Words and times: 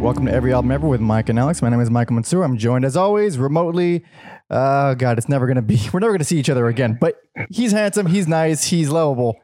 Welcome 0.00 0.24
to 0.26 0.32
Every 0.32 0.52
Album 0.54 0.70
Ever 0.70 0.88
with 0.88 1.00
Mike 1.02 1.28
and 1.28 1.38
Alex. 1.38 1.60
My 1.60 1.68
name 1.68 1.80
is 1.80 1.90
Michael 1.90 2.14
Mansour. 2.14 2.42
I'm 2.42 2.56
joined 2.56 2.84
as 2.86 2.96
always 2.96 3.36
remotely. 3.36 4.04
Uh, 4.48 4.94
God, 4.94 5.18
it's 5.18 5.28
never 5.28 5.46
going 5.46 5.56
to 5.56 5.62
be, 5.62 5.76
we're 5.92 6.00
never 6.00 6.12
going 6.12 6.20
to 6.20 6.24
see 6.24 6.38
each 6.38 6.48
other 6.48 6.66
again, 6.68 6.96
but 6.98 7.16
he's 7.50 7.72
handsome, 7.72 8.06
he's 8.06 8.26
nice, 8.26 8.64
he's 8.64 8.88
lovable. 8.88 9.36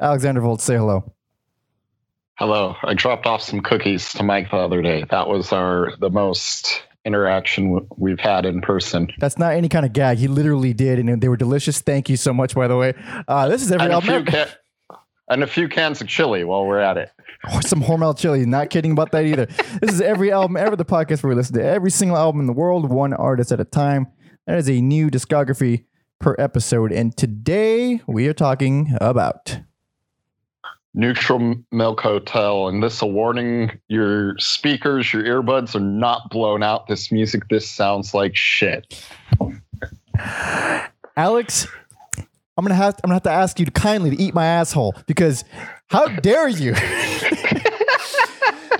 Alexander 0.00 0.40
Volt, 0.40 0.60
say 0.60 0.76
hello. 0.76 1.12
Hello. 2.38 2.76
I 2.82 2.94
dropped 2.94 3.26
off 3.26 3.42
some 3.42 3.60
cookies 3.60 4.12
to 4.14 4.22
Mike 4.22 4.50
the 4.50 4.56
other 4.56 4.82
day. 4.82 5.04
That 5.10 5.28
was 5.28 5.52
our 5.52 5.92
the 5.98 6.10
most 6.10 6.82
interaction 7.04 7.86
we've 7.96 8.20
had 8.20 8.46
in 8.46 8.60
person. 8.60 9.08
That's 9.18 9.38
not 9.38 9.52
any 9.54 9.68
kind 9.68 9.84
of 9.84 9.92
gag. 9.92 10.18
He 10.18 10.28
literally 10.28 10.72
did, 10.72 10.98
and 11.00 11.20
they 11.20 11.28
were 11.28 11.36
delicious. 11.36 11.80
Thank 11.80 12.08
you 12.08 12.16
so 12.16 12.32
much, 12.32 12.54
by 12.54 12.66
the 12.68 12.76
way. 12.76 12.94
Uh, 13.28 13.48
this 13.48 13.62
is 13.62 13.70
Every 13.70 13.84
And 13.84 13.92
a, 13.92 13.94
Album 13.96 14.08
few 14.08 14.36
Ever. 14.36 14.50
ca- 14.90 14.96
and 15.28 15.42
a 15.42 15.46
few 15.46 15.68
cans 15.68 16.00
of 16.00 16.08
chili 16.08 16.44
while 16.44 16.66
we're 16.66 16.78
at 16.80 16.96
it. 16.96 17.10
Some 17.62 17.82
Hormel 17.82 18.16
chili. 18.18 18.46
Not 18.46 18.70
kidding 18.70 18.92
about 18.92 19.12
that 19.12 19.24
either. 19.24 19.46
This 19.80 19.92
is 19.92 20.00
every 20.00 20.32
album 20.32 20.56
ever, 20.56 20.76
the 20.76 20.84
podcast 20.84 21.22
where 21.22 21.30
we 21.30 21.34
listen 21.34 21.54
to 21.56 21.64
every 21.64 21.90
single 21.90 22.16
album 22.16 22.40
in 22.40 22.46
the 22.46 22.52
world, 22.52 22.90
one 22.90 23.12
artist 23.12 23.52
at 23.52 23.60
a 23.60 23.64
time. 23.64 24.06
That 24.46 24.58
is 24.58 24.68
a 24.68 24.80
new 24.80 25.10
discography 25.10 25.84
per 26.20 26.34
episode. 26.38 26.92
And 26.92 27.16
today 27.16 28.00
we 28.06 28.28
are 28.28 28.32
talking 28.32 28.96
about. 29.00 29.58
Neutral 30.94 31.56
Milk 31.72 32.00
Hotel, 32.00 32.68
and 32.68 32.82
this 32.82 33.02
a 33.02 33.06
warning: 33.06 33.80
your 33.88 34.38
speakers, 34.38 35.12
your 35.12 35.24
earbuds 35.24 35.74
are 35.74 35.80
not 35.80 36.30
blown 36.30 36.62
out. 36.62 36.86
This 36.86 37.10
music, 37.10 37.48
this 37.48 37.68
sounds 37.68 38.14
like 38.14 38.36
shit. 38.36 39.04
Alex, 41.16 41.66
I'm 42.56 42.64
gonna 42.64 42.74
have 42.74 42.94
I'm 43.02 43.08
gonna 43.08 43.14
have 43.14 43.22
to 43.24 43.30
ask 43.30 43.58
you 43.58 43.66
to 43.66 43.72
kindly 43.72 44.10
to 44.10 44.22
eat 44.22 44.34
my 44.34 44.46
asshole 44.46 44.94
because 45.06 45.44
how 45.88 46.06
dare 46.06 46.48
you? 46.48 46.74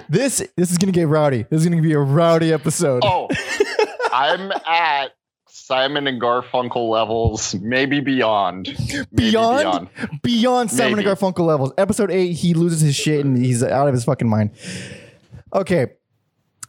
this 0.08 0.42
this 0.56 0.70
is 0.70 0.78
gonna 0.78 0.92
get 0.92 1.08
rowdy. 1.08 1.44
This 1.50 1.62
is 1.62 1.68
gonna 1.68 1.82
be 1.82 1.92
a 1.92 1.98
rowdy 1.98 2.52
episode. 2.52 3.02
Oh, 3.04 3.28
I'm 4.12 4.52
at 4.66 5.12
Simon 5.48 6.06
and 6.06 6.20
Garfunkel 6.20 6.88
levels, 6.90 7.54
maybe 7.56 8.00
beyond. 8.00 8.68
Maybe 9.12 9.30
Beyond? 9.30 9.88
Beyond 10.22 10.70
Simon 10.70 10.98
and 10.98 11.08
Garfunkel 11.08 11.46
levels. 11.46 11.72
Episode 11.78 12.10
eight, 12.10 12.32
he 12.34 12.54
loses 12.54 12.80
his 12.80 12.94
shit 12.94 13.24
and 13.24 13.36
he's 13.38 13.62
out 13.62 13.88
of 13.88 13.94
his 13.94 14.04
fucking 14.04 14.28
mind. 14.28 14.50
Okay. 15.54 15.86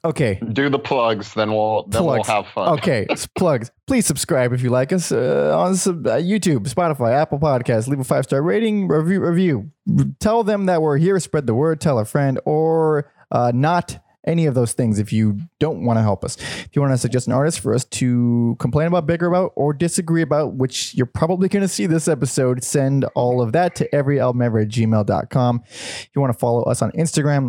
Okay. 0.06 0.40
Do 0.54 0.70
the 0.70 0.78
plugs, 0.78 1.34
then 1.34 1.52
we'll 1.52 1.84
then 1.88 2.04
Plugs. 2.04 2.28
we'll 2.28 2.36
have 2.44 2.48
fun. 2.54 2.70
Okay. 2.78 3.08
Plugs. 3.38 3.72
Please 3.88 4.06
subscribe 4.06 4.54
if 4.54 4.62
you 4.62 4.70
like 4.70 4.94
us 4.94 5.12
uh, 5.12 5.52
on 5.58 5.76
sub- 5.76 6.06
uh, 6.06 6.18
YouTube, 6.18 6.68
Spotify, 6.72 7.12
Apple 7.12 7.40
Podcasts. 7.40 7.88
Leave 7.88 8.00
a 8.00 8.04
five 8.04 8.24
star 8.26 8.42
rating, 8.44 8.88
review, 8.88 9.20
review. 9.20 9.72
Tell 10.20 10.44
them 10.44 10.68
that 10.68 10.82
we're 10.84 10.98
here. 10.98 11.20
Spread 11.20 11.48
the 11.48 11.56
word. 11.56 11.82
Tell 11.82 11.98
a 11.98 12.06
friend, 12.06 12.40
or 12.46 13.12
uh, 13.36 13.52
not 13.54 14.00
any 14.26 14.46
of 14.46 14.56
those 14.56 14.72
things 14.72 14.98
if 14.98 15.12
you 15.12 15.38
don't 15.60 15.84
want 15.84 15.98
to 15.98 16.02
help 16.02 16.24
us. 16.24 16.38
If 16.38 16.70
you 16.72 16.82
want 16.82 16.94
to 16.94 16.98
suggest 16.98 17.28
an 17.28 17.34
artist 17.34 17.60
for 17.60 17.76
us 17.76 17.84
to 17.86 18.56
complain 18.60 18.88
about, 18.88 19.06
bigger 19.06 19.28
about, 19.28 19.52
or 19.56 19.74
disagree 19.74 20.22
about, 20.22 20.54
which 20.54 20.96
you're 20.96 21.06
probably 21.06 21.50
going 21.50 21.62
to 21.62 21.68
see 21.68 21.86
this 21.86 22.08
episode, 22.08 22.64
send 22.64 23.04
all 23.14 23.42
of 23.42 23.52
that 23.52 23.76
to 23.76 23.90
everyalbumever 23.90 24.64
at 24.64 24.70
gmail.com. 24.70 25.64
If 25.66 26.10
you 26.16 26.22
want 26.22 26.34
to 26.34 26.40
follow 26.40 26.64
us 26.64 26.82
on 26.82 26.92
Instagram, 26.94 27.48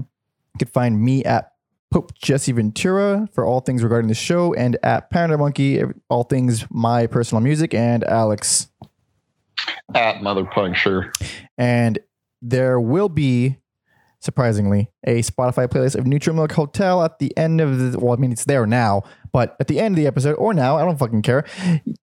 you 0.55 0.59
can 0.59 0.69
find 0.69 1.01
me 1.01 1.23
at 1.25 1.53
Pope 1.93 2.13
Jesse 2.19 2.51
Ventura 2.51 3.29
for 3.33 3.45
all 3.45 3.61
things 3.61 3.85
regarding 3.85 4.09
the 4.09 4.15
show, 4.15 4.53
and 4.55 4.77
at 4.83 5.09
Panda 5.11 5.39
Monkey, 5.39 5.81
all 6.11 6.25
things 6.25 6.67
my 6.69 7.07
personal 7.07 7.41
music, 7.41 7.75
and 7.75 8.03
Alex. 8.03 8.69
At 9.95 10.21
Mother 10.21 10.45
Puncture. 10.45 11.13
And 11.57 12.01
there 12.43 12.81
will 12.81 13.09
be, 13.09 13.59
surprisingly, 14.21 14.91
a 15.05 15.23
Spotify 15.23 15.69
playlist 15.69 15.97
of 15.97 16.07
Neutral 16.07 16.35
Milk 16.35 16.53
Hotel 16.53 17.03
at 17.03 17.19
the 17.19 17.37
end 17.37 17.61
of 17.61 17.79
the. 17.79 17.99
Well, 17.99 18.13
I 18.13 18.17
mean, 18.17 18.33
it's 18.33 18.45
there 18.45 18.67
now, 18.67 19.03
but 19.33 19.57
at 19.61 19.69
the 19.69 19.79
end 19.79 19.95
of 19.95 19.97
the 19.97 20.07
episode, 20.07 20.35
or 20.35 20.55
now, 20.55 20.77
I 20.77 20.85
don't 20.85 20.99
fucking 20.99 21.23
care. 21.23 21.45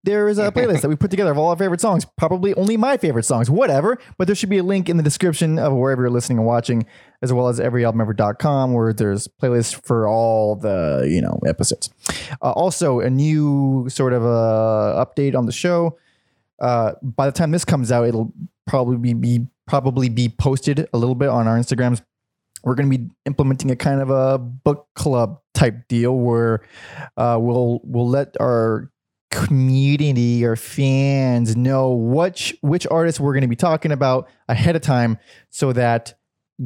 There 0.03 0.27
is 0.27 0.37
a 0.37 0.51
playlist 0.55 0.81
that 0.81 0.89
we 0.89 0.95
put 0.95 1.11
together 1.11 1.31
of 1.31 1.37
all 1.37 1.49
our 1.49 1.55
favorite 1.55 1.81
songs, 1.81 2.05
probably 2.17 2.53
only 2.55 2.77
my 2.77 2.97
favorite 2.97 3.23
songs, 3.23 3.49
whatever. 3.49 3.97
But 4.17 4.27
there 4.27 4.35
should 4.35 4.49
be 4.49 4.57
a 4.57 4.63
link 4.63 4.89
in 4.89 4.97
the 4.97 5.03
description 5.03 5.59
of 5.59 5.73
wherever 5.73 6.03
you're 6.03 6.11
listening 6.11 6.39
and 6.39 6.47
watching, 6.47 6.85
as 7.21 7.33
well 7.33 7.47
as 7.47 7.59
everyalbumever.com, 7.59 8.73
where 8.73 8.93
there's 8.93 9.27
playlists 9.27 9.83
for 9.85 10.07
all 10.07 10.55
the 10.55 11.07
you 11.09 11.21
know 11.21 11.39
episodes. 11.45 11.89
Uh, 12.41 12.51
also, 12.51 12.99
a 12.99 13.09
new 13.09 13.87
sort 13.89 14.13
of 14.13 14.23
uh, 14.23 15.05
update 15.05 15.35
on 15.35 15.45
the 15.45 15.51
show. 15.51 15.97
Uh, 16.59 16.93
by 17.01 17.25
the 17.25 17.31
time 17.31 17.51
this 17.51 17.65
comes 17.65 17.91
out, 17.91 18.07
it'll 18.07 18.31
probably 18.65 18.97
be, 18.97 19.13
be 19.13 19.47
probably 19.67 20.09
be 20.09 20.29
posted 20.29 20.87
a 20.93 20.97
little 20.97 21.15
bit 21.15 21.29
on 21.29 21.47
our 21.47 21.57
Instagrams. 21.57 22.01
We're 22.63 22.75
going 22.75 22.89
to 22.89 22.97
be 22.97 23.09
implementing 23.25 23.71
a 23.71 23.75
kind 23.75 24.01
of 24.01 24.09
a 24.09 24.37
book 24.37 24.87
club 24.95 25.39
type 25.53 25.87
deal 25.87 26.15
where 26.17 26.61
uh, 27.17 27.37
we'll 27.39 27.81
we'll 27.83 28.07
let 28.07 28.35
our 28.39 28.89
community 29.31 30.45
or 30.45 30.55
fans 30.55 31.55
know 31.55 31.91
which 31.91 32.55
which 32.61 32.85
artists 32.89 33.19
we're 33.19 33.33
going 33.33 33.41
to 33.41 33.47
be 33.47 33.55
talking 33.55 33.91
about 33.91 34.29
ahead 34.47 34.75
of 34.75 34.81
time, 34.81 35.17
so 35.49 35.73
that 35.73 36.13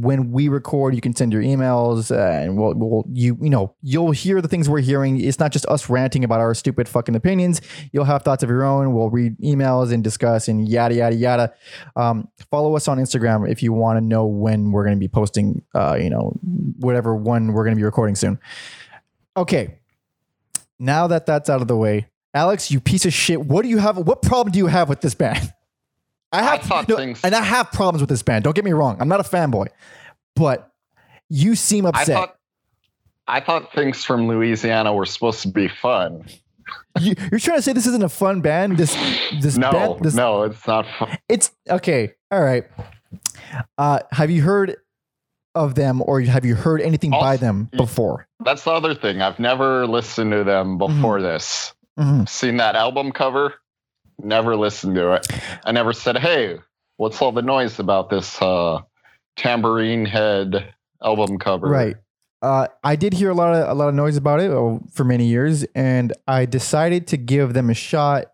when 0.02 0.32
we 0.32 0.48
record, 0.48 0.94
you 0.94 1.02
can 1.02 1.16
send 1.16 1.34
your 1.34 1.42
emails 1.42 2.12
uh, 2.12 2.44
and 2.44 2.58
we'll, 2.58 2.74
we'll 2.76 3.06
you 3.12 3.38
you 3.42 3.50
know 3.50 3.76
you'll 3.82 4.12
hear 4.12 4.42
the 4.42 4.48
things 4.48 4.70
we're 4.70 4.82
hearing. 4.82 5.20
It's 5.20 5.40
not 5.40 5.52
just 5.52 5.66
us 5.68 5.90
ranting 5.90 6.24
about 6.24 6.40
our 6.40 6.54
stupid 6.54 6.88
fucking 6.88 7.16
opinions. 7.16 7.62
You'll 7.92 8.06
have 8.06 8.22
thoughts 8.24 8.44
of 8.44 8.50
your 8.50 8.64
own. 8.64 8.94
We'll 8.94 9.10
read 9.10 9.38
emails 9.40 9.92
and 9.92 10.04
discuss 10.04 10.48
and 10.48 10.68
yada 10.68 10.96
yada 10.96 11.16
yada. 11.16 11.54
Um, 11.96 12.30
follow 12.52 12.76
us 12.76 12.88
on 12.88 12.98
Instagram 12.98 13.50
if 13.50 13.64
you 13.64 13.74
want 13.74 13.98
to 13.98 14.02
know 14.02 14.26
when 14.26 14.72
we're 14.72 14.84
going 14.84 14.96
to 14.96 15.00
be 15.00 15.08
posting. 15.08 15.64
Uh, 15.74 15.98
you 16.00 16.10
know 16.10 16.38
whatever 16.80 17.16
one 17.16 17.54
we're 17.54 17.64
going 17.64 17.76
to 17.76 17.80
be 17.80 17.86
recording 17.86 18.16
soon. 18.16 18.40
Okay, 19.36 19.80
now 20.80 21.08
that 21.08 21.26
that's 21.26 21.50
out 21.50 21.62
of 21.62 21.68
the 21.68 21.78
way, 21.78 22.08
Alex, 22.34 22.72
you 22.72 22.80
piece 22.80 23.06
of 23.06 23.14
shit. 23.14 23.42
What 23.42 23.64
do 23.64 23.70
you 23.70 23.80
have? 23.80 23.98
What 23.98 24.22
problem 24.22 24.52
do 24.52 24.60
you 24.60 24.68
have 24.68 24.90
with 24.90 25.02
this 25.02 25.16
band? 25.16 25.54
I 26.32 26.40
I 26.40 26.44
have 26.44 26.62
thought 26.62 26.90
no, 26.90 26.98
things- 26.98 27.22
and 27.24 27.34
I 27.36 27.42
have 27.42 27.72
problems 27.72 28.02
with 28.02 28.10
this 28.10 28.24
band. 28.24 28.44
Don't 28.44 28.56
get 28.56 28.66
me 28.66 28.74
wrong. 28.74 28.98
I'm 29.00 29.08
not 29.08 29.20
a 29.20 29.24
fanboy, 29.24 29.68
but 30.36 30.72
you 31.30 31.56
seem 31.56 31.86
I 31.86 31.90
upset. 31.90 32.08
thought 32.08 32.36
I 33.28 33.40
thought 33.42 33.74
things 33.74 34.04
from 34.06 34.28
Louisiana 34.28 34.94
were 34.94 35.06
supposed 35.06 35.42
to 35.42 35.48
be 35.50 35.68
fun. 35.68 36.26
you, 37.00 37.14
you're 37.32 37.40
trying 37.40 37.58
to 37.58 37.62
say 37.62 37.74
this 37.74 37.88
isn't 37.88 38.04
a 38.04 38.10
fun 38.10 38.42
band. 38.42 38.78
This 38.78 38.94
this 39.42 39.58
No, 39.58 39.72
band. 39.72 40.00
This, 40.04 40.16
no, 40.16 40.44
it's 40.44 40.66
not 40.68 40.86
fun. 40.98 41.18
It's 41.30 41.52
okay. 41.70 42.14
All 42.32 42.42
right. 42.42 42.66
Uh, 43.78 44.00
have 44.12 44.30
you 44.30 44.42
heard 44.42 44.76
of 45.56 45.76
them, 45.76 46.02
or 46.06 46.22
have 46.22 46.46
you 46.46 46.56
heard 46.56 46.82
anything 46.82 47.10
by 47.12 47.36
them 47.38 47.70
before? 47.76 48.28
That's 48.44 48.64
the 48.64 48.72
other 48.72 48.94
thing. 48.94 49.22
I've 49.22 49.40
never 49.40 49.88
listened 49.88 50.32
to 50.32 50.44
them 50.44 50.78
before 50.78 51.22
this. 51.22 51.74
Mhm. 51.98 52.28
Seen 52.30 52.58
that 52.58 52.76
album 52.76 53.12
cover, 53.12 53.56
never 54.20 54.56
listened 54.56 54.96
to 54.96 55.14
it. 55.14 55.28
I 55.64 55.72
never 55.72 55.94
said, 55.94 56.18
"Hey, 56.18 56.58
what's 56.98 57.22
all 57.22 57.32
the 57.32 57.42
noise 57.42 57.80
about 57.80 58.10
this 58.10 58.42
uh, 58.42 58.82
tambourine 59.36 60.06
head 60.06 60.74
album 61.04 61.38
cover?" 61.40 61.68
Right. 61.68 61.96
Uh, 62.42 62.68
I 62.84 62.96
did 62.96 63.14
hear 63.14 63.32
a 63.32 63.34
lot 63.34 63.56
of 63.56 63.70
a 63.70 63.74
lot 63.74 63.90
of 63.90 63.96
noise 63.96 64.18
about 64.18 64.40
it 64.40 64.52
oh, 64.52 64.82
for 64.92 65.04
many 65.04 65.26
years, 65.26 65.64
and 65.76 66.14
I 66.28 66.46
decided 66.46 67.08
to 67.08 67.18
give 67.18 67.54
them 67.54 67.70
a 67.70 67.74
shot. 67.74 68.26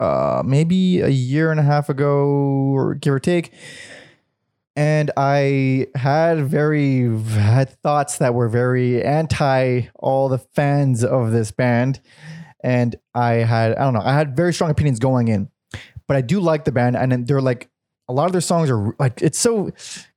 Uh, 0.00 0.42
maybe 0.44 1.00
a 1.00 1.08
year 1.08 1.50
and 1.50 1.58
a 1.58 1.62
half 1.64 1.88
ago, 1.88 2.26
or 2.72 2.94
give 2.94 3.14
or 3.14 3.18
take. 3.18 3.52
And 4.78 5.10
I 5.16 5.88
had 5.96 6.48
very 6.48 7.02
had 7.32 7.70
thoughts 7.82 8.18
that 8.18 8.32
were 8.32 8.48
very 8.48 9.02
anti 9.02 9.88
all 9.96 10.28
the 10.28 10.38
fans 10.38 11.02
of 11.02 11.32
this 11.32 11.50
band, 11.50 12.00
and 12.62 12.96
I 13.14 13.34
had 13.34 13.76
I 13.76 13.84
don't 13.84 13.94
know 13.94 14.02
I 14.02 14.14
had 14.14 14.36
very 14.36 14.52
strong 14.52 14.70
opinions 14.70 14.98
going 14.98 15.28
in, 15.28 15.48
but 16.06 16.16
I 16.16 16.20
do 16.20 16.40
like 16.40 16.64
the 16.64 16.72
band, 16.72 16.96
and 16.96 17.26
they're 17.26 17.40
like 17.40 17.68
a 18.08 18.12
lot 18.12 18.26
of 18.26 18.32
their 18.32 18.40
songs 18.40 18.70
are 18.70 18.94
like 18.98 19.22
it's 19.22 19.38
so 19.38 19.70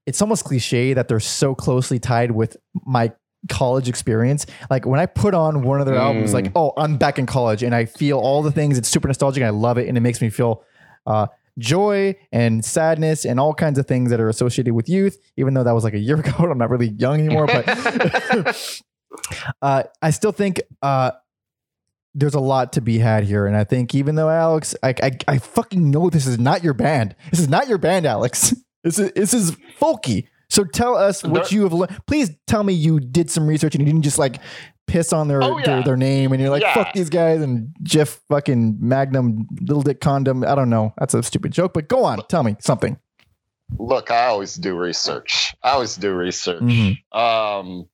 it's 0.05 0.21
almost 0.21 0.43
cliche 0.45 0.93
that 0.93 1.07
they're 1.07 1.19
so 1.19 1.53
closely 1.53 1.99
tied 1.99 2.31
with 2.31 2.57
my 2.85 3.11
college 3.49 3.89
experience. 3.89 4.45
Like 4.69 4.85
when 4.85 4.99
I 4.99 5.05
put 5.05 5.33
on 5.33 5.63
one 5.63 5.79
of 5.79 5.85
their 5.85 5.95
albums, 5.95 6.33
like, 6.33 6.51
oh, 6.55 6.73
I'm 6.77 6.97
back 6.97 7.19
in 7.19 7.25
college 7.25 7.63
and 7.63 7.73
I 7.73 7.85
feel 7.85 8.19
all 8.19 8.41
the 8.41 8.51
things. 8.51 8.77
It's 8.77 8.89
super 8.89 9.07
nostalgic. 9.07 9.41
And 9.41 9.47
I 9.47 9.51
love 9.51 9.77
it. 9.77 9.87
And 9.87 9.97
it 9.97 10.01
makes 10.01 10.21
me 10.21 10.29
feel 10.29 10.63
uh, 11.05 11.27
joy 11.57 12.15
and 12.31 12.63
sadness 12.63 13.25
and 13.25 13.39
all 13.39 13.53
kinds 13.53 13.79
of 13.79 13.87
things 13.87 14.09
that 14.11 14.19
are 14.19 14.29
associated 14.29 14.73
with 14.73 14.87
youth, 14.89 15.17
even 15.37 15.53
though 15.53 15.63
that 15.63 15.73
was 15.73 15.83
like 15.83 15.93
a 15.93 15.99
year 15.99 16.15
ago. 16.19 16.31
I'm 16.39 16.57
not 16.57 16.69
really 16.69 16.89
young 16.89 17.19
anymore, 17.19 17.47
but 17.47 17.65
uh, 19.61 19.83
I 20.01 20.09
still 20.11 20.31
think 20.31 20.61
uh, 20.81 21.11
there's 22.13 22.33
a 22.35 22.39
lot 22.39 22.73
to 22.73 22.81
be 22.81 22.97
had 22.99 23.23
here. 23.23 23.47
And 23.47 23.55
I 23.55 23.63
think 23.63 23.95
even 23.95 24.15
though 24.15 24.29
Alex, 24.29 24.75
I, 24.83 24.93
I, 25.01 25.11
I 25.27 25.37
fucking 25.37 25.89
know 25.91 26.09
this 26.09 26.27
is 26.27 26.37
not 26.39 26.63
your 26.63 26.73
band. 26.73 27.15
This 27.31 27.39
is 27.39 27.47
not 27.49 27.67
your 27.67 27.77
band, 27.77 28.05
Alex. 28.05 28.53
This 28.83 28.97
is, 28.97 29.11
this 29.11 29.33
is 29.35 29.51
folky. 29.79 30.27
So 30.49 30.63
tell 30.63 30.95
us 30.97 31.23
what 31.23 31.43
There- 31.51 31.53
you 31.59 31.61
have 31.65 31.71
learned. 31.73 31.95
Please 32.07 32.31
tell 32.47 32.63
me 32.63 32.73
you 32.73 32.99
did 32.99 33.29
some 33.29 33.45
research 33.45 33.75
and 33.75 33.81
you 33.81 33.85
didn't 33.85 34.01
just 34.01 34.17
like 34.17 34.37
piss 34.87 35.13
on 35.13 35.27
their 35.27 35.43
Oh, 35.43 35.61
their, 35.63 35.77
yeah. 35.77 35.83
their 35.83 35.95
name 35.97 36.31
and 36.31 36.41
you're 36.41 36.49
like, 36.49 36.63
Yeah. 36.63 36.73
fuck 36.73 36.91
these 36.93 37.11
guys 37.11 37.41
and 37.41 37.67
Jeff 37.83 38.19
fucking 38.27 38.77
Magnum, 38.79 39.47
Little 39.61 39.83
Dick 39.83 40.01
Condom. 40.01 40.43
I 40.43 40.55
don't 40.55 40.71
know. 40.71 40.95
That's 40.97 41.13
a 41.13 41.21
stupid 41.21 41.51
joke, 41.51 41.73
but 41.75 41.89
go 41.89 42.03
on. 42.03 42.25
Tell 42.27 42.41
me 42.41 42.55
something. 42.59 42.97
Look, 43.77 44.09
I 44.09 44.25
always 44.25 44.55
do 44.55 44.75
research. 44.75 45.53
I 45.61 45.73
always 45.73 45.95
do 45.95 46.11
research. 46.15 46.63
Mhm. 46.63 46.97
Um, 47.15 47.85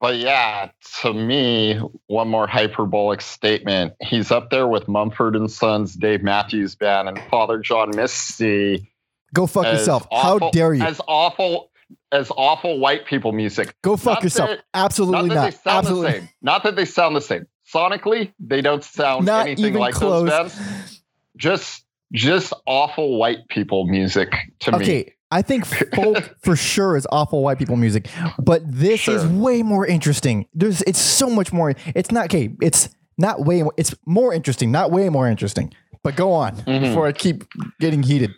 but 0.00 0.16
yeah, 0.16 0.70
to 1.00 1.12
me, 1.14 1.80
one 2.06 2.28
more 2.28 2.46
hyperbolic 2.46 3.20
statement. 3.20 3.94
He's 4.02 4.30
up 4.30 4.50
there 4.50 4.66
with 4.68 4.88
Mumford 4.88 5.34
and 5.36 5.50
Sons, 5.50 5.94
Dave 5.94 6.22
Matthews 6.22 6.74
Band, 6.74 7.08
and 7.08 7.18
Father 7.30 7.58
John 7.58 7.90
Misty. 7.94 8.92
Go 9.34 9.46
fuck 9.46 9.64
yourself. 9.66 10.06
awful- 10.10 10.46
How 10.46 10.50
dare 10.50 10.74
you? 10.74 10.82
As 10.82 11.00
awful 11.06 11.70
as 12.12 12.30
awful 12.36 12.78
white 12.78 13.06
people 13.06 13.32
music. 13.32 13.74
Go 13.82 13.96
fuck 13.96 14.14
not 14.16 14.22
yourself. 14.24 14.50
that- 14.50 14.64
Absolutely 14.74 15.28
not 15.28 15.28
that 15.28 15.34
not. 15.34 15.44
they 15.44 15.56
sound 15.56 15.78
Absolutely. 15.78 16.12
the 16.12 16.18
same. 16.18 16.28
Not 16.42 16.62
that 16.64 16.76
they 16.76 16.84
sound 16.84 17.16
the 17.16 17.20
same. 17.20 17.46
Sonically, 17.72 18.32
they 18.40 18.60
don't 18.60 18.82
sound 18.84 19.26
Not 19.26 19.46
anything 19.46 19.74
like 19.74 19.94
close. 19.94 20.28
those 20.28 20.54
bands. 20.54 21.02
Just 21.36 21.84
just 22.12 22.52
awful 22.66 23.18
white 23.18 23.48
people 23.48 23.86
music 23.86 24.32
to 24.60 24.72
me. 24.72 24.76
Okay, 24.78 25.14
I 25.30 25.42
think 25.42 25.66
folk 25.66 26.36
for 26.42 26.54
sure 26.56 26.96
is 26.96 27.06
awful 27.10 27.42
white 27.42 27.58
people 27.58 27.76
music, 27.76 28.08
but 28.38 28.62
this 28.64 29.08
is 29.08 29.26
way 29.26 29.62
more 29.62 29.84
interesting. 29.86 30.46
There's 30.54 30.82
it's 30.82 31.00
so 31.00 31.28
much 31.28 31.52
more. 31.52 31.74
It's 31.94 32.10
not 32.12 32.26
okay. 32.26 32.54
It's 32.62 32.88
not 33.18 33.44
way. 33.44 33.62
more 33.62 33.74
It's 33.76 33.94
more 34.06 34.32
interesting, 34.32 34.70
not 34.70 34.90
way 34.90 35.08
more 35.08 35.28
interesting. 35.28 35.72
But 36.04 36.14
go 36.14 36.32
on 36.32 36.54
Mhm. 36.56 36.80
before 36.82 37.06
I 37.08 37.12
keep 37.12 37.44
getting 37.80 38.02
heated. 38.04 38.30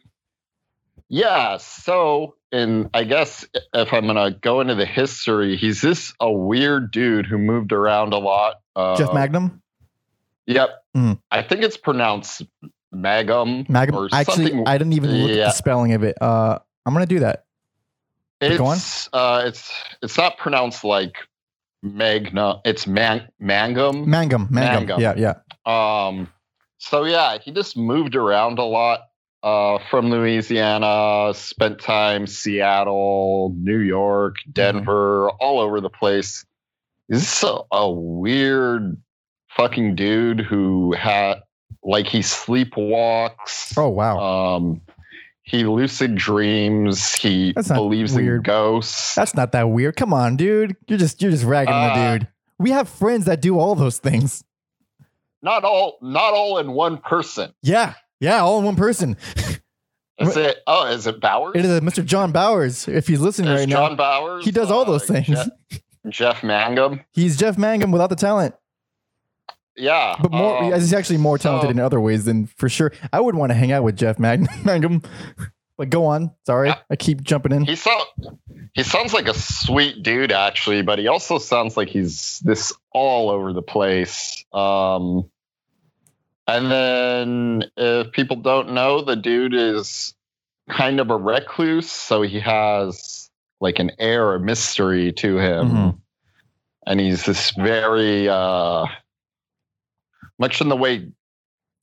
Yeah, 1.10 1.56
so 1.58 2.34
and 2.52 2.88
I 2.94 3.04
guess 3.04 3.44
if 3.74 3.92
I'm 3.92 4.06
gonna 4.06 4.30
go 4.30 4.60
into 4.60 4.74
the 4.74 4.86
history, 4.86 5.56
he's 5.56 5.80
this 5.82 6.14
a 6.20 6.30
weird 6.32 6.90
dude 6.90 7.26
who 7.26 7.36
moved 7.38 7.72
around 7.72 8.12
a 8.14 8.18
lot. 8.18 8.56
Uh, 8.74 8.96
Jeff 8.96 9.12
Magnum, 9.12 9.60
Yep. 10.46 10.70
Mhm. 10.96 11.18
I 11.30 11.42
think 11.42 11.62
it's 11.62 11.76
pronounced 11.76 12.42
Magum. 12.94 13.68
Magnum. 13.68 14.00
or 14.04 14.08
Actually, 14.12 14.46
something. 14.46 14.64
I 14.66 14.78
didn't 14.78 14.94
even 14.94 15.10
look 15.22 15.30
at 15.30 15.36
the 15.36 15.50
spelling 15.50 15.92
of 15.92 16.02
it. 16.02 16.16
Uh, 16.22 16.58
I'm 16.88 16.94
gonna 16.94 17.06
do 17.06 17.20
that. 17.20 17.44
it's 18.40 19.08
uh, 19.12 19.42
it's 19.44 19.70
it's 20.02 20.16
not 20.16 20.38
pronounced 20.38 20.84
like 20.84 21.16
Magna. 21.82 22.60
It's 22.64 22.86
man 22.86 23.28
Mangum. 23.38 24.08
Mangum, 24.08 24.48
Mangum. 24.50 24.86
Mangum. 24.86 25.00
Yeah, 25.00 25.14
yeah. 25.16 26.06
Um, 26.06 26.28
so 26.78 27.04
yeah, 27.04 27.38
he 27.38 27.52
just 27.52 27.76
moved 27.76 28.16
around 28.16 28.58
a 28.58 28.64
lot 28.64 29.00
uh, 29.42 29.78
from 29.90 30.08
Louisiana, 30.10 31.32
spent 31.34 31.78
time 31.80 32.26
Seattle, 32.26 33.54
New 33.58 33.78
York, 33.78 34.36
Denver, 34.50 35.30
all 35.30 35.60
over 35.60 35.80
the 35.80 35.90
place. 35.90 36.44
He's 37.08 37.42
a, 37.44 37.58
a 37.70 37.90
weird 37.90 38.96
fucking 39.50 39.94
dude 39.94 40.40
who 40.40 40.92
had 40.94 41.42
like 41.82 42.06
he 42.06 42.20
sleepwalks. 42.20 43.76
Oh 43.76 43.88
wow, 43.88 44.18
Um, 44.56 44.80
he 45.48 45.64
lucid 45.64 46.14
dreams. 46.14 47.14
He 47.14 47.52
believes 47.54 48.14
in 48.14 48.24
weird. 48.24 48.44
ghosts. 48.44 49.14
that's 49.14 49.34
not 49.34 49.52
that 49.52 49.70
weird. 49.70 49.96
Come 49.96 50.12
on, 50.12 50.36
dude. 50.36 50.76
You're 50.86 50.98
just 50.98 51.22
you're 51.22 51.30
just 51.30 51.44
ragging 51.44 51.72
Uh, 51.74 51.94
the 51.94 52.18
dude. 52.18 52.28
We 52.58 52.70
have 52.70 52.88
friends 52.88 53.24
that 53.26 53.40
do 53.40 53.58
all 53.58 53.74
those 53.74 53.98
things. 53.98 54.44
not 55.42 55.64
all, 55.64 55.98
not 56.02 56.34
all 56.34 56.58
in 56.58 56.72
one 56.72 56.98
person. 56.98 57.52
Yeah, 57.62 57.94
yeah, 58.20 58.40
all 58.40 58.58
in 58.58 58.64
one 58.64 58.76
person. 58.76 59.16
Is 60.18 60.36
it? 60.36 60.58
Oh, 60.66 60.86
is 60.86 61.06
it 61.06 61.20
Bowers? 61.20 61.52
It 61.54 61.64
is 61.64 61.78
a 61.78 61.80
Mr. 61.80 62.04
John 62.04 62.32
Bowers. 62.32 62.88
If 62.88 63.06
he's 63.06 63.20
listening 63.20 63.52
Is 63.52 63.60
right 63.60 63.68
John 63.68 63.92
now, 63.92 63.96
Bowers. 63.96 64.44
he 64.44 64.50
does 64.50 64.70
all 64.70 64.84
those 64.84 65.08
uh, 65.08 65.14
things. 65.14 65.28
Jeff, 65.28 65.48
Jeff 66.08 66.42
Mangum. 66.42 67.00
He's 67.12 67.36
Jeff 67.36 67.56
Mangum 67.56 67.92
without 67.92 68.10
the 68.10 68.16
talent, 68.16 68.54
Yeah, 69.78 70.16
but 70.20 70.32
more. 70.32 70.62
um, 70.64 70.72
he's 70.72 70.92
actually 70.92 71.18
more 71.18 71.38
talented 71.38 71.68
so- 71.68 71.70
in 71.70 71.78
other 71.80 72.00
ways 72.00 72.24
than 72.24 72.46
for 72.46 72.68
sure. 72.68 72.92
I 73.12 73.20
would 73.20 73.34
want 73.34 73.50
to 73.50 73.54
hang 73.54 73.72
out 73.72 73.84
with 73.84 73.96
Jeff 73.96 74.18
Mag- 74.18 74.46
Mangum. 74.64 75.02
But 75.76 75.90
go 75.90 76.06
on. 76.06 76.32
Sorry, 76.44 76.68
Yeah. 76.70 76.78
I 76.90 76.96
keep 76.96 77.22
jumping 77.22 77.52
in. 77.52 77.64
He 77.64 77.76
sound, 77.76 78.02
he 78.74 78.82
sounds 78.82 79.12
like 79.14 79.28
a 79.28 79.34
sweet 79.34 80.02
dude 80.02 80.32
actually, 80.32 80.82
but 80.82 80.98
he 80.98 81.06
also 81.06 81.38
sounds 81.38 81.76
like 81.76 81.88
he's 81.88 82.40
this 82.40 82.72
all 82.92 83.30
over 83.30 83.52
the 83.52 83.62
place. 83.62 84.44
Um, 84.52 85.30
and 86.48 86.70
then 86.70 87.64
if 87.76 88.10
people 88.12 88.36
don't 88.36 88.72
know, 88.72 89.02
the 89.02 89.14
dude 89.16 89.54
is 89.54 90.14
kind 90.68 90.98
of 90.98 91.10
a 91.10 91.16
recluse, 91.16 91.90
so 91.90 92.22
he 92.22 92.40
has 92.40 93.30
like 93.60 93.78
an 93.78 93.92
air 93.98 94.34
of 94.34 94.42
mystery 94.42 95.12
to 95.12 95.38
him. 95.38 95.68
Mhm. 95.70 95.98
And 96.86 97.00
he's 97.00 97.24
this 97.24 97.50
very 97.52 98.28
uh 98.28 98.86
much 100.38 100.60
in 100.60 100.68
the 100.68 100.76
way 100.76 101.08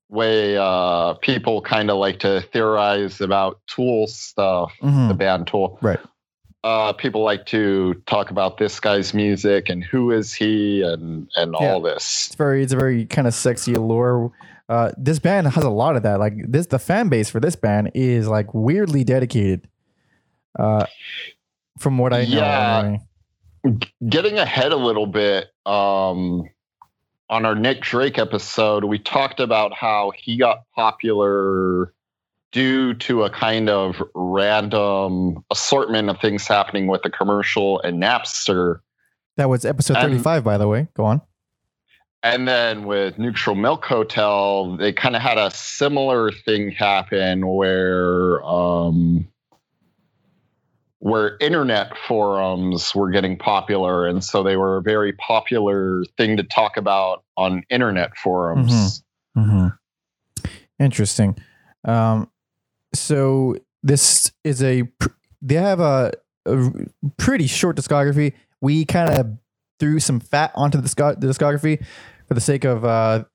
way 0.10 0.56
uh 0.58 1.14
people 1.16 1.62
kind 1.62 1.90
of 1.90 1.98
like 1.98 2.20
to 2.20 2.42
theorize 2.54 3.22
about 3.22 3.60
tool 3.68 4.06
stuff 4.08 4.72
Mhm. 4.82 5.08
the 5.08 5.14
band 5.16 5.48
Tool. 5.48 5.78
Right. 5.82 6.00
Uh, 6.64 6.94
people 6.94 7.22
like 7.24 7.46
to 7.48 7.94
talk 8.08 8.32
about 8.32 8.58
this 8.58 8.80
guy's 8.80 9.14
music 9.14 9.70
and 9.70 9.84
who 9.84 10.10
is 10.12 10.34
he 10.34 10.82
and 10.82 11.28
and 11.36 11.56
Yeah. 11.60 11.74
all 11.74 11.82
this. 11.82 12.28
It's 12.28 12.36
very, 12.36 12.64
it's 12.64 12.74
a 12.74 12.76
very 12.76 13.06
kind 13.06 13.28
of 13.28 13.34
sexy 13.36 13.74
allure. 13.76 14.32
Uh, 14.68 14.92
this 14.98 15.20
band 15.20 15.46
has 15.48 15.64
a 15.64 15.70
lot 15.70 15.96
of 15.96 16.02
that. 16.04 16.20
Like 16.20 16.34
this, 16.48 16.66
the 16.68 16.80
fan 16.80 17.08
base 17.08 17.30
for 17.30 17.40
this 17.40 17.56
band 17.56 17.92
is 17.94 18.28
like 18.28 18.52
weirdly 18.54 19.04
dedicated. 19.04 19.68
Uh, 20.58 20.86
from 21.78 22.00
what 22.00 22.14
I 22.14 22.24
know, 22.26 22.30
Yeah. 22.30 22.80
anyway. 23.64 23.88
Getting 24.10 24.40
ahead 24.40 24.72
a 24.72 24.76
little 24.78 25.06
bit, 25.08 25.48
um, 25.68 26.46
on 27.30 27.46
our 27.46 27.56
Nick 27.56 27.82
Drake 27.82 28.18
episode, 28.20 28.84
we 28.86 29.00
talked 29.00 29.40
about 29.40 29.74
how 29.74 30.12
he 30.16 30.38
got 30.38 30.60
popular 30.76 31.94
due 32.52 32.94
to 32.94 33.24
a 33.24 33.30
kind 33.30 33.70
of 33.70 34.02
random 34.14 35.44
assortment 35.52 36.10
of 36.10 36.20
things 36.22 36.48
happening 36.48 36.88
with 36.88 37.02
the 37.04 37.10
commercial 37.10 37.82
and 37.82 38.02
Napster. 38.02 38.80
that 39.38 39.50
was 39.50 39.66
episode 39.66 39.98
And- 39.98 40.12
thirty-five, 40.12 40.44
by 40.44 40.58
the 40.58 40.68
way. 40.68 40.88
Go 40.96 41.06
on. 41.06 41.22
And 42.24 42.48
then 42.48 42.86
with 42.86 43.20
Neutral 43.20 43.56
Milk 43.56 43.86
Hotel, 43.86 44.78
they 44.78 44.92
kind 44.92 45.16
of 45.16 45.22
had 45.22 45.38
a 45.38 45.52
similar 45.52 46.32
thing 46.32 46.72
happen 46.72 47.46
where 47.48 48.44
um, 48.44 49.28
where 51.06 51.38
internet 51.40 51.96
forums 52.08 52.96
were 52.96 53.12
getting 53.12 53.38
popular, 53.38 54.08
and 54.08 54.24
so 54.24 54.42
they 54.42 54.58
were 54.58 54.78
a 54.78 54.82
very 54.82 55.14
popular 55.14 56.04
thing 56.18 56.36
to 56.36 56.42
talk 56.42 56.78
about 56.78 57.24
on 57.38 57.62
internet 57.70 58.18
forums. 58.18 59.04
Mm-hmm. 59.38 59.68
Interesting. 60.80 61.38
Um, 61.88 62.32
so 62.96 63.56
this 63.84 64.32
is 64.44 64.64
a 64.64 64.82
they 65.44 65.54
have 65.54 65.80
a, 65.80 66.12
a 66.48 66.72
pretty 67.18 67.46
short 67.46 67.78
discography. 67.78 68.34
We 68.60 68.84
kind 68.84 69.12
of 69.12 69.38
threw 69.80 70.00
some 70.00 70.20
fat 70.20 70.54
onto 70.56 70.82
the, 70.82 70.88
the 71.20 71.28
discography 71.28 71.86
for 72.28 72.34
the 72.34 72.42
sake 72.42 72.64
of 72.64 72.84
uh, 72.84 73.26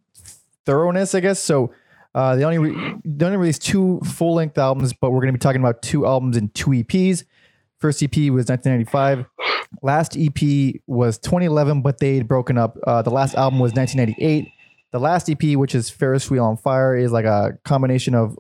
thoroughness, 0.67 1.15
I 1.15 1.21
guess. 1.21 1.39
So 1.39 1.73
uh, 2.17 2.35
they 2.35 2.43
only 2.43 2.59
re- 2.59 2.95
they 3.05 3.27
only 3.27 3.39
released 3.39 3.63
two 3.63 4.01
full 4.01 4.35
length 4.35 4.59
albums, 4.59 4.93
but 4.93 5.13
we're 5.13 5.21
going 5.21 5.33
to 5.33 5.39
be 5.39 5.39
talking 5.39 5.61
about 5.61 5.83
two 5.83 6.05
albums 6.05 6.37
and 6.37 6.53
two 6.53 6.71
EPs. 6.71 7.23
First 7.81 8.03
EP 8.03 8.15
was 8.15 8.47
1995. 8.47 9.25
Last 9.83 10.17
EP 10.19 10.75
was 10.87 11.19
2011, 11.19 11.81
but 11.81 11.99
they'd 11.99 12.29
broken 12.29 12.59
up. 12.59 12.77
Uh, 12.87 13.03
the 13.03 13.11
last 13.11 13.35
album 13.35 13.59
was 13.59 13.73
1998. 13.73 14.53
The 14.93 14.99
last 14.99 15.31
EP, 15.31 15.57
which 15.57 15.75
is 15.75 15.89
Ferris 15.89 16.31
Wheel 16.31 16.45
on 16.45 16.57
Fire, 16.57 16.97
is 16.97 17.13
like 17.13 17.25
a 17.25 17.59
combination 17.65 18.15
of 18.15 18.39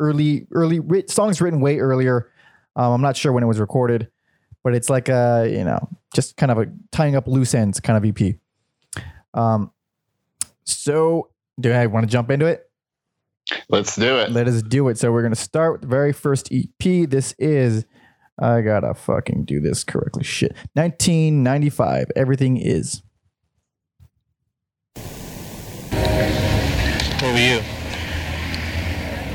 early, 0.00 0.46
early 0.52 0.80
writ- 0.80 1.10
songs 1.10 1.40
written 1.40 1.60
way 1.60 1.78
earlier. 1.78 2.30
Um, 2.74 2.92
I'm 2.92 3.02
not 3.02 3.16
sure 3.16 3.32
when 3.32 3.44
it 3.44 3.46
was 3.46 3.60
recorded, 3.60 4.08
but 4.64 4.74
it's 4.74 4.88
like 4.90 5.08
a 5.08 5.46
you 5.50 5.64
know 5.64 5.88
just 6.14 6.36
kind 6.36 6.50
of 6.50 6.58
a 6.58 6.66
tying 6.90 7.14
up 7.14 7.28
loose 7.28 7.54
ends 7.54 7.78
kind 7.78 8.02
of 8.02 8.20
EP. 8.20 8.36
Um, 9.34 9.70
so 10.64 11.30
do 11.60 11.70
I 11.72 11.86
want 11.86 12.06
to 12.06 12.10
jump 12.10 12.30
into 12.30 12.46
it? 12.46 12.68
Let's 13.68 13.94
do 13.96 14.16
it. 14.18 14.32
Let 14.32 14.48
us 14.48 14.62
do 14.62 14.88
it. 14.88 14.98
So 14.98 15.12
we're 15.12 15.22
gonna 15.22 15.34
start 15.36 15.72
with 15.72 15.80
the 15.82 15.88
very 15.88 16.12
first 16.12 16.48
EP. 16.50 17.08
This 17.08 17.34
is 17.38 17.84
I 18.38 18.60
gotta 18.62 18.94
fucking 18.94 19.44
do 19.44 19.60
this 19.60 19.84
correctly. 19.84 20.24
Shit. 20.24 20.52
1995. 20.74 22.10
Everything 22.16 22.56
is. 22.56 23.02
Who 27.20 27.26
were 27.28 27.38
you? 27.38 27.60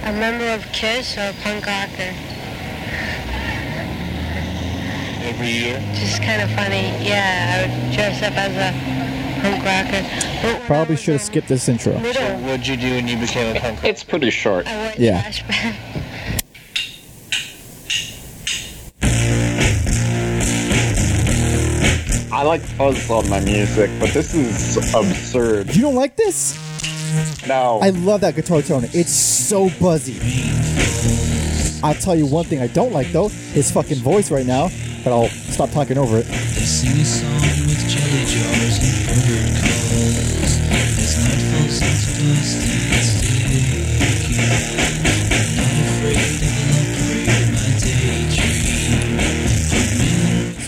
A 0.03 0.11
member 0.13 0.45
of 0.53 0.65
Kiss 0.73 1.17
or 1.17 1.21
a 1.29 1.33
punk 1.43 1.65
rocker. 1.65 2.13
Every 5.23 5.49
year? 5.49 5.79
Just 5.93 6.21
kind 6.21 6.41
of 6.41 6.49
funny. 6.51 6.87
Yeah, 7.05 7.53
I 7.53 7.61
would 7.67 7.93
dress 7.93 8.21
up 8.23 8.33
as 8.37 8.55
a 8.55 8.71
punk 9.41 9.63
rocker. 9.63 10.01
But 10.41 10.53
when 10.53 10.61
I 10.61 10.65
Probably 10.65 10.95
should 10.95 11.13
have 11.13 11.21
skipped 11.21 11.47
this 11.49 11.67
intro. 11.69 11.93
So 11.93 11.99
Middle, 11.99 12.37
what'd 12.41 12.65
you 12.67 12.77
do 12.77 12.91
when 12.91 13.07
you 13.07 13.17
became 13.17 13.55
a 13.55 13.59
punk 13.59 13.75
rocker? 13.77 13.87
It's 13.87 14.03
pretty 14.03 14.29
short. 14.31 14.65
I 14.67 14.75
wore 14.87 14.93
Yeah. 14.97 15.31
I 22.37 22.43
like 22.43 22.61
fuzz 22.61 23.09
on 23.09 23.27
my 23.31 23.39
music, 23.39 23.89
but 23.99 24.11
this 24.11 24.35
is 24.35 24.77
absurd. 24.93 25.75
You 25.75 25.81
don't 25.81 25.95
like 25.95 26.15
this? 26.15 26.55
No, 27.47 27.79
I 27.81 27.89
love 27.89 28.21
that 28.21 28.35
guitar 28.35 28.61
tone. 28.61 28.83
It's 28.93 29.11
so 29.11 29.71
buzzy. 29.81 30.19
I'll 31.81 31.95
tell 31.95 32.15
you 32.15 32.27
one 32.27 32.45
thing 32.45 32.61
I 32.61 32.67
don't 32.67 32.93
like 32.93 33.11
though, 33.11 33.29
his 33.29 33.71
fucking 33.71 33.97
voice 34.03 34.29
right 34.29 34.45
now, 34.45 34.69
but 35.03 35.13
I'll 35.13 35.29
stop 35.29 35.71
talking 35.71 35.97
over 35.97 36.19
it. 36.19 36.27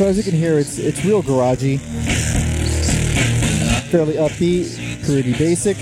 As 0.10 0.18
you 0.18 0.24
can 0.24 0.34
hear, 0.34 0.58
it's 0.58 0.80
it's 0.80 1.06
real 1.06 1.22
garagey, 1.22 1.80
fairly 3.92 4.16
upbeat, 4.16 5.06
pretty 5.06 5.34
basic. 5.34 5.78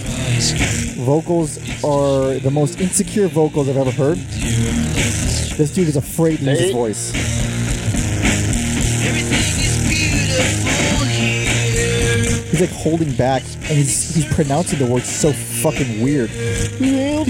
Vocals 1.05 1.57
are 1.83 2.37
the 2.39 2.51
most 2.51 2.81
insecure 2.81 3.29
vocals 3.29 3.69
I've 3.69 3.77
ever 3.77 3.91
heard. 3.91 4.17
This 4.17 5.71
dude 5.73 5.87
is 5.87 5.95
afraid 5.95 6.39
to 6.39 6.43
use 6.43 6.59
his 6.59 6.71
voice. 6.71 7.11
He's 12.51 12.61
like 12.61 12.71
holding 12.71 13.13
back, 13.15 13.43
and 13.43 13.77
he's 13.77 14.13
he's 14.13 14.25
pronouncing 14.33 14.79
the 14.79 14.85
words 14.85 15.07
so 15.07 15.31
fucking 15.31 16.01
weird. 16.01 16.29
Here. 16.29 17.23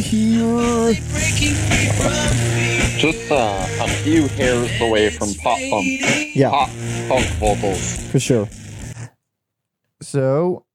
Just 2.98 3.32
uh, 3.32 3.36
a 3.80 3.88
few 3.88 4.28
hairs 4.28 4.82
away 4.82 5.12
from 5.12 5.34
pop 5.36 5.60
punk, 5.70 5.86
Yeah. 6.36 6.50
pop 6.50 6.70
punk 7.08 7.26
vocals. 7.38 8.12
For 8.12 8.20
sure. 8.20 8.50
So, 10.02 10.66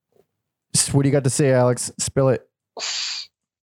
what 0.92 1.02
do 1.02 1.08
you 1.08 1.12
got 1.12 1.24
to 1.24 1.30
say, 1.30 1.52
Alex? 1.52 1.90
Spill 1.98 2.28
it. 2.28 2.48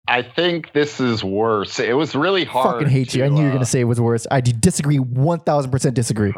I 0.08 0.22
think 0.22 0.72
this 0.72 0.98
is 0.98 1.22
worse. 1.22 1.78
It 1.78 1.92
was 1.92 2.16
really 2.16 2.44
hard. 2.44 2.76
Fucking 2.76 2.88
hate 2.88 3.14
you. 3.14 3.24
I 3.24 3.28
to, 3.28 3.34
knew 3.34 3.40
you 3.40 3.46
were 3.46 3.50
uh, 3.50 3.54
gonna 3.54 3.66
say 3.66 3.80
it 3.80 3.84
was 3.84 4.00
worse. 4.00 4.26
I 4.30 4.40
disagree. 4.40 4.98
One 4.98 5.38
thousand 5.38 5.70
percent 5.70 5.94
disagree. 5.94 6.34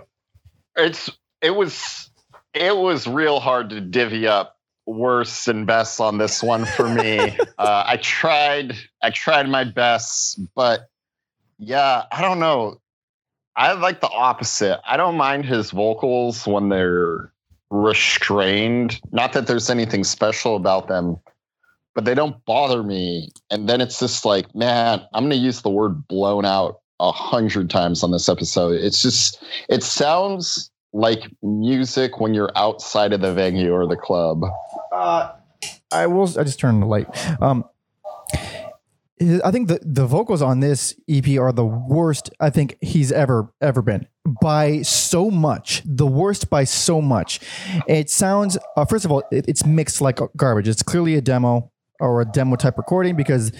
it's 0.77 1.09
it 1.41 1.55
was 1.55 2.11
it 2.53 2.77
was 2.77 3.07
real 3.07 3.41
hard 3.41 3.71
to 3.71 3.81
divvy 3.81 4.27
up 4.27 4.59
worst 4.87 5.49
and 5.49 5.67
best 5.67 6.01
on 6.01 6.19
this 6.19 6.43
one 6.43 6.65
for 6.67 6.89
me. 6.89 7.19
uh, 7.59 7.85
I 7.87 7.97
tried 7.97 8.77
I 9.03 9.11
tried 9.11 9.49
my 9.49 9.65
best, 9.65 10.41
but 10.55 10.90
yeah, 11.61 12.05
I 12.11 12.23
don't 12.23 12.41
know. 12.41 12.81
I 13.55 13.73
like 13.73 14.01
the 14.01 14.09
opposite. 14.09 14.81
I 14.89 14.97
don't 14.97 15.17
mind 15.17 15.45
his 15.45 15.71
vocals 15.71 16.47
when 16.47 16.71
they're 16.71 17.33
restrained. 17.71 19.01
Not 19.13 19.35
that 19.35 19.47
there's 19.47 19.69
anything 19.69 20.03
special 20.03 20.57
about 20.57 20.89
them, 20.89 21.19
but 21.95 22.07
they 22.07 22.15
don't 22.15 22.43
bother 22.47 22.83
me. 22.83 23.31
And 23.51 23.69
then 23.69 23.81
it's 23.81 24.01
just 24.01 24.25
like, 24.25 24.55
man, 24.55 25.03
I'm 25.13 25.25
going 25.25 25.31
to 25.33 25.37
use 25.37 25.61
the 25.63 25.71
word 25.71 26.09
blown 26.09 26.47
out 26.47 26.81
a 26.99 27.13
hundred 27.13 27.69
times 27.69 28.03
on 28.03 28.11
this 28.11 28.29
episode. 28.29 28.81
It's 28.81 29.03
just, 29.03 29.43
it 29.69 29.83
sounds 29.83 30.71
like 30.93 31.31
music 31.43 32.21
when 32.21 32.33
you're 32.35 32.53
outside 32.57 33.13
of 33.13 33.21
the 33.21 33.35
venue 33.35 33.73
or 33.73 33.87
the 33.87 33.97
club. 33.97 34.43
Uh, 34.93 35.33
I 35.93 36.07
will. 36.07 36.27
I 36.39 36.45
just 36.45 36.59
turned 36.59 36.83
the 36.83 36.87
light. 36.87 37.07
Um, 37.43 37.65
I 39.45 39.51
think 39.51 39.69
the 39.69 39.79
the 39.83 40.07
vocals 40.07 40.41
on 40.41 40.61
this 40.61 40.95
EP 41.09 41.39
are 41.39 41.53
the 41.53 41.65
worst 41.65 42.31
I 42.41 42.49
think 42.51 42.77
he's 42.81 43.13
ever 43.13 43.53
ever 43.61 43.83
been 43.83 44.07
by 44.41 44.83
so 44.83 45.31
much. 45.31 45.83
The 45.85 46.07
worst 46.07 46.49
by 46.49 46.65
so 46.65 47.03
much. 47.03 47.41
It 47.87 48.09
sounds. 48.09 48.57
Uh, 48.77 48.85
first 48.87 49.05
of 49.05 49.13
all, 49.13 49.23
it, 49.31 49.47
it's 49.47 49.67
mixed 49.67 50.01
like 50.01 50.19
garbage. 50.37 50.69
It's 50.69 50.83
clearly 50.83 51.17
a 51.17 51.21
demo 51.21 51.71
or 52.01 52.23
a 52.23 52.25
demo 52.25 52.57
type 52.57 52.79
recording 52.79 53.17
because. 53.17 53.53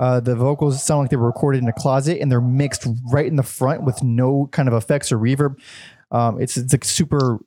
Uh, 0.00 0.18
the 0.18 0.34
vocals 0.34 0.82
sound 0.82 1.02
like 1.02 1.10
they 1.10 1.16
were 1.16 1.28
recorded 1.28 1.62
in 1.62 1.68
a 1.68 1.72
closet 1.72 2.20
and 2.20 2.28
they're 2.30 2.40
mixed 2.40 2.84
right 3.12 3.26
in 3.26 3.36
the 3.36 3.44
front 3.44 3.84
with 3.84 4.02
no 4.02 4.48
kind 4.50 4.66
of 4.66 4.74
effects 4.74 5.12
or 5.12 5.18
reverb. 5.18 5.54
Um, 6.10 6.42
it's 6.42 6.56
it's 6.56 6.72
like 6.72 6.84
super 6.84 7.38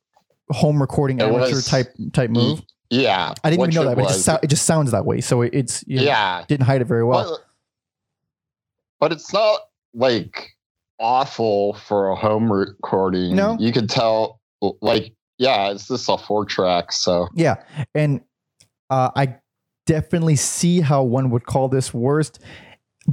home 0.51 0.81
recording 0.81 1.19
It 1.19 1.23
amateur 1.23 1.55
was- 1.55 1.67
type 1.67 1.93
type 2.13 2.29
move. 2.29 2.61
Yeah. 2.89 3.33
I 3.43 3.49
didn't 3.49 3.63
even 3.63 3.75
know 3.75 3.81
it 3.81 3.85
that, 3.85 3.95
but 3.97 4.05
it 4.05 4.13
just, 4.13 4.29
it 4.43 4.47
just 4.47 4.65
sounds 4.65 4.91
that 4.91 5.05
way. 5.05 5.19
So 5.19 5.41
it, 5.41 5.53
it's 5.53 5.83
you 5.87 5.97
know, 5.97 6.03
yeah. 6.03 6.45
didn't 6.47 6.65
hide 6.65 6.79
it 6.79 6.85
very 6.85 7.03
well. 7.03 7.31
But, 7.31 7.46
but 8.99 9.11
it's 9.11 9.31
not 9.33 9.59
like 9.93 10.49
awful 10.99 11.73
for 11.73 12.09
a 12.09 12.15
home 12.15 12.51
recording. 12.51 13.35
No. 13.35 13.55
You 13.59 13.71
can 13.71 13.87
tell, 13.87 14.39
like, 14.81 15.13
yeah, 15.37 15.71
it's 15.71 15.87
just 15.87 16.09
a 16.09 16.17
four 16.17 16.45
track. 16.45 16.91
So 16.91 17.27
yeah, 17.35 17.63
and 17.93 18.21
uh, 18.89 19.11
I 19.15 19.35
definitely 19.85 20.35
see 20.35 20.81
how 20.81 21.03
one 21.03 21.29
would 21.29 21.45
call 21.45 21.69
this 21.69 21.93
worst, 21.93 22.39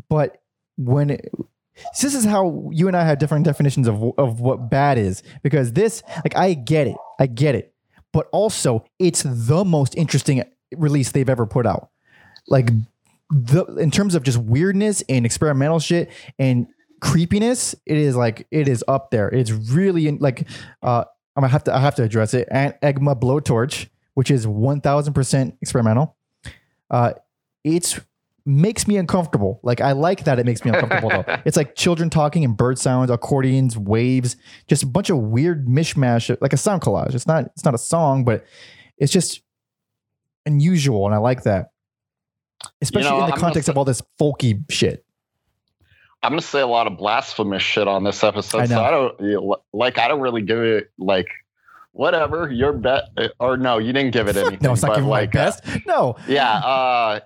but 0.09 0.43
when 0.77 1.11
it, 1.11 1.31
this 2.01 2.15
is 2.15 2.25
how 2.25 2.71
you 2.73 2.89
and 2.89 2.97
I 2.97 3.05
have 3.05 3.19
different 3.19 3.45
definitions 3.45 3.87
of 3.87 4.03
of 4.17 4.41
what 4.41 4.71
bad 4.71 4.97
is 4.97 5.23
because 5.43 5.73
this, 5.73 6.03
like, 6.25 6.37
I 6.37 6.55
get 6.55 6.87
it, 6.87 6.97
I 7.21 7.27
get 7.27 7.55
it, 7.55 7.75
but 8.13 8.29
also 8.33 8.85
it's 8.99 9.23
the 9.23 9.65
most 9.65 9.95
interesting 9.97 10.43
release 10.77 11.13
they've 11.13 11.29
ever 11.29 11.47
put 11.47 11.67
out. 11.67 11.91
Like 12.49 12.71
the 13.35 13.65
in 13.77 13.91
terms 13.91 14.15
of 14.15 14.23
just 14.23 14.39
weirdness 14.39 15.03
and 15.09 15.27
experimental 15.27 15.81
shit 15.81 16.11
and 16.39 16.69
creepiness, 17.01 17.75
it 17.85 17.97
is 17.97 18.15
like 18.15 18.47
it 18.53 18.69
is 18.69 18.85
up 18.87 19.11
there. 19.11 19.29
It's 19.29 19.51
really 19.51 20.07
in, 20.07 20.19
like 20.19 20.49
uh, 20.83 21.05
I'm 21.35 21.41
gonna 21.41 21.49
have 21.49 21.65
to 21.65 21.75
I 21.75 21.81
have 21.81 21.97
to 21.97 22.05
address 22.05 22.33
it. 22.33 22.47
Aunt 22.51 22.81
Eggma 22.81 23.21
Blowtorch, 23.21 23.89
which 24.15 24.31
is 24.31 24.47
one 24.47 24.81
thousand 24.81 25.15
percent 25.15 25.57
experimental. 25.61 26.17
Uh, 26.89 27.15
it's 27.65 27.99
makes 28.47 28.87
me 28.87 28.99
uncomfortable. 28.99 29.59
Like 29.65 29.81
I 29.81 29.93
like 29.93 30.25
that 30.25 30.39
it 30.39 30.47
makes 30.47 30.65
me 30.65 30.71
uncomfortable 30.71 31.09
though. 31.11 31.25
It's 31.45 31.57
like 31.57 31.75
children 31.75 32.11
talking 32.11 32.45
and 32.45 32.57
bird 32.57 32.79
sounds, 32.79 33.11
accordions, 33.11 33.77
waves, 33.77 34.37
just 34.69 34.85
a 34.85 34.87
bunch 34.87 35.11
of 35.11 35.19
weird 35.19 35.67
mishmash, 35.67 36.37
like 36.41 36.53
a 36.53 36.57
sound 36.57 36.83
collage. 36.83 37.15
It's 37.15 37.27
not 37.27 37.47
it's 37.47 37.65
not 37.65 37.75
a 37.75 37.79
song, 37.79 38.25
but 38.25 38.45
it's 38.97 39.13
just 39.13 39.43
unusual, 40.47 41.07
and 41.07 41.15
I 41.15 41.19
like 41.19 41.43
that. 41.43 41.71
Especially 42.81 43.11
know, 43.11 43.19
in 43.19 43.25
I'm 43.25 43.31
the 43.31 43.37
context 43.37 43.67
say- 43.67 43.73
of 43.73 43.79
all 43.79 43.85
this 43.85 44.03
folky 44.21 44.65
shit. 44.71 45.05
I'm 46.23 46.37
to 46.37 46.41
say 46.41 46.61
a 46.61 46.67
lot 46.67 46.87
of 46.87 46.97
blasphemous 46.97 47.63
shit 47.63 47.87
on 47.87 48.03
this 48.03 48.25
episode. 48.25 48.63
I 48.63 48.67
So. 48.67 48.83
I 48.83 48.91
don't, 48.91 49.61
like, 49.75 49.99
I 49.99 50.09
don't 50.09 50.21
really 50.21 50.41
give 50.41 50.59
it, 50.59 50.91
like, 50.97 51.29
whatever, 51.93 52.51
your 52.51 52.73
bet, 52.73 53.05
or 53.39 53.59
no, 53.59 53.77
you 53.77 53.93
didn't 53.93 54.13
give 54.13 54.29
it 54.29 54.37
anything. 54.37 54.59
no, 54.63 54.73
it's 54.73 54.81
not 54.81 54.89
but, 54.89 54.95
giving 54.97 55.11
like, 55.11 55.35
my 55.35 55.41
uh, 55.41 55.45
best. 55.45 55.87
no, 55.87 56.17
yeah. 56.27 56.55
Uh, 56.55 57.21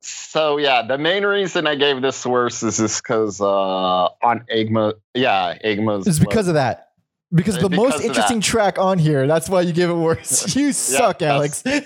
so 0.00 0.58
yeah, 0.58 0.82
the 0.82 0.98
main 0.98 1.24
reason 1.24 1.66
I 1.66 1.76
gave 1.76 2.02
this 2.02 2.26
worse 2.26 2.62
is 2.62 2.76
just 2.76 3.02
because 3.02 3.40
uh, 3.40 3.46
on 3.46 4.44
Eggma, 4.52 4.94
yeah, 5.14 5.56
Eggma's. 5.64 6.06
it's 6.06 6.18
because 6.18 6.46
of 6.48 6.54
that. 6.54 6.90
Because 7.34 7.56
the 7.58 7.68
Because 7.68 7.84
most 7.84 7.94
of 7.96 8.02
that. 8.02 8.08
interesting 8.08 8.40
track 8.40 8.78
on 8.78 8.98
here, 8.98 9.26
that's 9.26 9.48
why 9.48 9.62
you 9.62 9.72
give 9.72 9.90
it 9.90 9.94
worse. 9.94 10.54
You 10.56 10.72
suck, 10.72 11.20
Alex. 11.22 11.62
uh, 11.66 11.80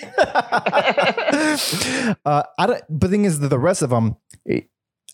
I 2.24 2.66
don't. 2.66 2.82
But 2.88 3.00
the 3.00 3.08
thing 3.08 3.24
is, 3.24 3.40
the 3.40 3.58
rest 3.58 3.82
of 3.82 3.90
them, 3.90 4.16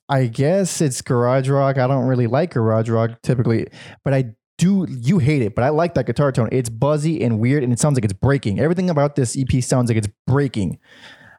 I 0.08 0.26
guess 0.26 0.80
it's 0.80 1.00
garage 1.02 1.48
rock. 1.48 1.78
I 1.78 1.86
don't 1.86 2.06
really 2.06 2.26
like 2.26 2.52
garage 2.52 2.88
rock 2.88 3.22
typically, 3.22 3.68
but 4.04 4.12
I 4.14 4.34
do. 4.58 4.86
You 4.88 5.18
hate 5.18 5.42
it, 5.42 5.54
but 5.54 5.62
I 5.64 5.68
like 5.70 5.94
that 5.94 6.06
guitar 6.06 6.32
tone. 6.32 6.48
It's 6.52 6.68
buzzy 6.68 7.22
and 7.22 7.38
weird, 7.38 7.62
and 7.62 7.72
it 7.72 7.78
sounds 7.78 7.96
like 7.96 8.04
it's 8.04 8.12
breaking. 8.12 8.58
Everything 8.60 8.90
about 8.90 9.16
this 9.16 9.36
EP 9.38 9.62
sounds 9.62 9.88
like 9.88 9.96
it's 9.98 10.08
breaking. 10.26 10.78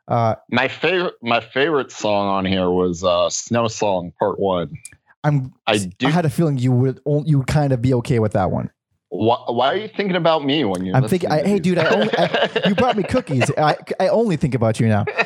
Uh, 0.08 0.36
My 0.52 0.68
favorite, 0.68 1.16
my 1.22 1.40
favorite 1.42 1.92
song 1.92 2.28
on 2.28 2.46
here 2.46 2.70
was 2.70 3.04
uh, 3.04 3.30
"Snow 3.30 3.68
Song" 3.68 4.12
Part 4.20 4.40
One. 4.40 4.78
I'm. 5.24 5.54
I 5.66 5.90
I 6.04 6.10
had 6.10 6.26
a 6.26 6.30
feeling 6.30 6.58
you 6.58 6.72
would. 6.72 7.02
You 7.26 7.40
would 7.40 7.48
kind 7.48 7.74
of 7.74 7.82
be 7.82 7.94
okay 7.96 8.20
with 8.20 8.34
that 8.34 8.52
one. 8.52 8.70
Why, 9.18 9.38
why 9.48 9.68
are 9.68 9.78
you 9.78 9.88
thinking 9.88 10.16
about 10.16 10.44
me 10.44 10.66
when 10.66 10.86
you're? 10.86 10.96
I'm 10.96 11.08
thinking. 11.08 11.32
I, 11.32 11.46
hey, 11.48 11.60
dude, 11.60 11.78
I 11.78 11.88
only, 11.90 12.18
I, 12.18 12.62
you 12.68 12.76
brought 12.76 12.98
me 12.98 13.04
cookies. 13.10 13.50
I, 13.58 13.76
I 14.00 14.10
only 14.10 14.36
think 14.36 14.56
about 14.56 14.80
you 14.80 14.88
now. 14.88 15.06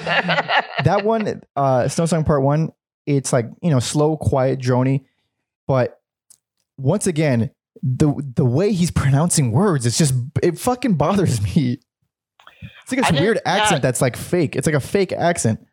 that 0.84 1.02
one, 1.04 1.42
uh, 1.56 1.88
Snow 1.88 2.06
Song 2.06 2.24
Part 2.24 2.44
One, 2.44 2.72
it's 3.06 3.34
like 3.34 3.48
you 3.62 3.70
know, 3.70 3.80
slow, 3.80 4.18
quiet, 4.18 4.60
drony, 4.60 5.06
but 5.68 6.00
once 6.78 7.08
again, 7.08 7.52
the 7.82 8.14
the 8.36 8.46
way 8.46 8.72
he's 8.72 8.92
pronouncing 8.92 9.52
words, 9.52 9.86
it's 9.86 9.98
just 9.98 10.14
it 10.44 10.58
fucking 10.60 10.96
bothers 10.96 11.42
me. 11.42 11.80
It's 12.84 12.92
like 12.92 13.06
didn't- 13.06 13.22
weird 13.22 13.40
accent 13.46 13.78
yeah. 13.78 13.80
that's 13.80 14.02
like 14.02 14.16
fake. 14.16 14.56
It's 14.56 14.68
like 14.68 14.76
a 14.76 14.80
fake 14.80 15.12
accent. 15.12 15.66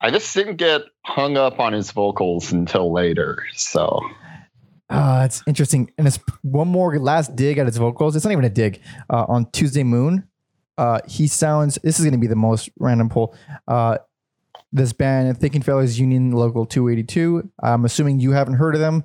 I 0.00 0.10
just 0.10 0.34
didn't 0.34 0.56
get 0.56 0.82
hung 1.04 1.36
up 1.36 1.60
on 1.60 1.72
his 1.72 1.92
vocals 1.92 2.50
until 2.50 2.92
later. 2.92 3.44
So 3.54 4.00
Uh, 4.92 5.22
it's 5.24 5.42
interesting. 5.46 5.90
And 5.98 6.06
it's 6.06 6.18
one 6.42 6.68
more 6.68 6.98
last 6.98 7.34
dig 7.34 7.58
at 7.58 7.66
his 7.66 7.76
vocals. 7.76 8.14
It's 8.16 8.24
not 8.24 8.32
even 8.32 8.44
a 8.44 8.50
dig. 8.50 8.80
Uh, 9.10 9.24
on 9.28 9.50
Tuesday 9.52 9.82
Moon, 9.82 10.28
uh, 10.78 11.00
he 11.06 11.26
sounds. 11.26 11.78
This 11.82 11.98
is 11.98 12.04
going 12.04 12.12
to 12.12 12.18
be 12.18 12.26
the 12.26 12.36
most 12.36 12.70
random 12.78 13.08
poll. 13.08 13.34
Uh, 13.66 13.98
this 14.72 14.92
band, 14.92 15.38
Thinking 15.38 15.62
Fellows 15.62 15.98
Union 15.98 16.32
Local 16.32 16.64
282. 16.64 17.50
I'm 17.62 17.84
assuming 17.84 18.20
you 18.20 18.32
haven't 18.32 18.54
heard 18.54 18.74
of 18.74 18.80
them 18.80 19.04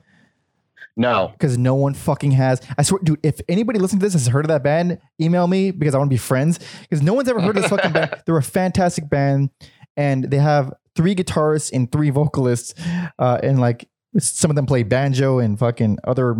no, 0.97 1.29
because 1.33 1.57
no 1.57 1.75
one 1.75 1.93
fucking 1.93 2.31
has. 2.31 2.61
I 2.77 2.81
swear, 2.81 2.99
dude, 3.03 3.19
if 3.23 3.39
anybody 3.47 3.77
listening 3.77 3.99
to 3.99 4.05
this 4.05 4.13
has 4.13 4.27
heard 4.27 4.45
of 4.45 4.49
that 4.49 4.63
band, 4.63 4.99
email 5.21 5.47
me 5.47 5.71
because 5.71 5.93
I 5.93 5.99
want 5.99 6.09
to 6.09 6.13
be 6.13 6.17
friends. 6.17 6.59
Because 6.81 7.03
no 7.03 7.13
one's 7.13 7.29
ever 7.29 7.39
heard 7.39 7.55
of 7.55 7.61
this 7.61 7.69
fucking 7.69 7.91
band. 7.91 8.15
They're 8.25 8.37
a 8.37 8.43
fantastic 8.43 9.07
band, 9.09 9.51
and 9.95 10.23
they 10.23 10.37
have 10.37 10.73
three 10.95 11.15
guitarists 11.15 11.71
and 11.71 11.91
three 11.91 12.09
vocalists, 12.09 12.73
uh, 13.19 13.39
and 13.43 13.59
like 13.59 13.87
some 14.19 14.49
of 14.51 14.55
them 14.55 14.65
play 14.65 14.83
banjo 14.83 15.39
and 15.39 15.57
fucking 15.59 15.97
other 16.05 16.35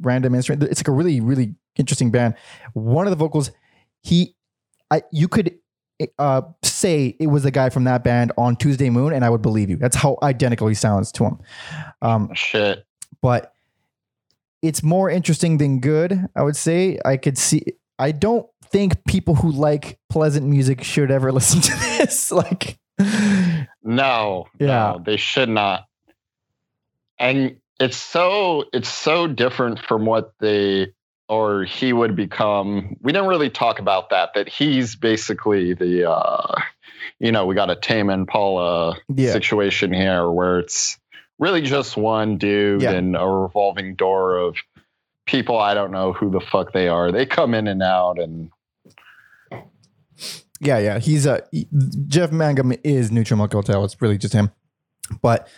random 0.00 0.34
instrument. 0.34 0.70
It's 0.70 0.80
like 0.80 0.88
a 0.88 0.92
really, 0.92 1.20
really 1.20 1.54
interesting 1.76 2.10
band. 2.10 2.34
One 2.74 3.06
of 3.06 3.10
the 3.10 3.16
vocals, 3.16 3.50
he, 4.02 4.34
I 4.90 5.02
you 5.12 5.28
could 5.28 5.54
uh, 6.18 6.42
say 6.62 7.16
it 7.18 7.26
was 7.26 7.44
a 7.44 7.50
guy 7.50 7.70
from 7.70 7.84
that 7.84 8.04
band 8.04 8.32
on 8.38 8.56
Tuesday 8.56 8.88
Moon, 8.90 9.12
and 9.12 9.24
I 9.24 9.30
would 9.30 9.42
believe 9.42 9.68
you. 9.70 9.76
That's 9.76 9.96
how 9.96 10.16
identical 10.22 10.68
he 10.68 10.74
sounds 10.74 11.10
to 11.12 11.24
him. 11.24 11.38
Um, 12.02 12.30
Shit. 12.34 12.84
but 13.20 13.52
it's 14.62 14.82
more 14.82 15.10
interesting 15.10 15.58
than 15.58 15.80
good. 15.80 16.18
I 16.36 16.42
would 16.42 16.56
say 16.56 16.98
I 17.04 17.16
could 17.16 17.36
see. 17.38 17.64
I 17.98 18.12
don't 18.12 18.46
think 18.64 19.04
people 19.06 19.34
who 19.34 19.50
like 19.50 19.98
pleasant 20.08 20.46
music 20.46 20.84
should 20.84 21.10
ever 21.10 21.32
listen 21.38 21.60
to 21.60 21.72
this. 21.98 22.30
like, 22.32 22.78
No, 23.82 24.46
Yeah. 24.60 24.66
no, 24.96 25.02
they 25.04 25.16
should 25.16 25.48
not. 25.48 25.84
And 27.18 27.56
it's 27.80 27.96
so 27.96 28.64
it's 28.72 28.88
so 28.88 29.26
different 29.26 29.80
from 29.80 30.06
what 30.06 30.32
they 30.40 30.88
or 31.28 31.64
he 31.64 31.92
would 31.92 32.16
become. 32.16 32.96
We 33.02 33.12
didn't 33.12 33.28
really 33.28 33.50
talk 33.50 33.78
about 33.78 34.10
that. 34.10 34.30
That 34.34 34.48
he's 34.48 34.96
basically 34.96 35.74
the 35.74 36.10
uh 36.10 36.60
you 37.20 37.32
know, 37.32 37.46
we 37.46 37.54
got 37.54 37.70
a 37.70 37.76
Tame 37.76 38.10
Impala 38.10 38.96
yeah, 39.14 39.32
situation 39.32 39.92
here 39.92 40.30
where 40.30 40.58
it's 40.60 40.98
really 41.38 41.62
just 41.62 41.96
one 41.96 42.38
dude 42.38 42.82
Yeah. 42.82 42.92
and 42.92 43.16
a 43.16 43.26
revolving 43.26 43.94
door 43.94 44.36
of 44.36 44.56
people 45.26 45.58
I 45.58 45.74
don't 45.74 45.90
know 45.90 46.12
who 46.12 46.30
the 46.30 46.40
fuck 46.40 46.72
they 46.72 46.88
are. 46.88 47.12
They 47.12 47.26
come 47.26 47.54
in 47.54 47.66
and 47.66 47.82
out 47.82 48.18
and 48.18 48.50
yeah, 50.60 50.78
yeah. 50.78 50.98
He's 50.98 51.26
a 51.26 51.42
Jeff 52.08 52.32
Mangum 52.32 52.72
is 52.82 53.12
Neutral 53.12 53.38
Milk 53.38 53.52
Hotel. 53.52 53.84
It's 53.84 54.00
really 54.02 54.18
just 54.18 54.34
him. 54.34 54.50
But 55.22 55.48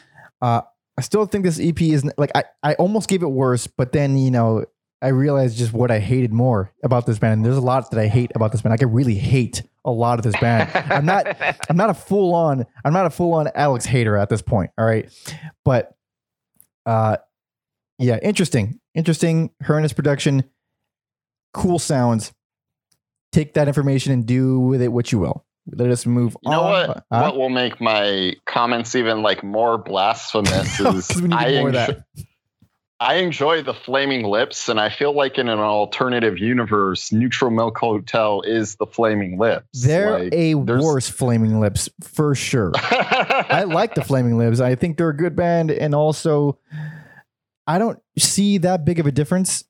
uh, 0.42 0.62
I 0.98 1.02
still 1.02 1.24
think 1.26 1.44
this 1.44 1.60
EP 1.60 1.80
is 1.80 2.04
like 2.18 2.30
I. 2.34 2.44
I 2.62 2.74
almost 2.74 3.08
gave 3.08 3.22
it 3.22 3.30
worse, 3.30 3.66
but 3.66 3.92
then 3.92 4.18
you 4.18 4.30
know 4.30 4.64
I 5.02 5.08
realized 5.08 5.56
just 5.56 5.72
what 5.72 5.90
I 5.90 5.98
hated 5.98 6.32
more 6.32 6.72
about 6.82 7.06
this 7.06 7.18
band. 7.18 7.34
And 7.34 7.44
there's 7.44 7.56
a 7.56 7.62
lot 7.62 7.90
that 7.90 7.98
I 7.98 8.06
hate 8.06 8.32
about 8.34 8.52
this 8.52 8.62
band. 8.62 8.74
I 8.74 8.76
could 8.76 8.92
really 8.92 9.14
hate 9.14 9.62
a 9.84 9.90
lot 9.90 10.18
of 10.18 10.24
this 10.24 10.38
band. 10.40 10.70
I'm 10.74 11.06
not. 11.06 11.26
I'm 11.70 11.76
not 11.76 11.90
a 11.90 11.94
full 11.94 12.34
on. 12.34 12.66
I'm 12.84 12.92
not 12.92 13.06
a 13.06 13.10
full 13.10 13.32
on 13.34 13.48
Alex 13.54 13.86
hater 13.86 14.16
at 14.16 14.28
this 14.28 14.42
point. 14.42 14.70
All 14.76 14.84
right, 14.84 15.10
but 15.64 15.96
uh, 16.84 17.16
yeah, 17.98 18.18
interesting, 18.22 18.80
interesting. 18.94 19.50
Her 19.60 19.76
and 19.76 19.84
his 19.84 19.92
production, 19.92 20.44
cool 21.54 21.78
sounds. 21.78 22.32
Take 23.32 23.54
that 23.54 23.68
information 23.68 24.12
and 24.12 24.26
do 24.26 24.58
with 24.58 24.82
it 24.82 24.88
what 24.88 25.12
you 25.12 25.18
will. 25.18 25.46
Let 25.72 25.90
us 25.90 26.06
move 26.06 26.36
You 26.42 26.50
know 26.50 26.60
on. 26.62 26.88
what? 26.88 26.96
Huh? 27.12 27.22
What 27.22 27.36
will 27.36 27.48
make 27.50 27.80
my 27.80 28.34
comments 28.46 28.94
even 28.94 29.22
like 29.22 29.42
more 29.44 29.78
blasphemous 29.78 30.80
is 30.80 31.10
I, 31.32 31.60
more 31.60 31.68
of 31.68 31.74
enjo- 31.74 31.86
that. 31.86 32.04
I 33.02 33.14
enjoy 33.14 33.62
the 33.62 33.72
Flaming 33.72 34.24
Lips, 34.24 34.68
and 34.68 34.78
I 34.78 34.90
feel 34.90 35.14
like 35.14 35.38
in 35.38 35.48
an 35.48 35.58
alternative 35.58 36.38
universe, 36.38 37.10
Neutral 37.12 37.50
Milk 37.50 37.78
Hotel 37.78 38.42
is 38.42 38.76
the 38.76 38.84
Flaming 38.84 39.38
Lips. 39.38 39.64
They're 39.72 40.18
Like, 40.24 40.32
a 40.34 40.52
there's- 40.54 40.82
worse 40.84 41.08
Flaming 41.08 41.60
Lips 41.60 41.88
for 42.02 42.34
sure. 42.34 42.72
I 42.76 43.64
like 43.66 43.94
the 43.94 44.04
Flaming 44.04 44.36
Lips. 44.36 44.60
I 44.60 44.74
think 44.74 44.98
they're 44.98 45.08
a 45.08 45.16
good 45.16 45.34
band, 45.34 45.70
and 45.70 45.94
also 45.94 46.58
I 47.66 47.78
don't 47.78 47.98
see 48.18 48.58
that 48.58 48.84
big 48.84 48.98
of 49.00 49.06
a 49.06 49.12
difference 49.12 49.64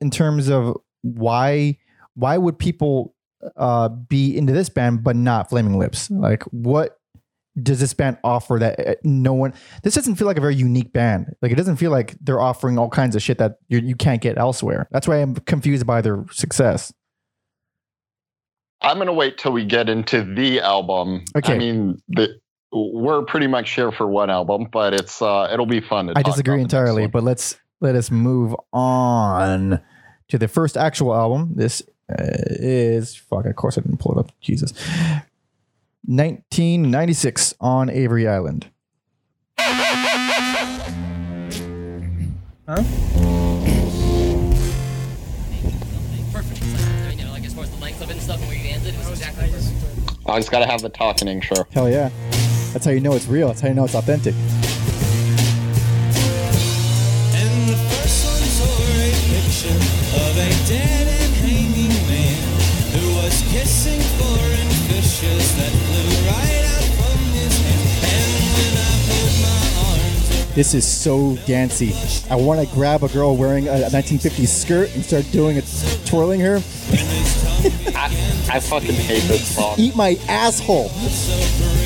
in 0.00 0.10
terms 0.10 0.48
of 0.50 0.76
why 1.02 1.78
why 2.14 2.36
would 2.36 2.58
people 2.58 3.14
uh, 3.56 3.88
be 3.88 4.36
into 4.36 4.52
this 4.52 4.68
band 4.68 5.04
but 5.04 5.16
not 5.16 5.48
Flaming 5.50 5.78
Lips? 5.78 6.10
Like, 6.10 6.42
what 6.44 6.98
does 7.60 7.80
this 7.80 7.92
band 7.92 8.18
offer 8.22 8.58
that 8.58 8.78
uh, 8.78 8.94
no 9.02 9.32
one? 9.32 9.54
This 9.82 9.94
doesn't 9.94 10.16
feel 10.16 10.26
like 10.26 10.38
a 10.38 10.40
very 10.40 10.54
unique 10.54 10.92
band. 10.92 11.34
Like, 11.42 11.52
it 11.52 11.56
doesn't 11.56 11.76
feel 11.76 11.90
like 11.90 12.16
they're 12.20 12.40
offering 12.40 12.78
all 12.78 12.88
kinds 12.88 13.16
of 13.16 13.22
shit 13.22 13.38
that 13.38 13.56
you, 13.68 13.78
you 13.78 13.96
can't 13.96 14.20
get 14.20 14.38
elsewhere. 14.38 14.88
That's 14.90 15.08
why 15.08 15.16
I'm 15.16 15.34
confused 15.34 15.86
by 15.86 16.00
their 16.00 16.24
success. 16.30 16.92
I'm 18.80 18.98
gonna 18.98 19.12
wait 19.12 19.38
till 19.38 19.52
we 19.52 19.64
get 19.64 19.88
into 19.88 20.22
the 20.22 20.60
album. 20.60 21.24
Okay. 21.36 21.54
I 21.54 21.58
mean, 21.58 22.00
the, 22.08 22.38
we're 22.72 23.22
pretty 23.24 23.46
much 23.46 23.70
here 23.70 23.90
for 23.90 24.06
one 24.06 24.30
album, 24.30 24.68
but 24.70 24.94
it's 24.94 25.20
uh, 25.20 25.48
it'll 25.52 25.66
be 25.66 25.80
fun 25.80 26.06
to. 26.06 26.12
I 26.16 26.22
disagree 26.22 26.60
entirely, 26.60 27.06
but 27.06 27.24
let's 27.24 27.58
let 27.80 27.94
us 27.94 28.10
move 28.10 28.54
on 28.72 29.80
to 30.28 30.38
the 30.38 30.48
first 30.48 30.76
actual 30.76 31.14
album. 31.14 31.54
This 31.56 31.82
Uh, 32.10 32.14
is 32.20 33.14
fuck. 33.14 33.44
Of 33.44 33.56
course, 33.56 33.76
I 33.76 33.82
didn't 33.82 33.98
pull 33.98 34.12
it 34.12 34.18
up. 34.18 34.32
Jesus, 34.40 34.72
1996 36.04 37.54
on 37.60 37.90
Avery 37.90 38.26
Island. 38.26 38.70
Huh? 42.66 42.76
I 42.76 42.82
mean, 47.08 47.18
you 47.18 47.24
know, 47.24 47.32
like 47.32 47.44
as 47.44 47.54
far 47.54 47.64
as 47.64 47.70
the 47.70 47.76
length 47.80 48.02
of 48.02 48.10
it 48.10 48.12
and 48.12 48.22
stuff 48.22 48.38
and 48.38 48.48
where 48.48 48.56
you 48.56 48.68
ended, 48.68 48.94
it 48.94 48.98
was 48.98 49.08
exactly 49.10 49.48
perfect. 49.50 50.28
I 50.28 50.38
just 50.38 50.50
gotta 50.50 50.66
have 50.66 50.82
the 50.82 50.90
talking 50.90 51.28
intro. 51.28 51.64
Hell 51.72 51.88
yeah, 51.88 52.10
that's 52.72 52.84
how 52.84 52.90
you 52.90 53.00
know 53.00 53.14
it's 53.14 53.26
real. 53.26 53.48
That's 53.48 53.60
how 53.62 53.68
you 53.68 53.74
know 53.74 53.84
it's 53.84 53.94
authentic. 53.94 54.34
This 70.54 70.74
is 70.74 70.86
so 70.86 71.36
dancey. 71.46 71.92
I 72.30 72.34
want 72.36 72.66
to 72.66 72.74
grab 72.74 73.04
a 73.04 73.08
girl 73.08 73.36
wearing 73.36 73.68
a 73.68 73.72
1950s 73.92 74.48
skirt 74.48 74.92
and 74.94 75.04
start 75.04 75.24
doing 75.30 75.56
it, 75.56 75.64
twirling 76.04 76.40
her. 76.40 76.56
I, 77.94 78.06
I 78.52 78.60
fucking 78.60 78.94
hate 78.94 79.22
this 79.24 79.54
song. 79.54 79.74
Eat 79.78 79.94
my 79.94 80.18
asshole. 80.28 80.86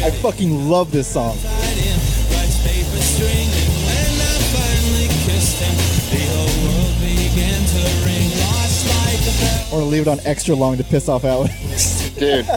I 0.05 0.11
fucking 0.23 0.69
love 0.71 0.91
this 0.91 1.07
song. 1.13 1.37
rice 1.37 2.63
paper 2.65 3.03
string, 3.03 3.49
and 3.49 3.73
when 3.85 4.15
I 4.21 4.39
finally 4.57 5.09
kissed 5.27 5.61
him, 5.61 5.77
the 6.11 6.25
whole 6.33 6.57
world 6.65 6.97
began 7.01 7.61
to 7.61 7.83
ring, 8.07 8.31
lost 8.41 8.87
like 8.89 9.21
a 9.21 9.33
bell. 9.39 9.69
I 9.69 9.75
want 9.75 9.85
to 9.85 9.91
leave 9.91 10.03
it 10.03 10.09
on 10.09 10.21
extra 10.25 10.55
long 10.55 10.77
to 10.79 10.85
piss 10.85 11.09
off 11.11 11.25
Alex. 11.25 12.09
dude. 12.19 12.47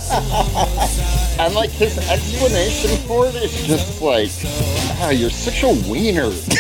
and 1.40 1.54
like 1.54 1.70
his 1.70 1.98
explanation 2.10 2.98
for 3.08 3.28
it 3.28 3.36
is 3.36 3.68
just 3.68 4.02
like, 4.02 4.30
ah, 5.02 5.10
you're 5.10 5.30
such 5.30 5.64
a 5.64 5.68
wiener. 5.90 6.30
Fires 6.32 6.52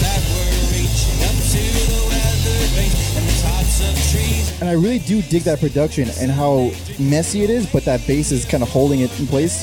that 0.00 0.20
were 0.30 0.52
reaching 0.70 1.18
up 1.24 1.36
to 1.50 1.62
the 1.88 1.98
weather 2.08 2.58
vane 2.74 2.92
and 3.16 3.24
the 3.28 3.34
tops 3.42 3.80
of 3.80 3.94
trees. 4.12 4.60
And 4.60 4.68
I 4.68 4.72
really 4.72 4.98
do 4.98 5.22
dig 5.22 5.42
that 5.44 5.60
production 5.60 6.08
and 6.20 6.30
how 6.30 6.70
messy 6.98 7.42
it 7.42 7.50
is, 7.50 7.66
but 7.70 7.84
that 7.86 8.06
bass 8.06 8.32
is 8.32 8.44
kind 8.44 8.62
of 8.62 8.68
holding 8.68 9.00
it 9.00 9.18
in 9.18 9.26
place. 9.26 9.62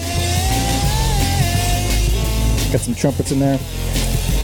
Got 2.71 2.81
some 2.81 2.95
trumpets 2.95 3.31
in 3.31 3.39
there. 3.39 3.59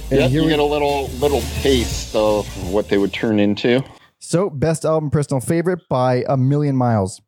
And 0.09 0.19
Yep, 0.21 0.29
here 0.29 0.41
you 0.41 0.45
we 0.45 0.51
get 0.51 0.59
a 0.59 0.63
little 0.63 1.07
little 1.19 1.41
taste 1.61 2.15
of 2.15 2.45
what 2.71 2.87
they 2.89 2.97
would 2.97 3.11
turn 3.11 3.39
into. 3.39 3.83
So, 4.19 4.49
best 4.49 4.85
album, 4.85 5.09
personal 5.09 5.41
favorite 5.41 5.87
by 5.89 6.23
a 6.27 6.37
million 6.37 6.75
miles. 6.75 7.21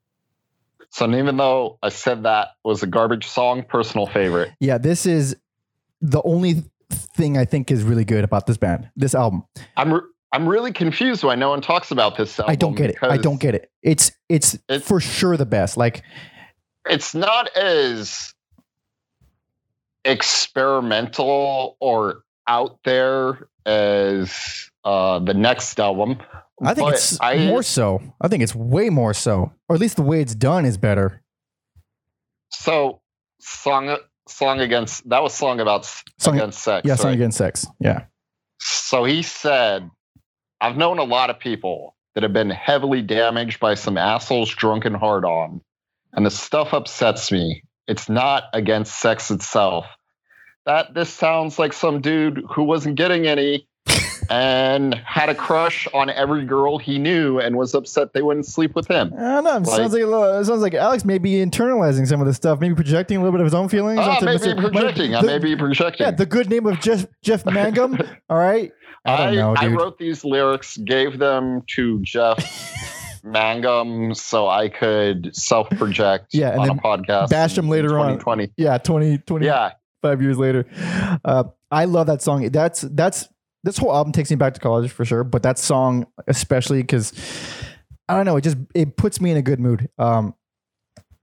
So 0.90 1.10
even 1.14 1.36
though 1.36 1.78
I 1.82 1.88
said 1.88 2.24
that 2.24 2.48
was 2.64 2.82
a 2.82 2.86
garbage 2.86 3.26
song, 3.26 3.62
personal 3.62 4.06
favorite. 4.06 4.50
Yeah, 4.60 4.78
this 4.78 5.06
is 5.06 5.36
the 6.00 6.20
only 6.24 6.64
thing 6.90 7.38
I 7.38 7.44
think 7.44 7.70
is 7.70 7.84
really 7.84 8.04
good 8.04 8.24
about 8.24 8.46
this 8.46 8.56
band, 8.56 8.90
this 8.96 9.14
album. 9.14 9.44
I'm 9.76 9.94
re- 9.94 10.00
I'm 10.32 10.48
really 10.48 10.72
confused 10.72 11.24
why 11.24 11.34
no 11.34 11.50
one 11.50 11.60
talks 11.60 11.90
about 11.90 12.16
this 12.16 12.38
album. 12.38 12.52
I 12.52 12.56
don't 12.56 12.74
get 12.74 12.90
it. 12.90 12.96
I 13.02 13.16
don't 13.16 13.40
get 13.40 13.54
it. 13.54 13.70
It's 13.82 14.12
it's 14.28 14.54
It's- 14.68 14.82
for 14.82 15.00
sure 15.00 15.36
the 15.36 15.46
best. 15.46 15.76
Like 15.76 16.02
It's 16.88 17.14
not 17.14 17.54
as 17.56 18.34
experimental 20.04 21.76
or 21.80 22.22
out 22.46 22.78
there 22.84 23.48
as 23.66 24.70
uh, 24.84 25.18
the 25.20 25.34
next 25.34 25.78
album. 25.78 26.18
I 26.62 26.74
think 26.74 26.88
but 26.88 26.94
it's 26.94 27.18
I- 27.20 27.46
more 27.46 27.62
so. 27.62 28.02
I 28.20 28.28
think 28.28 28.42
it's 28.42 28.54
way 28.54 28.90
more 28.90 29.14
so, 29.14 29.52
or 29.68 29.74
at 29.76 29.80
least 29.80 29.96
the 29.96 30.02
way 30.02 30.20
it's 30.20 30.34
done 30.34 30.64
is 30.64 30.76
better. 30.76 31.22
So 32.50 33.00
song 33.40 33.96
song 34.28 34.60
against 34.60 35.08
that 35.08 35.22
was 35.22 35.34
song 35.34 35.60
about 35.60 35.86
Song- 36.18 36.36
against 36.36 36.62
sex. 36.62 36.86
Yeah, 36.86 36.94
song 36.96 37.12
against 37.14 37.38
sex. 37.38 37.66
Yeah, 37.80 38.04
So 38.60 39.04
he 39.04 39.22
said, 39.22 39.90
I've 40.60 40.76
known 40.76 40.98
a 40.98 41.04
lot 41.04 41.30
of 41.30 41.38
people 41.38 41.96
that 42.14 42.22
have 42.22 42.32
been 42.32 42.50
heavily 42.50 43.02
damaged 43.02 43.60
by 43.60 43.74
some 43.74 43.96
assholes 43.96 44.50
drunken 44.50 44.94
and 44.94 45.00
hard 45.00 45.24
on, 45.24 45.60
and 46.12 46.26
the 46.26 46.30
stuff 46.30 46.74
upsets 46.74 47.32
me. 47.32 47.62
It's 47.86 48.08
not 48.08 48.44
against 48.52 49.00
sex 49.00 49.30
itself. 49.30 49.86
That 50.66 50.92
this 50.94 51.08
sounds 51.12 51.58
like 51.58 51.72
some 51.72 52.00
dude 52.00 52.44
who 52.54 52.64
wasn't 52.64 52.96
getting 52.96 53.26
any 53.26 53.66
and 54.28 54.94
had 54.94 55.28
a 55.28 55.34
crush 55.34 55.88
on 55.94 56.10
every 56.10 56.44
girl 56.44 56.78
he 56.78 56.98
knew 56.98 57.38
and 57.38 57.56
was 57.56 57.74
upset 57.74 58.12
they 58.12 58.22
wouldn't 58.22 58.46
sleep 58.46 58.74
with 58.74 58.86
him. 58.88 59.12
I 59.16 59.20
don't 59.40 59.44
know. 59.44 59.56
It 59.56 59.66
sounds 59.66 59.92
like 59.92 60.02
a 60.02 60.06
little, 60.06 60.38
it 60.38 60.44
sounds 60.44 60.60
like 60.62 60.74
Alex 60.74 61.04
may 61.04 61.18
be 61.18 61.32
internalizing 61.34 62.06
some 62.06 62.20
of 62.20 62.26
this 62.26 62.36
stuff, 62.36 62.60
maybe 62.60 62.74
projecting 62.74 63.16
a 63.16 63.20
little 63.20 63.32
bit 63.32 63.40
of 63.40 63.46
his 63.46 63.54
own 63.54 63.68
feelings. 63.68 64.00
Onto 64.00 64.24
maybe 64.26 64.38
Mr. 64.38 64.60
projecting. 64.72 65.14
I 65.14 65.20
the- 65.22 65.26
may 65.26 65.38
be 65.38 65.56
projecting. 65.56 66.04
Yeah, 66.04 66.10
the 66.10 66.26
good 66.26 66.50
name 66.50 66.66
of 66.66 66.80
Jeff 66.80 67.06
Jeff 67.22 67.44
Mangum. 67.46 67.98
All 68.28 68.36
right. 68.38 68.72
I 69.06 69.16
don't 69.16 69.34
know, 69.36 69.54
I 69.56 69.66
wrote 69.68 69.96
these 69.98 70.24
lyrics, 70.24 70.76
gave 70.76 71.18
them 71.18 71.62
to 71.68 72.00
Jeff 72.02 73.20
Mangum 73.24 74.14
so 74.14 74.48
I 74.48 74.68
could 74.68 75.34
self 75.34 75.70
project 75.70 76.28
Yeah, 76.32 76.56
on 76.58 76.68
then 76.68 76.78
a 76.78 76.80
podcast. 76.82 77.30
bash 77.30 77.56
him 77.56 77.68
later 77.68 77.98
on. 77.98 78.18
2020. 78.18 78.52
Yeah, 78.56 78.78
20, 78.78 79.18
20 79.18 79.46
Yeah. 79.46 79.72
five 80.02 80.20
years 80.22 80.38
later. 80.38 80.66
Uh, 81.24 81.44
I 81.70 81.84
love 81.86 82.08
that 82.08 82.20
song. 82.22 82.48
That's 82.50 82.82
that's 82.82 83.28
this 83.62 83.78
whole 83.78 83.94
album 83.94 84.12
takes 84.12 84.30
me 84.30 84.36
back 84.36 84.54
to 84.54 84.60
college 84.60 84.90
for 84.90 85.04
sure, 85.04 85.24
but 85.24 85.42
that 85.42 85.58
song 85.58 86.06
especially 86.26 86.82
because 86.82 87.12
I 88.08 88.16
don't 88.16 88.26
know, 88.26 88.36
it 88.36 88.42
just 88.42 88.56
it 88.74 88.96
puts 88.96 89.20
me 89.20 89.30
in 89.30 89.36
a 89.36 89.42
good 89.42 89.60
mood. 89.60 89.88
Um, 89.98 90.34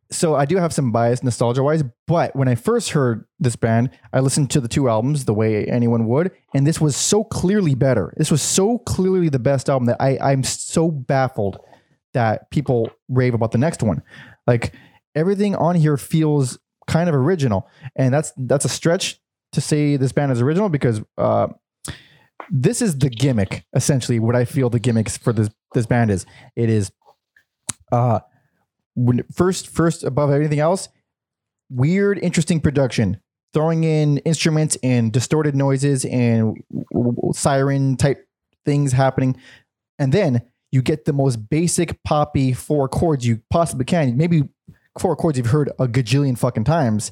so 0.10 0.36
I 0.36 0.46
do 0.46 0.56
have 0.56 0.74
some 0.74 0.92
bias 0.92 1.22
nostalgia 1.22 1.62
wise, 1.62 1.84
but 2.06 2.34
when 2.36 2.48
I 2.48 2.56
first 2.56 2.92
heard 2.92 3.26
this 3.40 3.58
band, 3.58 3.90
I 4.14 4.22
listened 4.22 4.50
to 4.52 4.62
the 4.62 4.70
two 4.70 4.88
albums 4.88 5.26
the 5.26 5.34
way 5.34 5.66
anyone 5.66 6.08
would, 6.08 6.32
and 6.54 6.66
this 6.66 6.80
was 6.80 6.96
so 6.96 7.24
clearly 7.24 7.76
better. 7.76 8.14
This 8.18 8.32
was 8.32 8.42
so 8.42 8.78
clearly 8.80 9.30
the 9.30 9.40
best 9.40 9.70
album 9.70 9.88
that 9.88 9.98
I 10.00 10.18
I'm 10.22 10.44
so 10.44 10.90
baffled 10.90 11.60
that 12.14 12.50
people 12.52 12.90
rave 13.10 13.34
about 13.34 13.52
the 13.52 13.58
next 13.58 13.84
one. 13.84 14.02
Like 14.46 14.74
everything 15.14 15.56
on 15.56 15.76
here 15.76 15.98
feels 15.98 16.58
kind 16.88 17.10
of 17.10 17.16
original, 17.16 17.68
and 17.96 18.14
that's 18.14 18.32
that's 18.38 18.66
a 18.66 18.70
stretch 18.70 19.20
to 19.52 19.62
say 19.62 19.98
this 19.98 20.12
band 20.12 20.32
is 20.32 20.42
original 20.42 20.70
because 20.70 21.02
uh, 21.18 21.48
this 22.50 22.82
is 22.82 23.00
the 23.00 23.10
gimmick 23.10 23.66
essentially. 23.76 24.20
What 24.20 24.36
I 24.36 24.46
feel 24.46 24.70
the 24.70 24.80
gimmicks 24.80 25.18
for 25.18 25.34
this 25.34 25.50
this 25.74 25.86
band 25.86 26.12
is. 26.12 26.26
It 26.56 26.70
is 26.70 26.92
uh 27.92 28.20
when 28.96 29.24
first 29.32 29.68
first 29.68 30.04
above 30.04 30.32
everything 30.32 30.60
else 30.60 30.90
weird 31.70 32.20
interesting 32.20 32.60
production. 32.60 33.20
Throwing 33.54 33.84
in 33.84 34.20
instruments 34.20 34.78
and 34.84 35.12
distorted 35.12 35.56
noises 35.56 36.06
and 36.06 36.58
siren 37.34 37.98
type 37.98 38.28
things 38.66 38.92
happening. 38.92 39.38
And 39.98 40.14
then 40.14 40.44
you 40.72 40.82
get 40.82 41.06
the 41.06 41.14
most 41.14 41.50
basic 41.50 42.04
poppy 42.04 42.54
four 42.54 42.88
chords 42.90 43.26
you 43.26 43.42
possibly 43.50 43.86
can. 43.86 44.18
Maybe 44.18 44.44
four 45.00 45.16
chords 45.16 45.38
you've 45.38 45.48
heard 45.48 45.70
a 45.80 45.88
gajillion 45.88 46.38
fucking 46.38 46.66
times 46.66 47.12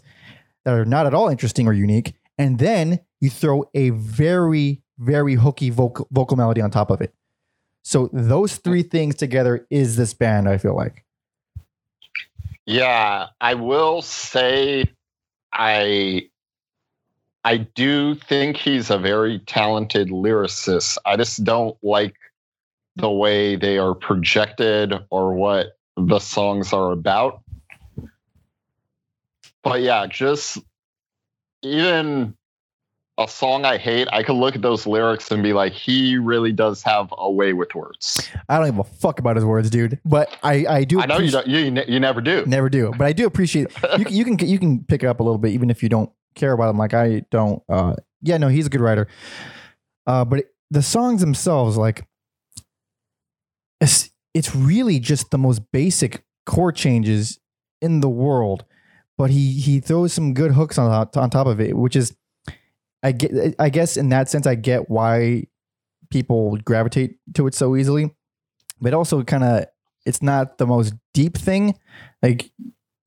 that 0.66 0.74
are 0.74 0.86
not 0.86 1.06
at 1.06 1.14
all 1.14 1.30
interesting 1.30 1.68
or 1.68 1.74
unique. 1.74 2.14
And 2.38 2.60
then 2.60 3.00
you 3.22 3.30
throw 3.30 3.64
a 3.74 3.92
very 3.92 4.84
very 5.00 5.36
hooky 5.36 5.70
vocal 5.70 6.08
vocal 6.12 6.38
melody 6.38 6.62
on 6.62 6.72
top 6.72 6.90
of 6.90 7.02
it 7.02 7.14
so 7.84 8.10
those 8.14 8.58
three 8.58 8.84
things 8.84 9.16
together 9.16 9.66
is 9.70 9.96
this 9.96 10.14
band 10.14 10.48
i 10.50 10.58
feel 10.58 10.76
like 10.76 11.06
Yeah, 12.66 13.28
I 13.40 13.54
will 13.54 14.02
say 14.02 14.86
I 15.54 16.30
I 17.44 17.58
do 17.58 18.16
think 18.16 18.58
he's 18.58 18.90
a 18.90 18.98
very 18.98 19.40
talented 19.40 20.10
lyricist. 20.10 20.98
I 21.06 21.16
just 21.16 21.44
don't 21.44 21.78
like 21.84 22.16
the 22.96 23.12
way 23.12 23.56
they 23.56 23.78
are 23.78 23.94
projected 23.94 24.94
or 25.12 25.36
what 25.36 25.78
the 25.96 26.20
songs 26.20 26.74
are 26.74 26.92
about. 26.92 27.42
But 29.64 29.82
yeah, 29.82 30.08
just 30.08 30.58
even 31.62 32.36
a 33.18 33.28
song 33.28 33.64
I 33.64 33.78
hate, 33.78 34.08
I 34.12 34.24
could 34.24 34.36
look 34.36 34.56
at 34.56 34.62
those 34.62 34.86
lyrics 34.86 35.32
and 35.32 35.42
be 35.42 35.54
like, 35.54 35.72
he 35.72 36.18
really 36.18 36.52
does 36.52 36.82
have 36.84 37.14
a 37.18 37.32
way 37.32 37.54
with 37.54 37.74
words. 37.74 38.28
I 38.50 38.58
don't 38.60 38.66
give 38.68 38.80
a 38.80 38.84
fuck 38.84 39.20
about 39.20 39.38
his 39.38 39.46
words, 39.46 39.70
dude. 39.70 40.00
But 40.04 40.36
I, 40.44 40.66
I 40.68 40.84
do. 40.84 41.00
I 41.00 41.06
know 41.06 41.20
you 41.20 41.32
don't, 41.32 41.48
you, 41.48 41.84
you 41.88 42.00
never 42.00 42.20
do. 42.20 42.44
Never 42.46 42.70
do, 42.70 42.92
but 42.98 43.06
I 43.08 43.14
do 43.14 43.26
appreciate. 43.26 43.68
You, 43.98 44.06
can- 44.06 44.14
you 44.14 44.26
can 44.26 44.40
you 44.48 44.60
can 44.60 44.84
pick 44.84 45.04
it 45.04 45.08
up 45.08 45.20
a 45.22 45.24
little 45.24 45.38
bit, 45.38 45.52
even 45.54 45.70
if 45.70 45.82
you 45.82 45.88
don't 45.90 46.12
care 46.36 46.52
about 46.52 46.70
him. 46.70 46.78
Like 46.78 46.94
I 46.94 47.22
don't. 47.32 47.64
Uh, 47.70 47.96
yeah, 48.22 48.38
no, 48.38 48.50
he's 48.50 48.66
a 48.68 48.70
good 48.70 48.82
writer. 48.82 49.08
Uh, 50.06 50.26
but 50.26 50.40
it, 50.40 50.48
the 50.72 50.82
songs 50.82 51.22
themselves, 51.22 51.78
like, 51.78 52.06
it's 53.80 54.10
it's 54.34 54.56
really 54.56 55.00
just 55.00 55.32
the 55.32 55.38
most 55.38 55.62
basic 55.72 56.24
chord 56.46 56.76
changes 56.76 57.40
in 57.82 58.02
the 58.02 58.10
world. 58.10 58.66
But 59.18 59.30
he 59.30 59.54
he 59.54 59.80
throws 59.80 60.12
some 60.12 60.34
good 60.34 60.52
hooks 60.52 60.78
on 60.78 60.92
on 61.16 61.30
top 61.30 61.48
of 61.48 61.62
it, 61.62 61.78
which 61.78 61.96
is, 61.96 62.16
I 63.06 63.12
get. 63.12 63.56
I 63.60 63.70
guess 63.70 63.98
in 63.98 64.10
that 64.10 64.30
sense, 64.30 64.48
I 64.48 64.56
get 64.56 64.90
why 64.90 65.48
people 66.10 66.58
gravitate 66.58 67.18
to 67.36 67.48
it 67.48 67.54
so 67.56 67.76
easily. 67.76 68.14
But 68.82 68.94
also, 68.94 69.24
kind 69.24 69.44
of, 69.44 69.66
it's 70.06 70.22
not 70.22 70.58
the 70.58 70.68
most 70.68 70.94
deep 71.14 71.38
thing 71.38 71.78
like 72.22 72.52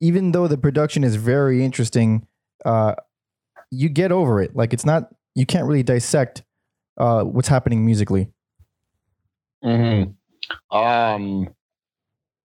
even 0.01 0.33
though 0.33 0.49
the 0.49 0.59
production 0.59 1.05
is 1.05 1.17
very 1.17 1.65
interesting 1.65 2.27
uh 2.65 2.95
you 3.71 3.89
get 3.89 4.13
over 4.13 4.41
it 4.43 4.55
like 4.55 4.73
it's 4.73 4.85
not 4.85 5.11
you 5.35 5.47
can't 5.47 5.67
really 5.67 5.83
dissect 5.83 6.43
uh 6.99 7.23
what's 7.23 7.49
happening 7.49 7.85
musically 7.85 8.29
hmm 9.63 10.05
Um, 10.71 11.49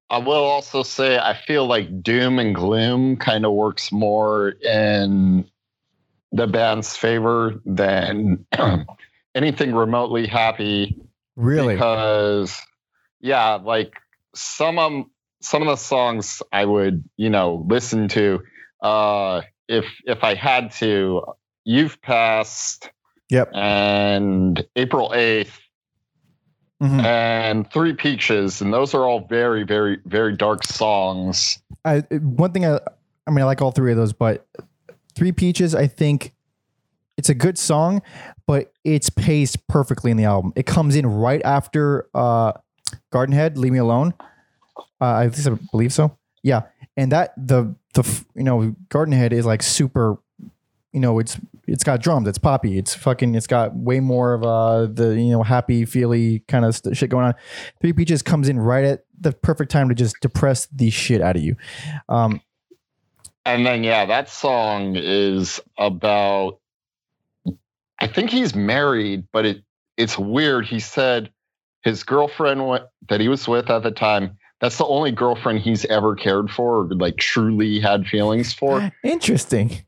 I 0.10 0.18
will 0.18 0.44
also 0.44 0.84
say 0.84 1.18
I 1.18 1.34
feel 1.36 1.66
like 1.66 2.04
doom 2.04 2.40
and 2.40 2.54
gloom 2.54 3.18
kind 3.18 3.46
of 3.46 3.54
works 3.54 3.92
more 3.92 4.50
in 4.50 5.50
the 6.34 6.48
band's 6.48 6.98
favor 6.98 7.62
than 7.66 8.46
anything 9.36 9.74
remotely 9.74 10.28
happy. 10.28 11.00
really 11.36 11.76
Because 11.76 12.60
yeah, 13.22 13.54
like 13.56 13.94
some 14.36 14.78
of 14.80 15.06
some 15.42 15.62
of 15.62 15.68
the 15.68 15.76
songs 15.78 16.42
I 16.52 16.66
would 16.66 17.04
you 17.18 17.30
know 17.30 17.66
listen 17.70 18.08
to 18.10 18.40
uh, 18.82 19.42
if 19.68 19.86
if 20.06 20.24
I 20.24 20.34
had 20.36 20.72
to. 20.74 21.24
You've 21.66 22.02
passed. 22.02 22.90
Yep. 23.30 23.52
And 23.54 24.66
April 24.76 25.14
eighth 25.16 25.58
Mhm. 26.82 27.02
and 27.06 27.72
Three 27.72 27.94
Peaches, 27.94 28.62
and 28.62 28.74
those 28.74 28.94
are 28.94 29.04
all 29.08 29.26
very, 29.28 29.64
very, 29.64 30.00
very 30.06 30.36
dark 30.36 30.66
songs. 30.66 31.60
I 31.86 32.00
one 32.20 32.52
thing 32.52 32.66
I 32.66 32.80
I 33.26 33.32
mean 33.32 33.40
I 33.42 33.46
like 33.46 33.62
all 33.62 33.72
three 33.72 33.92
of 33.92 33.98
those 33.98 34.12
but 34.12 34.46
Three 35.16 35.32
Peaches 35.32 35.76
I 35.76 35.88
think 35.88 36.34
it's 37.18 37.30
a 37.30 37.36
good 37.36 37.58
song 37.58 38.02
but 38.48 38.72
it's 38.84 39.10
paced 39.10 39.68
perfectly 39.68 40.12
in 40.12 40.18
the 40.18 40.26
album. 40.26 40.54
It 40.56 40.66
comes 40.66 40.96
in 40.96 41.06
right 41.06 41.42
after 41.44 42.08
uh 42.14 42.54
Garden 43.12 43.34
Head 43.34 43.58
Leave 43.58 43.74
Me 43.74 43.80
Alone. 43.80 44.14
Uh, 45.00 45.16
I 45.16 45.30
think 45.30 45.60
I 45.60 45.60
believe 45.72 45.94
so. 45.94 46.18
Yeah. 46.44 46.64
And 46.98 47.12
that 47.12 47.34
the 47.38 47.76
the 47.94 48.24
you 48.36 48.44
know 48.44 48.76
Garden 48.90 49.14
Head 49.14 49.34
is 49.34 49.46
like 49.46 49.64
super 49.64 50.18
you 50.92 51.00
know 51.00 51.20
it's 51.20 51.38
it's 51.68 51.84
got 51.84 52.02
drums 52.02 52.28
it's 52.28 52.38
poppy 52.38 52.78
it's 52.78 52.94
fucking 52.94 53.34
it's 53.34 53.48
got 53.48 53.76
way 53.76 54.00
more 54.00 54.34
of 54.34 54.44
uh 54.44 54.86
the 54.86 55.16
you 55.16 55.32
know 55.32 55.42
happy 55.42 55.86
feely 55.86 56.40
kind 56.48 56.66
of 56.66 56.76
st- 56.76 56.96
shit 56.96 57.10
going 57.10 57.26
on. 57.26 57.34
Three 57.82 57.94
Peaches 57.94 58.22
comes 58.22 58.50
in 58.50 58.60
right 58.60 58.84
at 58.84 59.06
the 59.20 59.32
perfect 59.32 59.72
time 59.72 59.90
to 59.90 59.96
just 59.96 60.20
depress 60.22 60.68
the 60.68 60.90
shit 60.90 61.22
out 61.22 61.36
of 61.36 61.42
you. 61.42 61.56
Um 62.10 62.42
And 63.46 63.66
then, 63.66 63.84
yeah, 63.84 64.06
that 64.06 64.30
song 64.30 64.96
is 64.96 65.60
about. 65.78 66.60
I 68.00 68.08
think 68.08 68.30
he's 68.30 68.56
married, 68.56 69.26
but 69.32 69.46
it 69.46 69.64
it's 69.98 70.18
weird. 70.18 70.66
He 70.66 70.80
said 70.80 71.32
his 71.84 72.04
girlfriend 72.04 72.82
that 73.10 73.20
he 73.20 73.28
was 73.28 73.48
with 73.48 73.70
at 73.70 73.84
the 73.84 73.92
time. 73.92 74.38
That's 74.60 74.78
the 74.78 74.86
only 74.86 75.12
girlfriend 75.12 75.60
he's 75.60 75.84
ever 75.86 76.16
cared 76.16 76.50
for, 76.50 76.80
or 76.80 76.86
like 76.96 77.18
truly 77.18 77.80
had 77.80 78.08
feelings 78.08 78.54
for. 78.54 78.92
interesting 79.04 79.86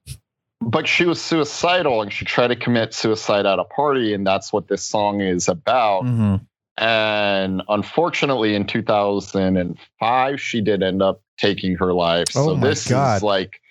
but 0.61 0.87
she 0.87 1.05
was 1.05 1.21
suicidal 1.21 2.01
and 2.01 2.11
she 2.11 2.25
tried 2.25 2.47
to 2.47 2.55
commit 2.55 2.93
suicide 2.93 3.45
at 3.45 3.59
a 3.59 3.63
party 3.63 4.13
and 4.13 4.25
that's 4.25 4.51
what 4.51 4.67
this 4.67 4.83
song 4.83 5.21
is 5.21 5.47
about 5.47 6.03
Mhm. 6.03 6.45
And 6.77 7.61
unfortunately 7.69 8.53
in 8.55 8.65
2005 8.65 10.41
she 10.41 10.61
did 10.61 10.83
end 10.83 11.01
up 11.01 11.21
taking 11.37 11.75
her 11.75 11.93
life 11.93 12.27
Oh 12.35 12.47
so 12.47 12.55
my 12.55 12.67
this 12.67 12.87
God. 12.89 13.17
is 13.17 13.23
like 13.23 13.61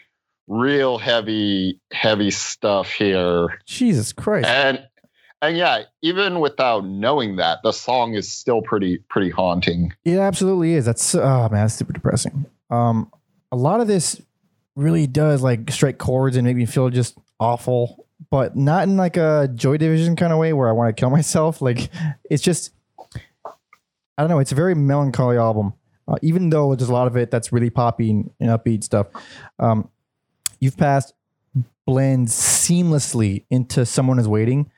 real 0.46 0.98
heavy 0.98 1.80
heavy 1.92 2.30
stuff 2.30 2.90
here 2.90 3.58
Jesus 3.66 4.12
Christ. 4.12 4.46
and 4.48 4.86
and 5.42 5.56
yeah 5.56 5.82
even 6.02 6.40
without 6.40 6.84
knowing 6.86 7.36
that 7.36 7.58
the 7.62 7.72
song 7.72 8.14
is 8.14 8.30
still 8.30 8.62
pretty 8.62 8.98
pretty 9.08 9.30
haunting 9.30 9.92
It 10.04 10.18
absolutely 10.18 10.72
is. 10.74 10.84
That's 10.84 11.14
oh 11.14 11.48
man, 11.50 11.64
that's 11.64 11.74
super 11.74 11.92
depressing. 11.92 12.46
Um, 12.70 13.10
a 13.52 13.56
lot 13.56 13.80
of 13.80 13.86
this 13.86 14.20
really 14.76 15.06
does 15.06 15.42
like 15.42 15.70
strike 15.70 15.98
chords 15.98 16.36
and 16.36 16.46
make 16.46 16.56
me 16.56 16.66
feel 16.66 16.88
just 16.90 17.16
awful, 17.38 18.06
but 18.30 18.56
not 18.56 18.84
in 18.84 18.96
like 18.96 19.16
a 19.16 19.48
Joy 19.54 19.76
Division 19.76 20.16
kind 20.16 20.32
of 20.32 20.38
way 20.38 20.52
where 20.52 20.68
I 20.68 20.72
want 20.72 20.94
to 20.94 20.98
kill 21.00 21.10
myself. 21.18 21.60
Like 21.62 21.90
it's 22.30 22.42
just, 22.42 22.72
don't 24.22 24.30
know. 24.30 24.38
It's 24.38 24.52
a 24.52 24.54
very 24.54 24.74
melancholy 24.74 25.36
album, 25.36 25.72
uh, 26.08 26.16
even 26.22 26.50
though 26.50 26.74
there's 26.74 26.88
a 26.88 26.92
lot 26.92 27.06
of 27.06 27.16
it 27.16 27.30
that's 27.30 27.52
really 27.52 27.70
poppy 27.70 28.10
and, 28.10 28.30
and 28.40 28.50
upbeat 28.50 28.84
stuff. 28.84 29.08
Um, 29.58 29.88
you've 30.60 30.76
passed 30.76 31.14
blends 31.86 32.32
seamlessly 32.32 33.44
into 33.50 33.84
Someone 33.84 34.18
Is 34.18 34.26
Waiting, 34.28 34.70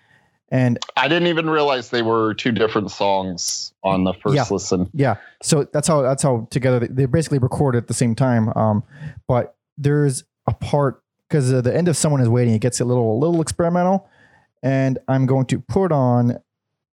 and 0.49 0.79
i 0.97 1.09
didn't 1.09 1.27
even 1.29 1.49
realize 1.51 1.91
they 1.91 2.03
were 2.03 2.33
two 2.35 2.53
different 2.53 2.91
songs 2.91 3.73
on 3.83 4.05
the 4.05 4.13
first 4.15 4.35
Yeah. 4.37 4.45
listen 4.51 4.89
Yeah, 4.95 5.17
so 5.43 5.65
that's 5.73 5.89
how 5.89 6.03
that's 6.03 6.23
how 6.23 6.47
together 6.51 6.81
they- 6.81 6.87
they're 6.89 7.09
basically 7.09 7.39
recorded 7.39 7.79
at 7.79 7.89
the 7.89 7.95
same 7.95 8.15
time. 8.15 8.53
Um, 8.57 8.83
but 9.29 9.57
there's 9.79 10.25
a 10.47 10.55
part 10.55 11.03
because 11.29 11.53
uh, 11.53 11.61
the 11.61 11.77
end 11.77 11.89
of 11.89 11.97
someone 11.97 12.21
is 12.21 12.29
waiting. 12.29 12.55
It 12.55 12.61
gets 12.61 12.81
a 12.81 12.85
little 12.85 13.17
a 13.17 13.19
little 13.19 13.41
experimental, 13.41 14.09
and 14.63 14.99
I'm 15.09 15.27
going 15.27 15.47
to 15.47 15.59
put 15.61 15.91
on 15.93 16.39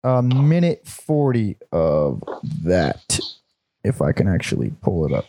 a 0.03 0.21
minute 0.21 0.87
forty 0.87 1.57
of 1.71 2.21
that. 2.63 3.19
if 3.83 4.01
I 4.01 4.11
can 4.11 4.27
actually 4.27 4.71
pull 4.81 5.05
it 5.05 5.11
up. 5.13 5.25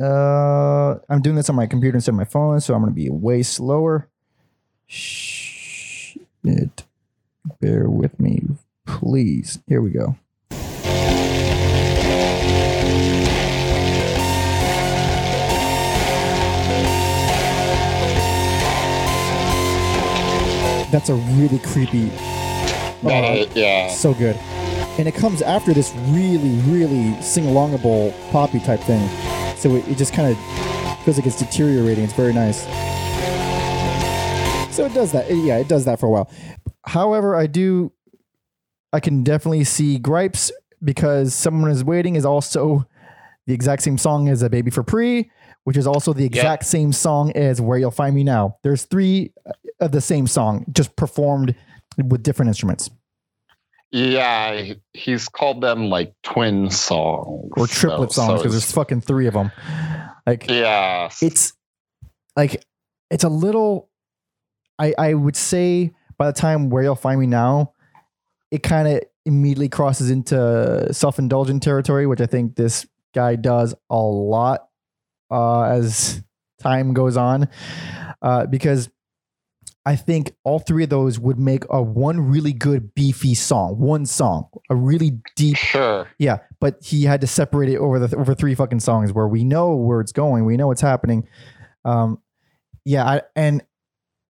Uh, 0.00 0.98
I'm 1.08 1.22
doing 1.22 1.36
this 1.36 1.48
on 1.48 1.56
my 1.56 1.66
computer 1.66 1.96
instead 1.96 2.10
of 2.12 2.16
my 2.16 2.24
phone, 2.24 2.60
so 2.60 2.74
I'm 2.74 2.80
going 2.80 2.92
to 2.92 2.94
be 2.94 3.08
way 3.08 3.42
slower. 3.42 4.08
Shit. 4.86 6.18
Bear 7.60 7.88
with 7.88 8.18
me, 8.18 8.42
please. 8.86 9.60
Here 9.68 9.80
we 9.80 9.90
go. 9.90 10.16
That's 20.90 21.08
a 21.08 21.14
really 21.14 21.58
creepy. 21.60 22.10
That, 23.02 23.48
uh, 23.48 23.52
yeah. 23.54 23.88
so 23.88 24.14
good. 24.14 24.36
And 24.98 25.08
it 25.08 25.14
comes 25.14 25.42
after 25.42 25.72
this 25.72 25.92
really, 26.08 26.56
really 26.70 27.20
sing 27.22 27.44
alongable 27.44 28.12
poppy 28.30 28.60
type 28.60 28.80
thing. 28.80 29.08
So 29.56 29.74
it, 29.76 29.88
it 29.88 29.96
just 29.98 30.12
kind 30.12 30.30
of 30.30 30.38
feels 31.04 31.16
like 31.16 31.26
it's 31.26 31.38
deteriorating. 31.38 32.04
It's 32.04 32.12
very 32.12 32.32
nice. 32.32 32.62
So 34.74 34.86
it 34.86 34.94
does 34.94 35.12
that. 35.12 35.30
It- 35.30 35.44
yeah, 35.44 35.58
it 35.58 35.68
does 35.68 35.84
that 35.84 36.00
for 36.00 36.06
a 36.06 36.10
while. 36.10 36.30
However, 36.86 37.36
I 37.36 37.46
do, 37.46 37.92
I 38.92 39.00
can 39.00 39.22
definitely 39.22 39.64
see 39.64 39.98
gripes 39.98 40.50
because 40.82 41.34
Someone 41.34 41.70
is 41.70 41.84
Waiting 41.84 42.16
is 42.16 42.24
also 42.24 42.86
the 43.46 43.54
exact 43.54 43.82
same 43.82 43.98
song 43.98 44.28
as 44.28 44.42
A 44.42 44.50
Baby 44.50 44.70
for 44.70 44.82
Pree, 44.82 45.30
which 45.64 45.76
is 45.76 45.86
also 45.86 46.12
the 46.12 46.24
exact 46.24 46.64
same 46.64 46.92
song 46.92 47.32
as 47.32 47.60
Where 47.60 47.78
You'll 47.78 47.90
Find 47.90 48.14
Me 48.14 48.24
Now. 48.24 48.56
There's 48.62 48.84
three 48.84 49.32
of 49.80 49.92
the 49.92 50.00
same 50.00 50.26
song, 50.26 50.64
just 50.72 50.96
performed 50.96 51.54
with 51.96 52.22
different 52.22 52.48
instruments. 52.48 52.90
Yeah, 53.90 54.72
he's 54.94 55.28
called 55.28 55.60
them 55.60 55.90
like 55.90 56.14
twin 56.22 56.70
songs 56.70 57.50
or 57.56 57.66
triplet 57.66 58.12
so- 58.12 58.22
songs 58.26 58.40
because 58.40 58.54
it's- 58.54 58.64
there's 58.64 58.72
fucking 58.72 59.02
three 59.02 59.26
of 59.26 59.34
them. 59.34 59.50
Like 60.26 60.48
yeah, 60.48 61.10
it's 61.20 61.52
like 62.36 62.64
it's 63.10 63.24
a 63.24 63.28
little. 63.28 63.90
I 64.78 64.94
I 64.98 65.14
would 65.14 65.36
say 65.36 65.92
by 66.16 66.26
the 66.26 66.32
time 66.32 66.70
where 66.70 66.82
you'll 66.82 66.94
find 66.94 67.20
me 67.20 67.26
now, 67.26 67.72
it 68.50 68.62
kind 68.62 68.88
of 68.88 69.00
immediately 69.26 69.68
crosses 69.68 70.10
into 70.10 70.88
self 70.92 71.18
indulgent 71.18 71.62
territory, 71.62 72.06
which 72.06 72.20
I 72.20 72.26
think 72.26 72.56
this 72.56 72.86
guy 73.14 73.36
does 73.36 73.74
a 73.90 73.98
lot 73.98 74.68
uh, 75.30 75.62
as 75.64 76.22
time 76.60 76.94
goes 76.94 77.16
on, 77.18 77.48
uh, 78.22 78.46
because. 78.46 78.88
I 79.84 79.96
think 79.96 80.32
all 80.44 80.60
three 80.60 80.84
of 80.84 80.90
those 80.90 81.18
would 81.18 81.38
make 81.38 81.64
a 81.68 81.82
one 81.82 82.20
really 82.20 82.52
good 82.52 82.94
beefy 82.94 83.34
song, 83.34 83.78
one 83.78 84.06
song, 84.06 84.46
a 84.70 84.76
really 84.76 85.18
deep 85.34 85.56
sure. 85.56 86.08
yeah, 86.18 86.38
but 86.60 86.76
he 86.82 87.02
had 87.04 87.20
to 87.22 87.26
separate 87.26 87.68
it 87.68 87.78
over 87.78 87.98
the 87.98 88.16
over 88.16 88.34
three 88.34 88.54
fucking 88.54 88.80
songs 88.80 89.12
where 89.12 89.26
we 89.26 89.42
know 89.42 89.74
where 89.74 90.00
it's 90.00 90.12
going, 90.12 90.44
we 90.44 90.56
know 90.56 90.68
what's 90.68 90.80
happening. 90.80 91.26
Um, 91.84 92.20
yeah, 92.84 93.04
I, 93.04 93.22
and 93.34 93.62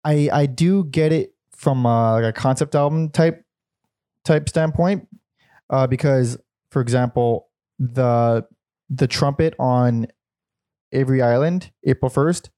I 0.04 0.28
I 0.32 0.46
do 0.46 0.84
get 0.84 1.12
it 1.12 1.32
from 1.54 1.86
uh, 1.86 2.14
like 2.14 2.24
a 2.24 2.32
concept 2.32 2.74
album 2.74 3.10
type 3.10 3.44
type 4.24 4.48
standpoint, 4.48 5.08
uh, 5.70 5.86
because 5.86 6.38
for 6.70 6.80
example, 6.80 7.48
the 7.78 8.44
the 8.90 9.06
trumpet 9.06 9.54
on 9.60 10.08
Avery 10.92 11.22
Island, 11.22 11.70
April 11.84 12.10
first, 12.10 12.50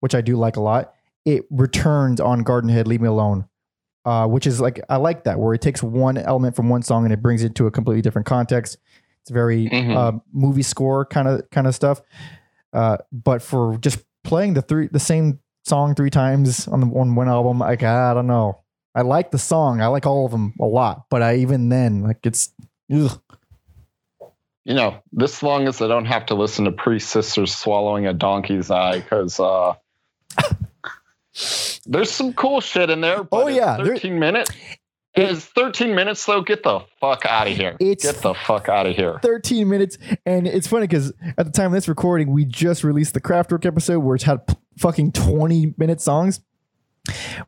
which 0.00 0.14
I 0.14 0.22
do 0.22 0.36
like 0.36 0.56
a 0.56 0.60
lot, 0.60 0.94
it 1.24 1.44
returns 1.50 2.20
on 2.20 2.42
Garden 2.42 2.70
Head, 2.70 2.86
Leave 2.86 3.00
Me 3.00 3.08
Alone 3.08 3.48
uh, 4.04 4.26
which 4.26 4.46
is 4.46 4.60
like 4.60 4.80
I 4.88 4.96
like 4.96 5.24
that 5.24 5.38
where 5.38 5.54
it 5.54 5.62
takes 5.62 5.82
one 5.82 6.18
element 6.18 6.54
from 6.54 6.68
one 6.68 6.82
song 6.82 7.04
and 7.04 7.12
it 7.12 7.22
brings 7.22 7.42
it 7.42 7.54
to 7.54 7.66
a 7.66 7.70
completely 7.70 8.02
different 8.02 8.26
context. 8.26 8.76
It's 9.22 9.30
very 9.30 9.68
Mhm. 9.70 9.96
uh, 9.96 10.18
movie 10.32 10.62
score 10.62 11.06
kind 11.06 11.26
of 11.26 11.48
kind 11.50 11.66
of 11.66 11.74
stuff. 11.74 12.02
Uh, 12.74 12.98
but 13.12 13.40
for 13.40 13.78
just 13.78 14.04
playing 14.22 14.54
the 14.54 14.60
three 14.62 14.88
the 14.88 15.00
same 15.00 15.38
song 15.64 15.94
three 15.94 16.10
times 16.10 16.68
on 16.68 16.80
the 16.80 16.86
on 16.88 17.14
one 17.14 17.28
album, 17.28 17.60
like 17.60 17.82
I 17.82 18.12
don't 18.12 18.26
know. 18.26 18.60
I 18.94 19.00
like 19.00 19.30
the 19.30 19.38
song. 19.38 19.80
I 19.80 19.86
like 19.86 20.04
all 20.06 20.26
of 20.26 20.32
them 20.32 20.52
a 20.60 20.66
lot, 20.66 21.06
but 21.08 21.22
I 21.22 21.36
even 21.36 21.70
then 21.70 22.02
like 22.02 22.18
it's 22.26 22.52
ugh. 22.92 23.18
You 24.66 24.74
know, 24.74 24.96
this 25.12 25.42
long 25.42 25.66
as 25.66 25.80
I 25.80 25.88
don't 25.88 26.04
have 26.06 26.26
to 26.26 26.34
listen 26.34 26.66
to 26.66 26.72
Pree-Sisters 26.72 27.54
swallowing 27.54 28.06
a 28.06 28.12
donkey's 28.14 28.70
eye 28.70 29.00
because 29.00 29.40
uh, 29.40 29.74
there's 31.86 32.10
some 32.10 32.32
cool 32.32 32.60
shit 32.60 32.90
in 32.90 33.00
there. 33.00 33.18
Oh, 33.20 33.24
but 33.24 33.44
Oh, 33.44 33.46
yeah, 33.48 33.76
there- 33.76 33.86
13 33.96 34.18
minutes. 34.18 34.50
Is 35.16 35.44
13 35.44 35.94
minutes 35.94 36.24
though? 36.26 36.42
Get 36.42 36.64
the 36.64 36.80
fuck 37.00 37.24
out 37.24 37.46
of 37.46 37.56
here. 37.56 37.76
It's- 37.78 38.02
Get 38.02 38.20
the 38.22 38.34
fuck 38.34 38.68
out 38.68 38.86
of 38.86 38.96
here. 38.96 39.20
13 39.22 39.68
minutes. 39.68 39.96
And 40.26 40.48
it's 40.48 40.66
funny 40.66 40.88
because 40.88 41.12
at 41.38 41.46
the 41.46 41.52
time 41.52 41.66
of 41.66 41.72
this 41.72 41.86
recording, 41.86 42.32
we 42.32 42.44
just 42.44 42.82
released 42.82 43.14
the 43.14 43.20
Kraftwerk 43.20 43.64
episode 43.64 44.00
where 44.00 44.16
it's 44.16 44.24
had 44.24 44.44
p- 44.46 44.54
fucking 44.78 45.12
20 45.12 45.74
minute 45.78 46.00
songs. 46.00 46.40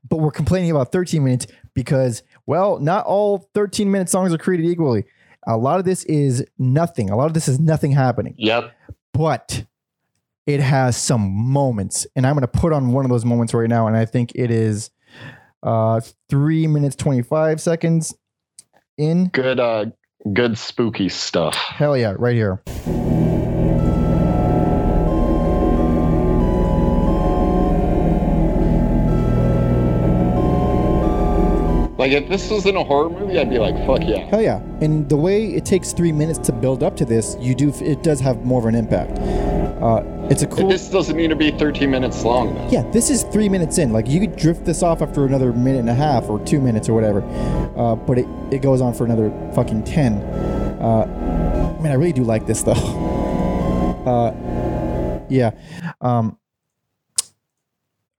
But 0.09 0.19
we're 0.19 0.31
complaining 0.31 0.71
about 0.71 0.93
13 0.93 1.25
minutes 1.25 1.47
because, 1.75 2.23
well, 2.47 2.79
not 2.79 3.05
all 3.07 3.49
13 3.55 3.91
minute 3.91 4.09
songs 4.11 4.33
are 4.33 4.39
created 4.39 4.67
equally. 4.67 5.05
A 5.49 5.57
lot 5.57 5.81
of 5.81 5.85
this 5.85 6.05
is 6.05 6.45
nothing. 6.59 7.11
A 7.11 7.17
lot 7.17 7.27
of 7.27 7.35
this 7.35 7.49
is 7.49 7.59
nothing 7.59 7.91
happening. 7.91 8.35
Yep. 8.39 8.71
But 9.13 9.65
it 10.47 10.61
has 10.61 10.97
some 10.97 11.31
moments. 11.31 12.07
And 12.17 12.27
I'm 12.27 12.35
going 12.35 12.43
to 12.43 12.49
put 12.49 12.73
on 12.73 12.93
one 12.93 13.05
of 13.05 13.11
those 13.11 13.25
moments 13.25 13.53
right 13.53 13.69
now. 13.69 13.87
And 13.87 13.97
I 13.97 14.05
think 14.05 14.33
it 14.35 14.51
is 14.51 14.91
uh, 15.63 16.01
three 16.29 16.67
minutes, 16.67 16.97
25 16.97 17.61
seconds 17.61 18.15
in. 18.97 19.29
Good 19.29 19.61
uh 19.61 19.87
good 20.33 20.59
spooky 20.59 21.09
stuff. 21.09 21.55
Hell 21.55 21.97
yeah, 21.97 22.15
right 22.19 22.35
here. 22.35 22.63
Like 32.07 32.23
if 32.23 32.29
this 32.29 32.49
was 32.51 32.67
in 32.67 32.77
a 32.77 32.85
horror 32.85 33.11
movie, 33.11 33.37
I'd 33.37 33.51
be 33.51 33.59
like, 33.59 33.75
fuck 33.85 33.99
yeah. 34.07 34.19
Hell 34.27 34.41
yeah! 34.41 34.61
And 34.81 35.09
the 35.09 35.17
way 35.17 35.55
it 35.55 35.65
takes 35.65 35.93
three 35.93 36.13
minutes 36.13 36.39
to 36.47 36.53
build 36.53 36.85
up 36.85 36.95
to 36.99 37.05
this, 37.05 37.37
you 37.41 37.53
do 37.53 37.73
it 37.81 38.05
does 38.05 38.21
have 38.21 38.45
more 38.45 38.61
of 38.61 38.67
an 38.67 38.77
impact. 38.77 39.19
Uh, 39.83 40.05
it's 40.31 40.43
a 40.43 40.47
cool. 40.47 40.69
This 40.69 40.89
doesn't 40.89 41.17
need 41.17 41.31
to 41.31 41.35
be 41.35 41.51
13 41.51 41.91
minutes 41.91 42.23
long 42.23 42.55
though. 42.55 42.69
yeah, 42.71 42.89
this 42.93 43.11
is 43.11 43.25
three 43.25 43.49
minutes 43.49 43.79
in. 43.79 43.93
Like 43.93 44.07
you 44.07 44.21
could 44.21 44.37
drift 44.37 44.65
this 44.65 44.85
off 44.85 45.03
after 45.03 45.25
another 45.25 45.53
minute 45.53 45.81
and 45.81 45.91
a 45.91 45.95
half 45.95 46.29
or 46.29 46.39
two 46.45 46.61
minutes 46.61 46.89
or 46.89 46.95
whatever, 46.95 47.25
uh, 47.77 47.97
but 47.97 48.19
it, 48.19 48.27
it 48.53 48.63
goes 48.63 48.81
on 48.81 48.95
for 48.95 49.05
another 49.05 49.33
fucking 49.57 49.83
ten. 49.83 50.19
Uh, 50.81 51.77
man, 51.83 51.91
I 51.91 51.95
really 51.95 52.13
do 52.13 52.23
like 52.23 52.47
this 52.47 52.63
though. 52.63 53.03
Uh, 54.07 55.21
yeah, 55.29 55.51
um, 56.01 56.39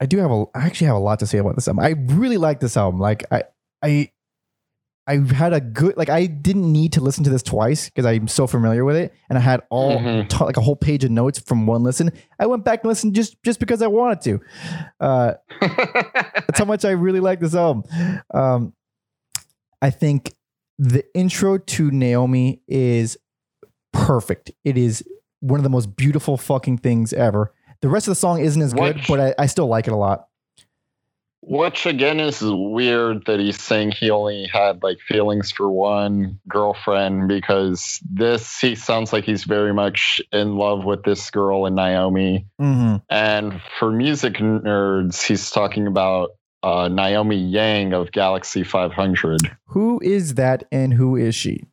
I 0.02 0.06
do 0.06 0.18
have 0.18 0.32
a. 0.32 0.44
I 0.54 0.66
actually 0.66 0.88
have 0.88 0.98
a 0.98 1.00
lot 1.00 1.20
to 1.20 1.26
say 1.26 1.38
about 1.38 1.56
this 1.56 1.70
album. 1.70 1.86
I 1.86 1.96
really 2.14 2.36
like 2.36 2.60
this 2.60 2.76
album. 2.76 3.00
Like 3.00 3.24
I, 3.32 3.44
I, 3.84 4.12
I 5.08 5.18
had 5.34 5.54
a 5.54 5.62
good. 5.62 5.96
Like 5.98 6.10
I 6.10 6.26
didn't 6.26 6.72
need 6.72 6.94
to 6.94 7.02
listen 7.02 7.24
to 7.24 7.30
this 7.30 7.44
twice 7.44 7.86
because 7.90 8.06
I'm 8.06 8.28
so 8.28 8.46
familiar 8.48 8.84
with 8.84 8.96
it, 8.98 9.14
and 9.30 9.38
I 9.38 9.42
had 9.42 9.62
all 9.70 10.00
Mhm. 10.00 10.28
t- 10.28 10.44
like 10.44 10.58
a 10.58 10.62
whole 10.62 10.76
page 10.76 11.04
of 11.04 11.12
notes 11.12 11.40
from 11.40 11.66
one 11.66 11.84
listen. 11.84 12.12
I 12.40 12.46
went 12.46 12.66
back 12.66 12.84
and 12.84 12.90
listened 12.90 13.16
just 13.16 13.42
just 13.44 13.60
because 13.60 13.82
I 13.82 13.88
wanted 13.88 14.22
to. 14.22 14.42
Uh, 15.00 15.34
that's 15.62 16.60
how 16.60 16.66
much 16.66 16.84
I 16.86 16.92
really 16.92 17.20
like 17.22 17.40
this 17.40 17.56
album. 17.56 17.84
Um, 18.34 18.74
I 19.82 19.90
think 19.92 20.34
the 20.80 21.04
intro 21.16 21.58
to 21.58 21.92
Naomi 21.92 22.62
is 22.68 23.18
perfect. 23.94 24.52
It 24.64 24.78
is 24.78 25.04
one 25.40 25.60
of 25.60 25.64
the 25.64 25.70
most 25.70 25.96
beautiful 25.96 26.36
fucking 26.38 26.80
things 26.80 27.14
ever. 27.14 27.54
The 27.82 27.90
rest 27.90 28.08
of 28.08 28.12
the 28.12 28.16
song 28.16 28.40
isn't 28.42 28.62
as 28.62 28.74
good, 28.74 29.02
but 29.08 29.20
I, 29.20 29.36
I 29.40 29.46
still 29.46 29.68
like 29.68 29.88
it 29.88 29.94
a 29.94 29.98
lot. 29.98 30.28
Which 31.50 31.86
again 31.86 32.20
is 32.20 32.42
weird 32.42 33.26
that 33.26 33.40
he's 33.40 33.62
saying 33.62 33.92
he 33.92 34.10
only 34.10 34.48
had 34.52 34.84
like 34.84 35.00
feelings 35.00 35.50
for 35.50 35.72
one 35.72 36.40
girlfriend 36.50 37.30
because 37.30 38.02
this 38.12 38.60
he 38.60 38.76
sounds 38.76 39.14
like 39.14 39.24
he's 39.24 39.46
very 39.46 39.74
much 39.74 40.20
in 40.34 40.58
love 40.58 40.84
with 40.84 41.04
this 41.04 41.32
girl 41.32 41.66
and 41.66 41.78
Naomi. 41.78 42.48
Mm-hmm. 42.60 42.98
And 43.10 43.62
for 43.80 43.92
music 43.92 44.34
nerds, 44.36 45.26
he's 45.26 45.50
talking 45.50 45.88
about 45.88 46.32
uh, 46.64 46.90
Naomi 46.90 47.38
Yang 47.38 47.94
of 47.94 48.12
Galaxie 48.12 48.66
500. 48.66 49.40
Who 49.68 50.02
is 50.04 50.34
that 50.34 50.66
and 50.70 50.94
who 50.94 51.16
is 51.16 51.34
she? 51.34 51.64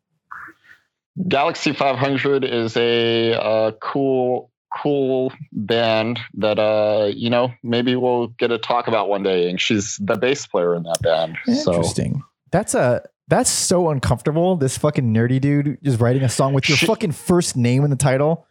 Galaxy 1.28 1.72
500 1.72 2.44
is 2.44 2.76
a 2.76 3.34
uh, 3.34 3.72
cool, 3.80 4.50
cool 4.82 5.32
band 5.52 6.18
that 6.34 6.58
uh, 6.58 7.10
you 7.14 7.30
know 7.30 7.52
maybe 7.62 7.96
we'll 7.96 8.28
get 8.28 8.48
to 8.48 8.58
talk 8.58 8.88
about 8.88 9.08
one 9.08 9.22
day. 9.22 9.48
And 9.48 9.60
she's 9.60 9.96
the 10.00 10.16
bass 10.16 10.46
player 10.46 10.74
in 10.74 10.82
that 10.84 11.00
band. 11.02 11.36
So 11.62 11.72
Interesting. 11.74 12.22
That's 12.50 12.74
a 12.74 13.02
that's 13.28 13.50
so 13.50 13.88
uncomfortable. 13.90 14.56
This 14.56 14.76
fucking 14.78 15.12
nerdy 15.14 15.40
dude 15.40 15.78
is 15.82 15.98
writing 16.00 16.22
a 16.22 16.28
song 16.28 16.52
with 16.52 16.68
your 16.68 16.76
She- 16.76 16.86
fucking 16.86 17.12
first 17.12 17.56
name 17.56 17.84
in 17.84 17.90
the 17.90 17.96
title. 17.96 18.46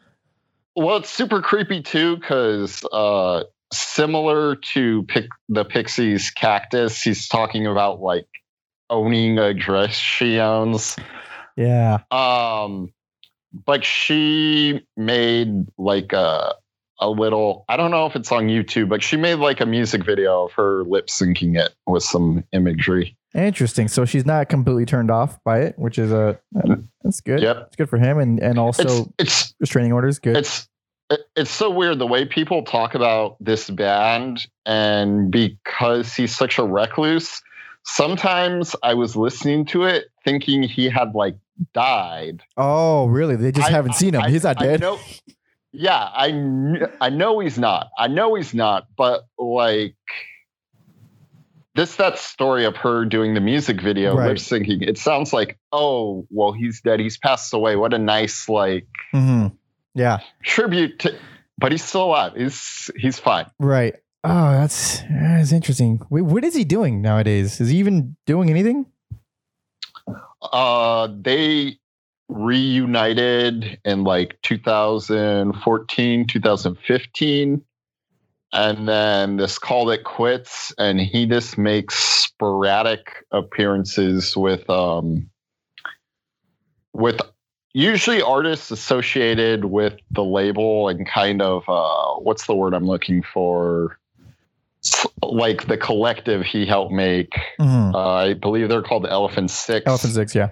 well, 0.75 0.97
it's 0.97 1.09
super 1.09 1.41
creepy 1.41 1.81
too 1.81 2.17
because 2.17 2.83
uh, 2.91 3.43
similar 3.71 4.55
to 4.73 5.03
Pic- 5.03 5.29
the 5.49 5.63
Pixies' 5.65 6.31
Cactus, 6.31 7.01
he's 7.01 7.27
talking 7.27 7.67
about 7.67 8.01
like 8.01 8.27
owning 8.89 9.37
a 9.37 9.53
dress 9.53 9.93
she 9.95 10.39
owns. 10.39 10.95
Yeah. 11.55 11.99
Um, 12.09 12.91
but 13.53 13.85
she 13.85 14.85
made 14.97 15.67
like 15.77 16.13
a 16.13 16.55
a 16.99 17.09
little. 17.09 17.65
I 17.67 17.77
don't 17.77 17.91
know 17.91 18.05
if 18.05 18.15
it's 18.15 18.31
on 18.31 18.47
YouTube, 18.47 18.89
but 18.89 19.03
she 19.03 19.17
made 19.17 19.35
like 19.35 19.61
a 19.61 19.65
music 19.65 20.05
video 20.05 20.45
of 20.45 20.53
her 20.53 20.83
lip 20.83 21.07
syncing 21.07 21.59
it 21.59 21.73
with 21.85 22.03
some 22.03 22.43
imagery. 22.53 23.17
Interesting. 23.35 23.87
So 23.87 24.05
she's 24.05 24.25
not 24.25 24.49
completely 24.49 24.85
turned 24.85 25.11
off 25.11 25.43
by 25.43 25.61
it, 25.61 25.77
which 25.77 25.97
is 25.97 26.11
a 26.11 26.39
that's 27.03 27.21
good. 27.21 27.41
Yep. 27.41 27.63
It's 27.67 27.75
good 27.75 27.89
for 27.89 27.97
him, 27.97 28.19
and 28.19 28.39
and 28.39 28.57
also 28.59 28.83
It's 28.83 29.09
it's 29.19 29.55
restraining 29.59 29.91
orders. 29.91 30.19
Good. 30.19 30.37
it's 30.37 30.67
it's 31.35 31.51
so 31.51 31.69
weird 31.69 31.99
the 31.99 32.07
way 32.07 32.25
people 32.25 32.63
talk 32.63 32.95
about 32.95 33.35
this 33.39 33.69
band 33.69 34.47
and 34.65 35.31
because 35.31 36.13
he's 36.13 36.35
such 36.35 36.57
a 36.57 36.63
recluse 36.63 37.41
sometimes 37.85 38.75
i 38.83 38.93
was 38.93 39.15
listening 39.15 39.65
to 39.65 39.83
it 39.83 40.05
thinking 40.23 40.63
he 40.63 40.87
had 40.89 41.13
like 41.13 41.35
died 41.73 42.41
oh, 42.57 43.05
really? 43.05 43.35
They 43.35 43.51
just 43.51 43.67
I- 43.69 43.71
haven't 43.71 43.93
seen 43.95 44.15
him. 44.15 44.21
I- 44.21 44.29
He's 44.29 44.43
not 44.43 44.61
I 44.61 44.65
dead. 44.65 44.79
know- 44.81 44.99
yeah 45.75 46.07
i 46.13 46.29
kn- 46.29 46.87
i 47.01 47.09
know 47.09 47.39
he's 47.39 47.57
not 47.57 47.89
i 47.97 48.05
know 48.07 48.35
he's 48.35 48.53
not 48.53 48.85
but 48.95 49.25
like 49.39 49.95
this 51.75 51.95
that 51.95 52.19
story 52.19 52.65
of 52.65 52.75
her 52.77 53.05
doing 53.05 53.33
the 53.33 53.41
music 53.41 53.81
video 53.81 54.15
Right. 54.15 54.27
lip 54.29 54.37
syncing 54.37 54.87
it 54.87 54.97
sounds 54.97 55.33
like 55.33 55.57
oh 55.71 56.27
well 56.29 56.51
he's 56.51 56.81
dead 56.81 56.99
he's 56.99 57.17
passed 57.17 57.53
away 57.53 57.75
what 57.75 57.93
a 57.93 57.97
nice 57.97 58.47
like 58.47 58.87
hmm 59.11 59.47
Yeah. 59.95 60.19
tribute 60.43 60.99
to 60.99 61.17
but 61.57 61.71
he's 61.71 61.83
still 61.83 62.03
alive 62.05 62.33
he's 62.35 62.91
he's 62.95 63.19
fine 63.19 63.47
Right. 63.59 63.95
Oh, 64.25 64.51
that's 64.51 65.01
that's 65.09 65.51
interesting. 65.51 65.99
Wait, 66.09 66.21
what 66.21 66.45
is 66.45 66.55
he 66.55 66.63
doing 66.63 67.01
nowadays? 67.01 67.59
Is 67.59 67.67
he 67.71 67.77
even 67.79 68.15
doing 68.25 68.49
anything? 68.49 68.85
Uh 70.51 71.07
they 71.21 71.77
reunited 72.29 73.79
in 73.85 74.03
like 74.03 74.37
2014 74.43 76.27
2015 76.27 77.61
and 78.53 78.87
then 78.87 79.37
this 79.37 79.57
called 79.57 79.91
it 79.91 80.03
quits 80.03 80.73
and 80.77 80.99
he 80.99 81.25
just 81.25 81.57
makes 81.57 81.95
sporadic 81.95 83.25
appearances 83.31 84.37
with 84.37 84.67
um 84.69 85.29
with 86.93 87.19
usually 87.73 88.21
artists 88.21 88.71
associated 88.71 89.65
with 89.65 89.95
the 90.11 90.23
label 90.23 90.87
and 90.87 91.07
kind 91.07 91.41
of 91.41 91.63
uh 91.67 92.13
what's 92.19 92.45
the 92.45 92.55
word 92.55 92.73
i'm 92.73 92.85
looking 92.85 93.23
for 93.23 93.97
like 95.21 95.67
the 95.67 95.77
collective 95.77 96.45
he 96.45 96.65
helped 96.65 96.91
make 96.91 97.31
Mm-hmm. 97.59 97.95
uh, 97.95 97.99
i 98.15 98.33
believe 98.33 98.67
they're 98.69 98.81
called 98.81 99.05
elephant 99.07 99.49
six 99.51 99.85
Elephant 99.87 100.13
Six. 100.13 100.35
Yeah. 100.35 100.49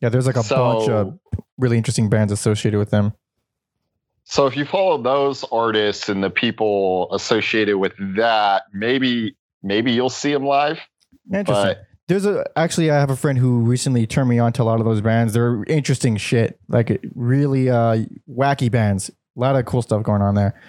Yeah. 0.00 0.08
There's 0.08 0.26
like 0.26 0.36
a 0.36 0.42
bunch 0.42 0.88
of 0.88 1.18
really 1.58 1.76
interesting 1.76 2.08
bands 2.10 2.32
associated 2.32 2.78
with 2.78 2.90
them. 2.90 3.12
So 4.24 4.46
if 4.46 4.56
you 4.56 4.64
follow 4.64 5.00
those 5.00 5.44
artists 5.52 6.08
and 6.08 6.22
the 6.24 6.30
people 6.30 7.08
associated 7.14 7.76
with 7.78 7.92
that, 8.16 8.64
maybe 8.72 9.36
maybe 9.62 9.92
you'll 9.92 10.10
see 10.10 10.32
them 10.32 10.44
live. 10.44 10.78
Interesting. 11.32 11.74
But 11.76 11.86
There's 12.08 12.26
a 12.26 12.44
actually 12.56 12.90
I 12.90 12.96
have 12.98 13.10
a 13.10 13.16
friend 13.16 13.38
who 13.38 13.60
recently 13.60 14.06
turned 14.06 14.28
me 14.28 14.38
on 14.40 14.52
to 14.54 14.62
a 14.62 14.64
lot 14.64 14.80
of 14.80 14.84
those 14.86 15.00
bands. 15.00 15.32
They're 15.32 15.62
interesting 15.64 16.16
shit, 16.16 16.58
like 16.68 17.00
really 17.14 17.70
uh 17.70 18.04
wacky 18.28 18.70
bands. 18.70 19.10
A 19.10 19.40
lot 19.40 19.54
of 19.54 19.64
cool 19.66 19.82
stuff 19.82 20.02
going 20.02 20.22
on 20.22 20.34
there. 20.34 20.60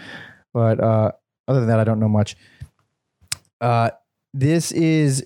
But 0.54 0.80
uh 0.80 1.12
other 1.48 1.60
than 1.62 1.70
that, 1.70 1.80
I 1.80 1.84
don't 1.84 2.00
know 2.00 2.10
much. 2.10 2.36
Uh 3.62 3.92
this 4.34 4.72
is 4.72 5.26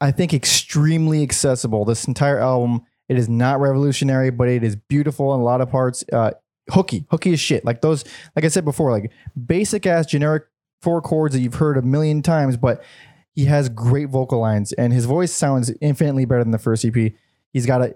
I 0.00 0.10
think 0.10 0.34
extremely 0.34 1.22
accessible. 1.22 1.84
This 1.84 2.06
entire 2.06 2.38
album, 2.38 2.82
it 3.08 3.18
is 3.18 3.28
not 3.28 3.60
revolutionary, 3.60 4.30
but 4.30 4.48
it 4.48 4.64
is 4.64 4.76
beautiful 4.76 5.34
in 5.34 5.40
a 5.40 5.44
lot 5.44 5.60
of 5.60 5.70
parts. 5.70 6.04
Uh 6.12 6.32
hooky, 6.70 7.04
hooky 7.10 7.32
as 7.32 7.40
shit. 7.40 7.64
Like 7.64 7.80
those, 7.80 8.04
like 8.36 8.44
I 8.44 8.48
said 8.48 8.64
before, 8.64 8.90
like 8.90 9.10
basic 9.46 9.86
ass 9.86 10.06
generic 10.06 10.44
four 10.80 11.00
chords 11.00 11.34
that 11.34 11.40
you've 11.40 11.54
heard 11.54 11.76
a 11.76 11.82
million 11.82 12.22
times, 12.22 12.56
but 12.56 12.82
he 13.34 13.46
has 13.46 13.68
great 13.68 14.08
vocal 14.08 14.40
lines 14.40 14.72
and 14.74 14.92
his 14.92 15.04
voice 15.04 15.32
sounds 15.32 15.72
infinitely 15.80 16.24
better 16.24 16.42
than 16.42 16.50
the 16.50 16.58
first 16.58 16.84
EP. 16.84 17.12
He's 17.52 17.66
got 17.66 17.82
a 17.82 17.94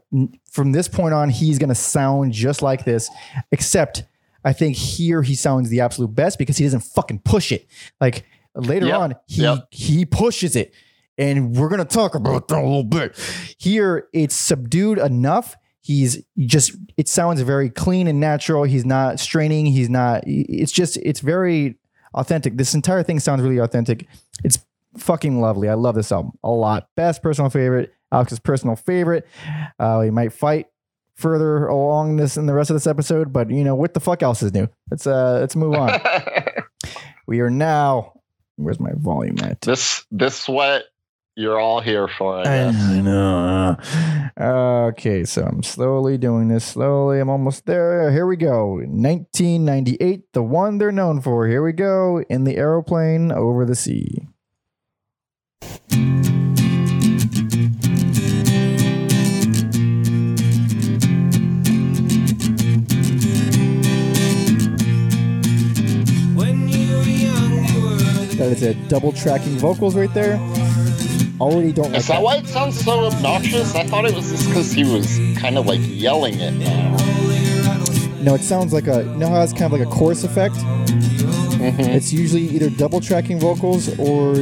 from 0.50 0.72
this 0.72 0.88
point 0.88 1.14
on, 1.14 1.30
he's 1.30 1.58
gonna 1.58 1.74
sound 1.74 2.32
just 2.32 2.62
like 2.62 2.84
this, 2.84 3.10
except 3.52 4.04
I 4.44 4.52
think 4.52 4.76
here 4.76 5.22
he 5.22 5.34
sounds 5.34 5.70
the 5.70 5.80
absolute 5.80 6.14
best 6.14 6.38
because 6.38 6.56
he 6.56 6.64
doesn't 6.64 6.80
fucking 6.80 7.20
push 7.20 7.52
it. 7.52 7.66
Like 8.00 8.24
later 8.56 8.86
Yep. 8.86 8.98
on, 8.98 9.14
he 9.26 9.42
Yep. 9.42 9.66
he 9.70 10.04
pushes 10.04 10.56
it. 10.56 10.72
And 11.18 11.56
we're 11.56 11.68
gonna 11.68 11.84
talk 11.84 12.14
about 12.14 12.48
that 12.48 12.58
a 12.58 12.62
little 12.62 12.84
bit. 12.84 13.16
Here, 13.58 14.06
it's 14.12 14.34
subdued 14.34 14.98
enough. 14.98 15.56
He's 15.80 16.22
just 16.38 16.72
it 16.96 17.08
sounds 17.08 17.40
very 17.42 17.70
clean 17.70 18.06
and 18.08 18.18
natural. 18.20 18.64
He's 18.64 18.84
not 18.84 19.20
straining, 19.20 19.66
he's 19.66 19.88
not 19.88 20.22
it's 20.26 20.72
just 20.72 20.96
it's 20.98 21.20
very 21.20 21.76
authentic. 22.14 22.56
This 22.56 22.74
entire 22.74 23.02
thing 23.02 23.20
sounds 23.20 23.40
really 23.42 23.58
authentic. 23.58 24.06
It's 24.44 24.58
fucking 24.98 25.40
lovely. 25.40 25.68
I 25.68 25.74
love 25.74 25.94
this 25.94 26.10
album 26.12 26.32
a 26.42 26.50
lot. 26.50 26.88
Best 26.96 27.22
personal 27.22 27.50
favorite. 27.50 27.92
Alex's 28.12 28.38
personal 28.38 28.76
favorite. 28.76 29.26
Uh, 29.78 29.98
we 30.00 30.10
might 30.10 30.32
fight 30.32 30.66
further 31.14 31.66
along 31.66 32.16
this 32.16 32.36
in 32.36 32.46
the 32.46 32.52
rest 32.52 32.68
of 32.70 32.74
this 32.74 32.86
episode, 32.86 33.32
but 33.32 33.50
you 33.50 33.64
know 33.64 33.74
what 33.74 33.94
the 33.94 34.00
fuck 34.00 34.22
else 34.22 34.42
is 34.42 34.52
new? 34.52 34.68
Let's 34.90 35.06
uh 35.06 35.38
let's 35.40 35.56
move 35.56 35.74
on. 35.74 35.98
we 37.26 37.40
are 37.40 37.50
now. 37.50 38.12
Where's 38.56 38.80
my 38.80 38.92
volume 38.94 39.36
at? 39.42 39.60
this 39.60 40.04
this 40.10 40.48
what 40.48 40.84
you're 41.36 41.60
all 41.60 41.80
here 41.80 42.08
for, 42.08 42.38
I 42.38 42.44
guess. 42.44 42.74
I 42.74 43.00
know. 43.02 43.76
Uh, 44.40 44.86
okay, 44.86 45.24
so 45.24 45.42
I'm 45.42 45.62
slowly 45.62 46.16
doing 46.16 46.48
this. 46.48 46.64
Slowly, 46.64 47.20
I'm 47.20 47.28
almost 47.28 47.66
there. 47.66 48.10
Here 48.10 48.26
we 48.26 48.36
go. 48.36 48.76
1998, 48.76 50.32
the 50.32 50.42
one 50.42 50.78
they're 50.78 50.90
known 50.90 51.20
for. 51.20 51.46
Here 51.46 51.62
we 51.62 51.72
go. 51.72 52.22
In 52.30 52.44
the 52.44 52.56
aeroplane 52.56 53.32
over 53.32 53.66
the 53.66 53.74
sea. 53.74 54.26
That 68.46 68.52
is 68.52 68.62
a 68.62 68.74
double 68.88 69.10
tracking 69.10 69.58
vocals 69.58 69.96
right 69.96 70.12
there. 70.14 70.36
Already 71.40 71.72
don't 71.72 71.86
like 71.90 71.96
Is 71.98 72.06
that 72.06 72.22
why 72.22 72.36
it 72.36 72.46
sounds 72.46 72.78
so 72.78 73.06
obnoxious? 73.06 73.74
I 73.74 73.82
thought 73.84 74.04
it 74.04 74.14
was 74.14 74.30
just 74.30 74.46
because 74.46 74.70
he 74.70 74.84
was 74.84 75.18
kind 75.36 75.58
of 75.58 75.66
like 75.66 75.80
yelling 75.82 76.34
it 76.38 76.52
now. 76.52 76.96
No, 78.22 78.34
it 78.36 78.42
sounds 78.42 78.72
like 78.72 78.86
a. 78.86 79.02
You 79.02 79.16
know 79.16 79.28
how 79.28 79.42
it's 79.42 79.52
kind 79.52 79.64
of 79.64 79.72
like 79.72 79.80
a 79.80 79.90
chorus 79.90 80.22
effect? 80.22 80.54
It's 81.58 82.12
usually 82.12 82.42
either 82.42 82.70
double 82.70 83.00
tracking 83.00 83.40
vocals 83.40 83.98
or 83.98 84.34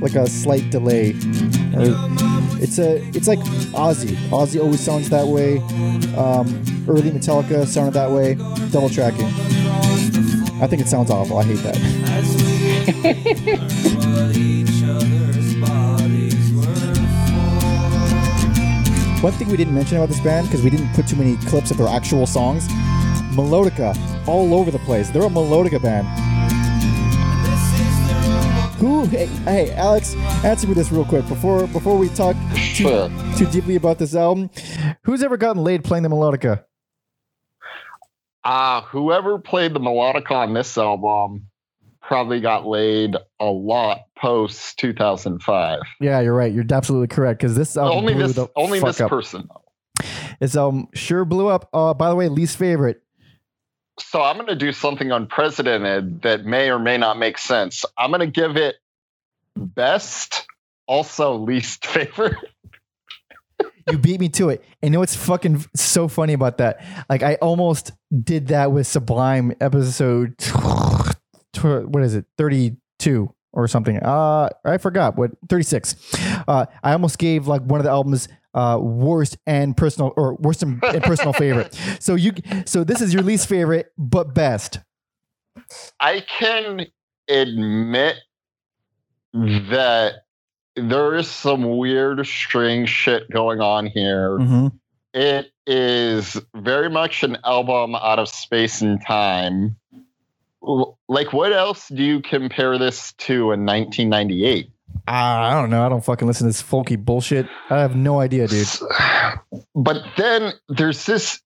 like 0.00 0.14
a 0.14 0.28
slight 0.28 0.70
delay. 0.70 1.10
Or- 1.74 1.98
It's 2.62 2.78
a. 2.78 3.02
It's 3.08 3.26
like 3.26 3.40
Ozzy. 3.74 4.14
Ozzy 4.30 4.60
always 4.60 4.78
sounds 4.78 5.08
that 5.10 5.26
way. 5.26 5.58
Um, 6.16 6.46
early 6.88 7.10
Metallica 7.10 7.66
sounded 7.66 7.94
that 7.94 8.12
way. 8.12 8.34
Double 8.70 8.88
tracking. 8.88 9.26
I 10.62 10.68
think 10.68 10.80
it 10.80 10.86
sounds 10.86 11.10
awful. 11.10 11.38
I 11.38 11.42
hate 11.42 11.58
that. 11.64 12.41
What 12.82 14.36
each 14.36 14.82
other's 14.84 15.54
bodies 15.56 16.52
were 16.52 16.94
for. 19.14 19.22
One 19.22 19.32
thing 19.34 19.48
we 19.48 19.56
didn't 19.56 19.74
mention 19.74 19.96
about 19.98 20.08
this 20.08 20.20
band 20.20 20.48
because 20.48 20.62
we 20.62 20.70
didn't 20.70 20.92
put 20.94 21.06
too 21.06 21.16
many 21.16 21.36
clips 21.46 21.70
of 21.70 21.76
their 21.78 21.88
actual 21.88 22.26
songs. 22.26 22.66
Melodica, 23.36 23.96
all 24.26 24.54
over 24.54 24.70
the 24.70 24.78
place. 24.80 25.10
They're 25.10 25.22
a 25.22 25.28
melodica 25.28 25.80
band. 25.82 26.06
Who? 28.78 29.04
Hey, 29.06 29.26
hey, 29.44 29.72
Alex, 29.74 30.14
answer 30.44 30.66
me 30.66 30.74
this 30.74 30.90
real 30.90 31.04
quick 31.04 31.26
before 31.28 31.68
before 31.68 31.96
we 31.96 32.08
talk 32.08 32.34
too, 32.74 32.88
Sure. 32.88 33.10
too 33.36 33.46
deeply 33.46 33.76
about 33.76 33.98
this 33.98 34.14
album. 34.16 34.50
Who's 35.04 35.22
ever 35.22 35.36
gotten 35.36 35.62
laid 35.62 35.84
playing 35.84 36.02
the 36.02 36.08
melodica? 36.08 36.64
Uh, 38.42 38.80
whoever 38.82 39.38
played 39.38 39.72
the 39.72 39.78
melodica 39.78 40.32
on 40.32 40.52
this 40.52 40.76
album 40.76 41.46
probably 42.02 42.40
got 42.40 42.66
laid 42.66 43.16
a 43.40 43.46
lot 43.46 44.00
post 44.18 44.78
2005. 44.78 45.80
Yeah, 46.00 46.20
you're 46.20 46.34
right. 46.34 46.52
You're 46.52 46.64
absolutely 46.70 47.08
correct 47.08 47.40
because 47.40 47.56
this 47.56 47.76
album 47.76 47.98
only 47.98 48.14
this 48.14 48.38
only 48.56 48.80
this 48.80 49.00
up. 49.00 49.10
person. 49.10 49.48
This 50.40 50.56
album 50.56 50.88
sure 50.94 51.24
blew 51.24 51.48
up. 51.48 51.68
Uh, 51.72 51.94
by 51.94 52.08
the 52.08 52.16
way, 52.16 52.28
least 52.28 52.56
favorite. 52.56 53.02
So 54.00 54.22
I'm 54.22 54.36
going 54.36 54.48
to 54.48 54.56
do 54.56 54.72
something 54.72 55.12
unprecedented 55.12 56.22
that 56.22 56.44
may 56.44 56.70
or 56.70 56.78
may 56.78 56.96
not 56.96 57.18
make 57.18 57.38
sense. 57.38 57.84
I'm 57.96 58.10
going 58.10 58.20
to 58.20 58.26
give 58.26 58.56
it 58.56 58.76
best, 59.56 60.46
also 60.86 61.36
least 61.36 61.86
favorite. 61.86 62.36
You 63.90 63.98
beat 63.98 64.20
me 64.20 64.28
to 64.30 64.48
it. 64.48 64.64
And 64.80 64.90
you 64.90 64.92
know 64.92 65.00
what's 65.00 65.16
fucking 65.16 65.64
so 65.74 66.08
funny 66.08 66.32
about 66.32 66.58
that? 66.58 66.84
Like 67.08 67.22
I 67.22 67.34
almost 67.36 67.92
did 68.22 68.48
that 68.48 68.72
with 68.72 68.86
Sublime 68.86 69.54
episode. 69.60 70.34
Tw- 71.62 71.88
What 71.88 72.02
is 72.02 72.14
it? 72.14 72.26
Thirty-two. 72.36 73.32
or 73.54 73.68
something. 73.68 73.98
Uh, 73.98 74.48
I 74.64 74.78
forgot 74.78 75.16
what 75.18 75.30
36. 75.50 75.94
Uh, 76.48 76.64
I 76.82 76.92
almost 76.92 77.18
gave 77.18 77.46
like 77.46 77.60
one 77.62 77.80
of 77.80 77.84
the 77.84 77.90
albums 77.90 78.28
uh 78.54 78.78
worst 78.80 79.36
and 79.46 79.74
personal 79.76 80.12
or 80.16 80.34
worst 80.36 80.62
and, 80.62 80.82
and 80.84 81.02
personal 81.02 81.32
favorite. 81.34 81.78
So 82.00 82.14
you 82.14 82.32
so 82.66 82.82
this 82.84 83.00
is 83.02 83.12
your 83.14 83.22
least 83.22 83.48
favorite 83.48 83.92
but 83.98 84.34
best. 84.34 84.78
I 86.00 86.20
can 86.20 86.86
admit 87.28 88.16
that 89.34 90.12
there 90.76 91.14
is 91.14 91.28
some 91.28 91.76
weird 91.78 92.26
string 92.26 92.86
shit 92.86 93.30
going 93.30 93.60
on 93.60 93.86
here. 93.86 94.38
Mm-hmm. 94.38 94.66
It 95.14 95.52
is 95.66 96.40
very 96.54 96.88
much 96.90 97.22
an 97.22 97.36
album 97.44 97.94
out 97.94 98.18
of 98.18 98.28
space 98.28 98.80
and 98.80 98.98
time. 99.06 99.76
Like, 101.08 101.32
what 101.32 101.52
else 101.52 101.88
do 101.88 102.02
you 102.02 102.20
compare 102.20 102.78
this 102.78 103.12
to 103.14 103.52
in 103.52 103.66
1998? 103.66 104.70
Ah, 105.08 105.50
I 105.50 105.60
don't 105.60 105.70
know. 105.70 105.84
I 105.84 105.88
don't 105.88 106.04
fucking 106.04 106.28
listen 106.28 106.44
to 106.44 106.48
this 106.48 106.62
folky 106.62 107.02
bullshit. 107.02 107.46
I 107.70 107.80
have 107.80 107.96
no 107.96 108.20
idea, 108.20 108.46
dude. 108.46 108.68
But 109.74 110.02
then 110.16 110.52
there's 110.68 111.04
this, 111.06 111.40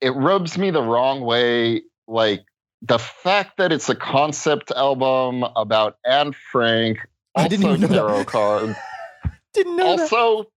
it 0.00 0.10
rubs 0.10 0.56
me 0.56 0.70
the 0.70 0.82
wrong 0.82 1.20
way. 1.22 1.82
Like, 2.06 2.44
the 2.82 2.98
fact 2.98 3.58
that 3.58 3.72
it's 3.72 3.88
a 3.88 3.94
concept 3.94 4.70
album 4.70 5.44
about 5.56 5.96
Anne 6.04 6.32
Frank, 6.52 6.98
I 7.34 7.48
didn't 7.48 7.66
even 7.66 7.80
know 7.80 7.86
that. 7.88 7.94
tarot 7.94 8.24
card. 8.24 8.76
Didn't 9.52 9.76
know 9.76 9.96
that. 9.96 10.12
also 10.12 10.48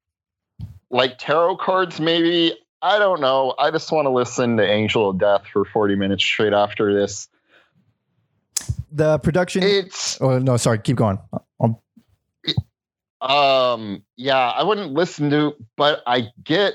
like 0.91 1.18
tarot 1.18 1.57
cards 1.57 1.99
maybe 1.99 2.53
i 2.84 2.99
don't 2.99 3.20
know 3.22 3.55
i 3.57 3.72
just 3.72 3.91
want 3.91 4.05
to 4.05 4.11
listen 4.11 4.57
to 4.57 4.64
angel 4.64 5.09
of 5.09 5.18
death 5.18 5.41
for 5.51 5.66
40 5.66 5.95
minutes 5.95 6.24
straight 6.24 6.53
after 6.53 6.93
this 6.93 7.28
The 8.91 9.18
production. 9.20 9.64
it's 9.64 10.22
oh 10.22 10.39
no, 10.39 10.58
sorry. 10.58 10.80
Keep 10.80 10.97
going. 10.97 11.20
Um, 11.60 11.78
um 13.22 14.04
yeah 14.18 14.49
i 14.49 14.62
wouldn't 14.64 14.91
listen 14.91 15.30
to 15.30 15.54
but 15.78 16.04
i 16.06 16.28
get 16.43 16.74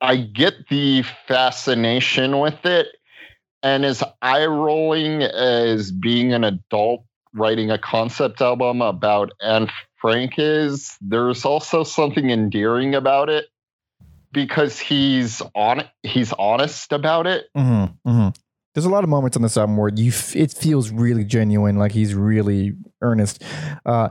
i 0.00 0.16
get 0.16 0.68
the 0.68 1.04
fascination 1.28 2.40
with 2.40 2.66
it 2.66 2.88
and 3.62 3.84
as 3.84 4.02
eye 4.20 4.46
rolling 4.46 5.22
as 5.22 5.92
being 5.92 6.32
an 6.32 6.42
adult 6.42 7.04
writing 7.32 7.70
a 7.70 7.78
concept 7.78 8.40
album 8.40 8.82
about 8.82 9.32
Anne 9.40 9.68
Frank 9.96 10.34
is, 10.38 10.96
there's 11.00 11.44
also 11.44 11.84
something 11.84 12.30
endearing 12.30 12.94
about 12.94 13.28
it 13.28 13.46
because 14.32 14.78
he's 14.78 15.42
on 15.54 15.82
he's 16.02 16.32
honest 16.32 16.92
about 16.92 17.26
it. 17.26 17.46
mhm, 17.56 17.94
mhm. 18.06 18.36
There's 18.78 18.86
a 18.86 18.90
lot 18.90 19.02
of 19.02 19.10
moments 19.10 19.36
on 19.36 19.42
this 19.42 19.56
album 19.56 19.76
where 19.76 19.90
you 19.92 20.10
f- 20.10 20.36
it 20.36 20.52
feels 20.52 20.92
really 20.92 21.24
genuine, 21.24 21.78
like 21.78 21.90
he's 21.90 22.14
really 22.14 22.76
earnest. 23.02 23.42
Uh, 23.84 24.10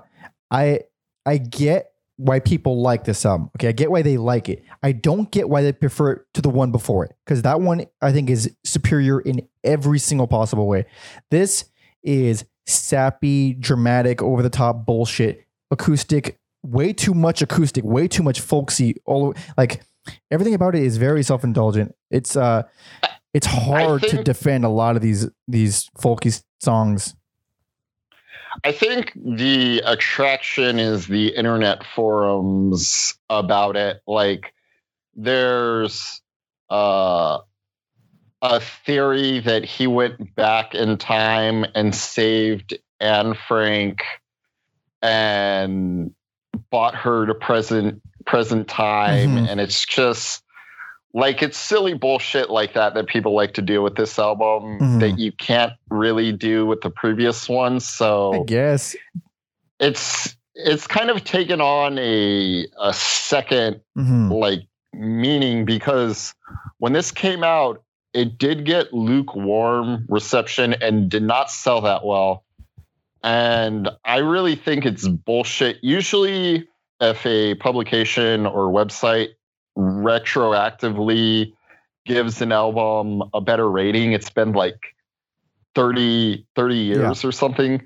I 0.52 0.82
I 1.26 1.38
get 1.38 1.94
why 2.18 2.42
people 2.42 2.82
like 2.82 3.06
this 3.06 3.26
album. 3.26 3.50
Okay, 3.56 3.70
I 3.70 3.72
get 3.72 3.90
why 3.90 4.02
they 4.02 4.18
like 4.18 4.50
it. 4.50 4.66
I 4.84 4.92
don't 4.92 5.32
get 5.32 5.48
why 5.48 5.62
they 5.62 5.72
prefer 5.72 6.12
it 6.12 6.22
to 6.34 6.42
the 6.42 6.50
one 6.50 6.74
before 6.74 7.06
it 7.06 7.16
because 7.24 7.44
that 7.44 7.62
one 7.62 7.86
I 8.02 8.12
think 8.12 8.30
is 8.30 8.54
superior 8.66 9.22
in 9.22 9.48
every 9.64 10.00
single 10.00 10.28
possible 10.28 10.68
way. 10.68 10.84
This 11.32 11.64
is 12.04 12.44
sappy, 12.66 13.54
dramatic, 13.54 14.22
over 14.22 14.44
the 14.44 14.50
top 14.50 14.86
bullshit, 14.86 15.48
acoustic, 15.72 16.42
way 16.62 16.92
too 16.92 17.14
much 17.14 17.42
acoustic, 17.42 17.86
way 17.86 18.10
too 18.10 18.22
much 18.22 18.42
folksy. 18.42 18.98
All 19.06 19.34
like 19.58 19.82
everything 20.30 20.56
about 20.56 20.76
it 20.76 20.84
is 20.84 20.98
very 20.98 21.24
self 21.24 21.46
indulgent. 21.46 21.96
It's 22.12 22.36
uh, 22.36 22.64
it's 23.38 23.46
hard 23.46 24.02
to 24.02 24.24
defend 24.24 24.66
a 24.66 24.70
lot 24.70 24.96
of 24.96 25.02
these 25.04 25.30
these 25.48 25.90
folky 26.00 26.44
songs. 26.60 27.16
I 28.64 28.72
think 28.72 29.14
the 29.16 29.84
attraction 29.86 30.80
is 30.80 31.06
the 31.06 31.28
internet 31.36 31.84
forums 31.96 33.14
about 33.30 33.76
it. 33.76 34.02
Like 34.08 34.54
there's 35.16 36.22
uh 36.72 37.40
a 38.42 38.60
theory 38.86 39.40
that 39.42 39.66
he 39.66 39.86
went 39.88 40.36
back 40.36 40.74
in 40.74 40.98
time 40.98 41.66
and 41.76 41.94
saved 41.94 42.78
Anne 43.00 43.36
Frank 43.48 44.02
and 45.02 46.12
bought 46.72 46.96
her 46.96 47.28
to 47.28 47.36
present 47.36 48.02
present 48.26 48.68
time 48.68 49.30
Mhm. 49.36 49.48
and 49.50 49.60
it's 49.62 49.86
just 49.86 50.44
like 51.14 51.42
it's 51.42 51.58
silly 51.58 51.94
bullshit 51.94 52.50
like 52.50 52.74
that 52.74 52.94
that 52.94 53.08
people 53.08 53.34
like 53.34 53.54
to 53.54 53.62
do 53.62 53.82
with 53.82 53.96
this 53.96 54.20
album 54.20 54.80
Mhm. 54.80 55.00
that 55.00 55.18
you 55.20 55.32
can't 55.32 55.74
really 55.90 56.32
do 56.32 56.66
with 56.66 56.82
the 56.82 56.90
previous 56.90 57.48
ones 57.50 57.84
I 57.86 57.92
so 57.98 58.44
guess. 58.46 58.96
it's 59.80 60.36
it's 60.56 60.88
kind 60.88 61.10
of 61.10 61.24
taken 61.24 61.62
on 61.62 61.98
a 62.00 62.66
a 62.82 62.94
second 62.94 63.80
Mhm. 63.98 64.32
like 64.38 64.62
meaning 64.94 65.66
because 65.66 66.34
when 66.80 66.94
this 66.94 67.12
came 67.12 67.44
out 67.44 67.82
it 68.14 68.38
did 68.38 68.66
get 68.66 68.92
lukewarm 68.94 70.06
reception 70.10 70.74
and 70.82 71.10
did 71.10 71.22
not 71.24 71.52
sell 71.52 71.82
that 71.82 72.04
well 72.06 72.44
and 73.24 73.90
i 74.06 74.18
really 74.18 74.56
think 74.56 74.86
it's 74.86 75.08
bullshit 75.08 75.78
usually 75.84 76.68
if 77.00 77.24
a 77.28 77.54
publication 77.56 78.46
or 78.48 78.72
website 78.72 79.30
retroactively 79.78 81.54
gives 82.06 82.42
an 82.42 82.52
album 82.52 83.22
a 83.34 83.42
better 83.42 83.70
rating 83.70 84.14
it's 84.14 84.30
been 84.30 84.54
like 84.54 84.96
30 85.76 86.46
30 86.56 86.76
years 86.76 87.24
or 87.26 87.32
something 87.32 87.82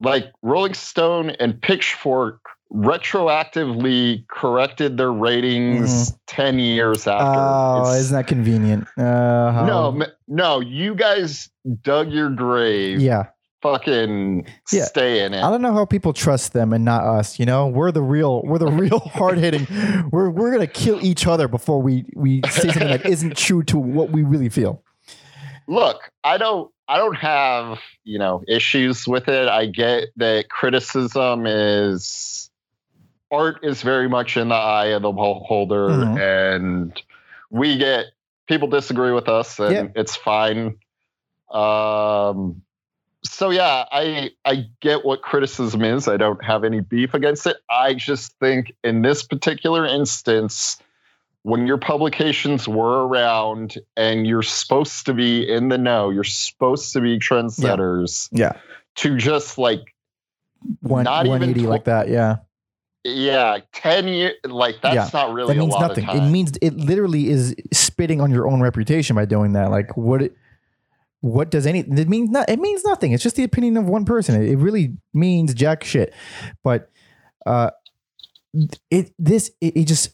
like 0.00 0.32
rolling 0.42 0.74
stone 0.74 1.30
and 1.30 1.60
pitchfork 1.60 2.40
retroactively 2.72 4.26
corrected 4.28 4.96
their 4.96 5.12
ratings 5.12 6.12
10 6.26 6.58
years 6.58 7.06
after 7.06 7.24
Oh, 7.40 7.80
It's- 7.82 8.00
isn't 8.00 8.16
that 8.16 8.26
convenient? 8.26 8.86
Uh, 8.98 9.64
no, 9.66 10.06
no, 10.28 10.60
you 10.60 10.94
guys 10.94 11.48
dug 11.82 12.10
your 12.10 12.30
grave. 12.30 13.00
Yeah. 13.00 13.26
Fucking 13.72 14.46
Yeah. 14.72 14.84
stay 14.84 15.24
in 15.24 15.34
it. 15.34 15.42
I 15.42 15.50
don't 15.50 15.62
know 15.62 15.72
how 15.72 15.84
people 15.84 16.12
trust 16.12 16.52
them 16.52 16.72
and 16.72 16.84
not 16.84 17.02
us. 17.04 17.38
You 17.38 17.46
know, 17.46 17.66
we're 17.66 17.90
the 17.92 18.02
real, 18.02 18.42
we're 18.44 18.58
the 18.58 18.66
real 18.70 18.98
hard 19.14 19.38
hitting. 19.38 19.66
We're 20.12 20.30
we're 20.30 20.52
gonna 20.52 20.66
kill 20.66 21.04
each 21.04 21.26
other 21.26 21.48
before 21.48 21.82
we 21.82 22.04
we 22.14 22.40
say 22.48 22.68
something 22.68 22.88
that 22.88 23.06
isn't 23.06 23.36
true 23.36 23.62
to 23.64 23.78
what 23.78 24.10
we 24.10 24.22
really 24.22 24.48
feel. 24.48 24.82
Look, 25.66 26.10
I 26.22 26.38
don't 26.38 26.70
I 26.88 26.98
don't 26.98 27.16
have, 27.16 27.80
you 28.04 28.18
know, 28.20 28.44
issues 28.46 29.08
with 29.08 29.28
it. 29.28 29.48
I 29.48 29.66
get 29.66 30.08
that 30.16 30.48
criticism 30.48 31.44
is 31.46 32.48
art 33.32 33.58
is 33.64 33.82
very 33.82 34.08
much 34.08 34.36
in 34.36 34.48
the 34.50 34.54
eye 34.54 34.86
of 34.94 35.02
the 35.02 35.10
beholder 35.10 35.88
Mhm. 35.88 36.20
and 36.56 37.02
we 37.50 37.76
get 37.76 38.06
people 38.46 38.68
disagree 38.68 39.10
with 39.10 39.28
us 39.28 39.58
and 39.58 39.72
Yeah. 39.72 39.86
it's 39.96 40.14
fine. 40.14 40.76
Um 41.50 42.62
so 43.28 43.50
yeah, 43.50 43.84
I 43.92 44.30
I 44.44 44.66
get 44.80 45.04
what 45.04 45.22
criticism 45.22 45.82
is. 45.84 46.08
I 46.08 46.16
don't 46.16 46.42
have 46.44 46.64
any 46.64 46.80
beef 46.80 47.14
against 47.14 47.46
it. 47.46 47.56
I 47.70 47.94
just 47.94 48.38
think 48.38 48.74
in 48.84 49.02
this 49.02 49.22
particular 49.22 49.86
instance, 49.86 50.78
when 51.42 51.66
your 51.66 51.78
publications 51.78 52.66
were 52.66 53.06
around 53.06 53.78
and 53.96 54.26
you're 54.26 54.42
supposed 54.42 55.06
to 55.06 55.14
be 55.14 55.48
in 55.48 55.68
the 55.68 55.78
know, 55.78 56.10
you're 56.10 56.24
supposed 56.24 56.92
to 56.92 57.00
be 57.00 57.18
trendsetters 57.18 58.28
Yeah, 58.32 58.52
to 58.96 59.16
just 59.16 59.58
like 59.58 59.94
one 60.80 61.04
Not 61.04 61.26
even 61.26 61.40
one 61.40 61.50
eighty 61.50 61.64
tw- 61.64 61.68
like 61.68 61.84
that. 61.84 62.08
Yeah, 62.08 62.36
yeah, 63.06 63.58
10 63.72 64.08
years 64.08 64.34
like 64.44 64.80
that's 64.82 65.12
Yeah, 65.12 65.20
not 65.20 65.32
really 65.32 65.54
that 65.54 65.60
means 65.60 65.74
a 65.74 65.78
lot 65.78 65.88
nothing. 65.88 66.08
It 66.08 66.28
means 66.28 66.52
it 66.60 66.76
literally 66.76 67.28
is 67.28 67.54
spitting 67.72 68.20
on 68.20 68.30
your 68.30 68.48
own 68.48 68.60
reputation 68.60 69.14
by 69.14 69.24
doing 69.26 69.52
that. 69.52 69.70
Like 69.70 69.96
what? 69.96 70.22
It, 70.22 70.36
what 71.20 71.50
does 71.50 71.66
any? 71.66 71.80
It 71.80 72.08
means 72.08 72.30
not. 72.30 72.48
It 72.48 72.60
means 72.60 72.84
nothing. 72.84 73.12
It's 73.12 73.22
just 73.22 73.36
the 73.36 73.44
opinion 73.44 73.76
of 73.76 73.86
one 73.86 74.04
person. 74.04 74.40
It, 74.40 74.50
it 74.50 74.56
really 74.56 74.96
means 75.14 75.54
jack 75.54 75.84
shit. 75.84 76.14
But 76.62 76.90
uh, 77.44 77.70
it 78.90 79.12
this 79.18 79.50
it, 79.60 79.76
it 79.76 79.84
just 79.86 80.10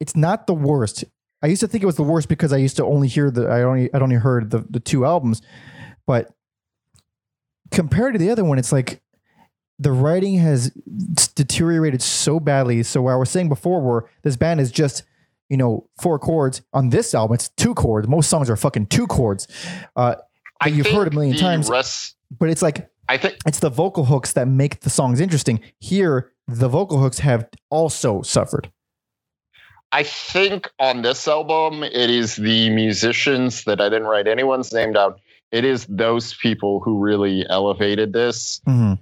it's 0.00 0.16
not 0.16 0.46
the 0.46 0.54
worst. 0.54 1.04
I 1.42 1.46
used 1.46 1.60
to 1.60 1.68
think 1.68 1.82
it 1.82 1.86
was 1.86 1.96
the 1.96 2.02
worst 2.02 2.28
because 2.28 2.52
I 2.52 2.56
used 2.56 2.76
to 2.76 2.84
only 2.84 3.08
hear 3.08 3.30
the 3.30 3.46
I 3.48 3.62
only 3.62 3.92
I 3.92 3.98
only 3.98 4.16
heard 4.16 4.50
the 4.50 4.64
the 4.68 4.80
two 4.80 5.04
albums, 5.04 5.42
but 6.06 6.30
compared 7.70 8.14
to 8.14 8.18
the 8.18 8.30
other 8.30 8.44
one, 8.44 8.58
it's 8.58 8.72
like 8.72 9.02
the 9.78 9.92
writing 9.92 10.38
has 10.38 10.70
deteriorated 11.34 12.00
so 12.00 12.38
badly. 12.38 12.82
So 12.82 13.02
what 13.02 13.12
I 13.12 13.16
was 13.16 13.30
saying 13.30 13.48
before, 13.48 13.80
where 13.80 14.10
this 14.22 14.36
band 14.36 14.60
is 14.60 14.70
just 14.70 15.02
you 15.54 15.58
know 15.58 15.88
four 16.02 16.18
chords 16.18 16.62
on 16.72 16.90
this 16.90 17.14
album, 17.14 17.34
it's 17.36 17.48
two 17.50 17.74
chords. 17.74 18.08
Most 18.08 18.28
songs 18.28 18.50
are 18.50 18.56
fucking 18.56 18.86
two 18.86 19.06
chords. 19.06 19.46
Uh, 19.94 20.16
I 20.60 20.66
you've 20.66 20.88
heard 20.88 21.06
a 21.06 21.10
million 21.12 21.36
times. 21.36 21.70
Rest, 21.70 22.16
but 22.40 22.48
it's 22.48 22.60
like 22.60 22.90
I 23.08 23.18
think 23.18 23.36
it's 23.46 23.60
the 23.60 23.70
vocal 23.70 24.04
hooks 24.04 24.32
that 24.32 24.48
make 24.48 24.80
the 24.80 24.90
songs 24.90 25.20
interesting. 25.20 25.60
Here, 25.78 26.32
the 26.48 26.68
vocal 26.68 26.98
hooks 26.98 27.20
have 27.20 27.46
also 27.70 28.22
suffered. 28.22 28.72
I 29.92 30.02
think 30.02 30.68
on 30.80 31.02
this 31.02 31.28
album, 31.28 31.84
it 31.84 32.10
is 32.10 32.34
the 32.34 32.68
musicians 32.70 33.62
that 33.62 33.80
I 33.80 33.88
didn't 33.88 34.08
write 34.08 34.26
anyone's 34.26 34.72
name 34.72 34.92
down. 34.92 35.14
It 35.52 35.64
is 35.64 35.86
those 35.88 36.34
people 36.34 36.80
who 36.80 36.98
really 36.98 37.46
elevated 37.48 38.12
this. 38.12 38.60
Mhm. 38.66 38.98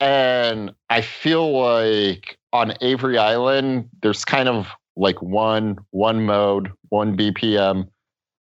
and 0.00 0.72
I 0.90 1.00
feel 1.02 1.52
like 1.60 2.38
on 2.52 2.74
Avery 2.80 3.18
Island, 3.18 3.88
there's 4.02 4.24
kind 4.24 4.48
of 4.48 4.66
like 4.98 5.22
one 5.22 5.76
one 5.90 6.26
mode, 6.26 6.70
one 6.90 7.16
BPM. 7.16 7.88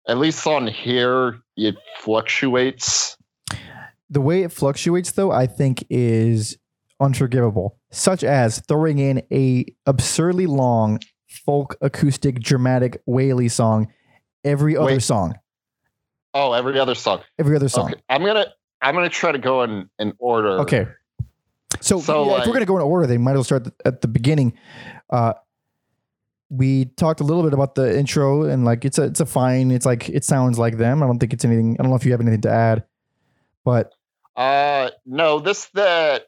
At 0.09 0.19
least 0.19 0.47
on 0.47 0.67
here, 0.67 1.41
it 1.57 1.77
fluctuates. 1.99 3.17
The 4.09 4.21
way 4.21 4.43
it 4.43 4.53
fluctuates, 4.53 5.13
though, 5.13 5.33
I 5.33 5.47
think 5.47 5.85
is 5.91 6.57
unforgivable. 7.01 7.79
Such 7.91 8.25
as 8.25 8.61
throwing 8.69 8.99
in 8.99 9.23
a 9.33 9.67
absurdly 9.85 10.47
long 10.47 11.01
folk 11.29 11.77
acoustic 11.81 12.41
dramatic 12.41 13.01
whaley 13.07 13.49
song 13.49 13.93
every 14.45 14.77
other 14.77 14.87
Wait. 14.87 15.03
song. 15.03 15.35
Oh, 16.35 16.53
every 16.53 16.79
other 16.79 16.95
song. 16.95 17.21
Every 17.39 17.57
other 17.57 17.69
song. 17.69 17.93
Okay, 17.93 18.01
I'm 18.09 18.25
gonna 18.25 18.47
I'm 18.81 18.95
gonna 18.95 19.09
try 19.09 19.33
to 19.33 19.39
go 19.39 19.63
in 19.65 19.89
in 19.99 20.13
order. 20.19 20.61
Okay. 20.61 20.87
So, 21.81 22.01
So, 22.01 22.27
yeah, 22.27 22.41
if 22.41 22.47
we're 22.47 22.53
gonna 22.55 22.65
go 22.65 22.77
in 22.77 22.83
order, 22.83 23.07
they 23.07 23.19
might 23.19 23.33
as 23.33 23.37
well 23.37 23.45
start 23.45 23.69
at 23.85 24.01
the 24.01 24.09
beginning. 24.09 24.55
Uh, 25.11 25.35
we 26.49 26.85
talked 26.97 27.21
a 27.21 27.25
little 27.25 27.43
bit 27.43 27.53
about 27.53 27.75
the 27.75 27.99
intro, 27.99 28.43
and 28.45 28.65
like 28.65 28.85
it's 28.85 28.99
a 28.99 29.03
it's 29.05 29.21
a 29.21 29.27
fine. 29.27 29.71
It's 29.71 29.87
like 29.87 30.09
it 30.09 30.25
sounds 30.25 30.59
like 30.59 30.79
them. 30.79 31.03
I 31.03 31.07
don't 31.07 31.19
think 31.19 31.33
it's 31.33 31.45
anything. 31.45 31.77
I 31.79 31.83
don't 31.83 31.91
know 31.91 31.97
if 31.97 32.05
you 32.05 32.13
have 32.13 32.21
anything 32.21 32.43
to 32.43 32.51
add, 32.51 32.85
but 33.65 33.93
Uh, 34.37 34.91
no, 35.07 35.39
this 35.41 35.67
that 35.75 36.27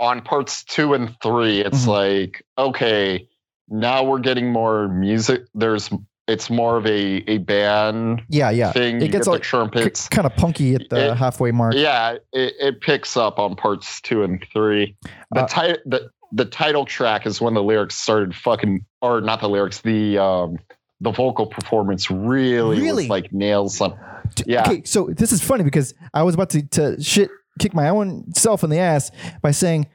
on 0.00 0.22
parts 0.22 0.64
two 0.64 0.94
and 0.94 1.14
three, 1.22 1.60
it's 1.60 1.84
Mhm. 1.84 1.88
like 1.88 2.44
okay, 2.58 3.28
now 3.68 4.04
we're 4.04 4.18
getting 4.20 4.50
more 4.52 4.88
music. 4.88 5.42
There's 5.54 5.90
it's 6.26 6.48
more 6.48 6.78
of 6.78 6.86
a 6.86 7.22
a 7.30 7.36
band 7.38 8.22
yeah, 8.30 8.48
yeah, 8.50 8.72
thing. 8.72 8.96
it 9.02 9.10
gets 9.12 9.26
get 9.26 9.32
like 9.32 9.42
trumpets. 9.42 10.08
kind 10.08 10.26
of 10.26 10.34
punky 10.36 10.74
at 10.74 10.88
the 10.88 11.10
It- 11.12 11.16
halfway 11.18 11.50
mark. 11.52 11.74
Yeah, 11.76 12.16
it, 12.32 12.54
it 12.58 12.80
picks 12.80 13.16
up 13.16 13.38
on 13.38 13.54
parts 13.56 14.00
two 14.00 14.22
and 14.22 14.42
three. 14.52 14.96
The 15.32 15.42
Uh, 15.42 15.46
title 15.48 15.76
the 15.84 16.10
the 16.34 16.44
title 16.44 16.84
track 16.84 17.26
is 17.26 17.40
when 17.40 17.54
the 17.54 17.62
lyrics 17.62 17.94
started 17.94 18.34
fucking 18.34 18.84
or 19.00 19.20
not 19.20 19.40
the 19.40 19.48
lyrics, 19.48 19.80
the 19.80 20.18
um 20.18 20.58
the 21.00 21.10
vocal 21.12 21.46
performance 21.46 22.10
really, 22.10 22.80
Really? 22.80 23.04
was 23.04 23.08
like 23.08 23.32
nails 23.32 23.78
D- 23.78 24.44
yeah. 24.46 24.62
Okay, 24.62 24.82
so 24.84 25.06
this 25.06 25.32
is 25.32 25.42
funny 25.42 25.62
because 25.64 25.94
I 26.12 26.22
was 26.22 26.34
about 26.34 26.50
to, 26.50 26.62
to 26.68 27.02
shit 27.02 27.30
kick 27.58 27.74
my 27.74 27.88
own 27.88 28.32
self 28.34 28.64
in 28.64 28.70
the 28.70 28.78
ass 28.78 29.10
by 29.42 29.50
saying 29.52 29.86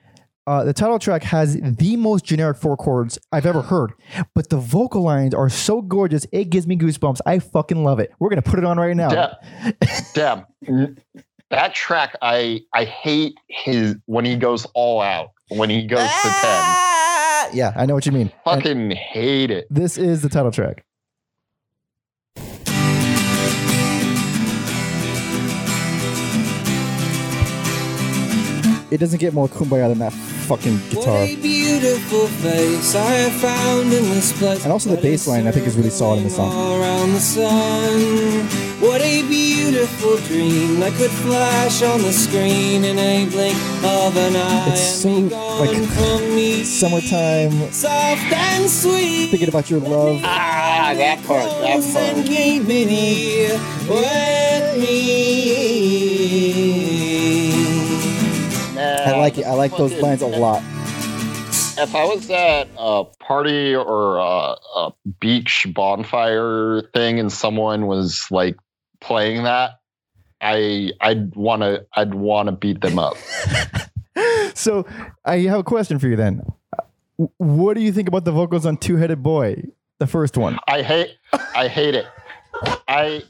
uh, 0.48 0.64
the 0.64 0.74
title 0.74 0.98
track 0.98 1.24
has 1.24 1.60
the 1.62 1.96
most 1.98 2.26
generic 2.26 2.58
four 2.58 2.76
chords 2.78 3.20
I've 3.32 3.46
ever 3.46 3.62
heard, 3.62 3.92
but 4.34 4.50
the 4.50 4.58
vocal 4.58 5.04
lines 5.04 5.34
are 5.36 5.50
so 5.50 5.82
gorgeous 5.82 6.26
it 6.32 6.50
gives 6.50 6.66
me 6.68 6.76
goosebumps. 6.78 7.20
I 7.26 7.40
fucking 7.40 7.84
love 7.84 8.00
it. 8.00 8.12
We're 8.20 8.30
gonna 8.30 8.42
put 8.42 8.58
it 8.60 8.66
on 8.66 8.78
right 8.80 8.96
now. 8.96 9.34
Deb, 10.14 10.46
that 11.50 11.74
track 11.76 12.16
I 12.22 12.62
I 12.74 12.86
hate 12.86 13.36
his 13.48 13.96
when 14.06 14.26
he 14.26 14.36
goes 14.36 14.66
all 14.74 15.02
out 15.02 15.32
when 15.50 15.70
he 15.70 15.84
goes 15.86 16.00
to 16.00 16.08
ten. 16.24 16.44
Ah! 16.44 17.50
Yeah, 17.54 17.74
I 17.76 17.86
know 17.86 17.96
what 17.96 18.06
you 18.06 18.12
mean. 18.12 18.32
And 18.46 18.62
Fucking 18.64 18.92
hate 18.92 19.52
it. 19.52 19.68
this 19.70 19.98
is 19.98 20.22
the 20.22 20.30
title 20.30 20.52
track. 20.52 20.84
It 28.92 28.98
doesn't 29.00 29.20
get 29.20 29.34
more 29.34 29.48
kumbaya 29.48 29.88
than 29.90 30.00
that 30.00 30.14
fucking 30.50 30.78
What 30.80 30.90
guitar. 30.90 31.22
a 31.22 31.36
beautiful 31.36 32.26
face 32.42 32.96
I 32.96 33.12
have 33.24 33.34
found 33.34 33.94
in 33.94 34.04
this 34.10 34.34
place. 34.34 34.64
And 34.64 34.74
also 34.74 34.90
the 34.90 35.00
bass 35.00 35.28
line, 35.28 35.46
I 35.46 35.52
think, 35.52 35.68
is 35.68 35.78
really 35.78 35.92
solid 35.92 36.18
in 36.18 36.24
the 36.24 36.32
song. 36.32 36.50
Around 36.82 37.14
the 37.14 37.20
sun. 37.20 38.00
What 38.82 39.02
a 39.02 39.22
beautiful 39.28 40.18
dream 40.26 40.80
that 40.80 40.94
could 40.94 41.12
flash 41.12 41.84
on 41.84 42.02
the 42.02 42.12
screen 42.12 42.84
in 42.84 42.98
a 42.98 43.30
blink 43.30 43.58
of 43.84 44.18
an 44.18 44.36
eye. 44.36 44.70
It's 44.70 45.02
so, 45.04 45.10
like, 45.62 45.78
from 45.98 46.36
me. 46.36 46.64
Summertime, 46.64 47.72
soft 47.72 48.34
and 48.34 48.68
sweet. 48.68 49.30
thinking 49.30 49.50
about 49.50 49.70
your 49.70 49.82
love. 49.82 50.20
Ah, 50.24 50.94
that 50.96 51.24
part, 51.26 51.44
that 51.62 51.74
Close 51.74 51.96
and 51.96 52.26
part. 52.26 52.40
I 59.08 59.18
like 59.18 59.38
it. 59.38 59.46
I 59.46 59.54
like 59.54 59.76
those 59.78 59.94
lines 60.02 60.22
a 60.22 60.28
lot. 60.28 60.62
If 61.82 61.96
I 61.96 62.04
was 62.04 62.30
at 62.30 62.68
a 62.78 63.06
party 63.20 63.74
or 63.74 64.18
a, 64.18 64.56
a 64.76 64.94
beach 65.20 65.66
bonfire 65.74 66.82
thing 66.94 67.20
and 67.20 67.32
someone 67.32 67.88
was 67.88 68.28
like 68.30 68.58
playing 69.00 69.44
that, 69.44 69.80
I 70.42 70.92
I'd 71.00 71.36
want 71.36 71.62
to 71.62 71.86
I'd 71.94 72.14
want 72.16 72.48
to 72.48 72.52
beat 72.52 72.82
them 72.82 73.00
up. 73.00 73.16
So 74.54 74.86
I 75.24 75.38
have 75.40 75.60
a 75.60 75.64
question 75.64 76.00
for 76.00 76.08
you 76.10 76.18
then. 76.18 76.42
Uh, 76.78 77.28
What 77.38 77.76
do 77.76 77.82
you 77.82 77.94
think 77.94 78.10
about 78.10 78.26
the 78.26 78.34
vocals 78.34 78.66
on 78.66 78.76
Two 78.76 78.98
Headed 78.98 79.24
Boy, 79.24 79.64
the 80.00 80.08
first 80.08 80.36
one? 80.36 80.60
I 80.68 80.82
hate 80.82 81.12
I 81.56 81.70
hate 81.70 81.96
it. 81.96 82.06
I 82.88 83.24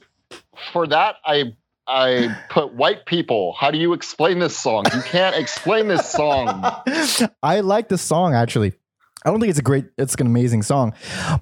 for 0.74 0.88
that 0.88 1.18
I 1.26 1.54
I 1.90 2.38
put 2.50 2.74
white 2.74 3.06
people. 3.06 3.56
How 3.60 3.72
do 3.72 3.78
you 3.78 3.94
explain 3.94 4.40
this 4.40 4.56
song? 4.58 4.86
You 4.94 5.02
can't 5.02 5.36
explain 5.36 5.88
this 5.88 6.10
song. 6.10 6.64
I 7.44 7.62
like 7.62 7.90
the 7.90 7.98
song 7.98 8.34
actually. 8.36 8.74
I 9.26 9.30
don't 9.32 9.40
think 9.42 9.50
it's 9.50 9.60
a 9.60 9.64
great, 9.64 9.86
it's 9.98 10.16
an 10.16 10.28
amazing 10.28 10.62
song, 10.64 10.94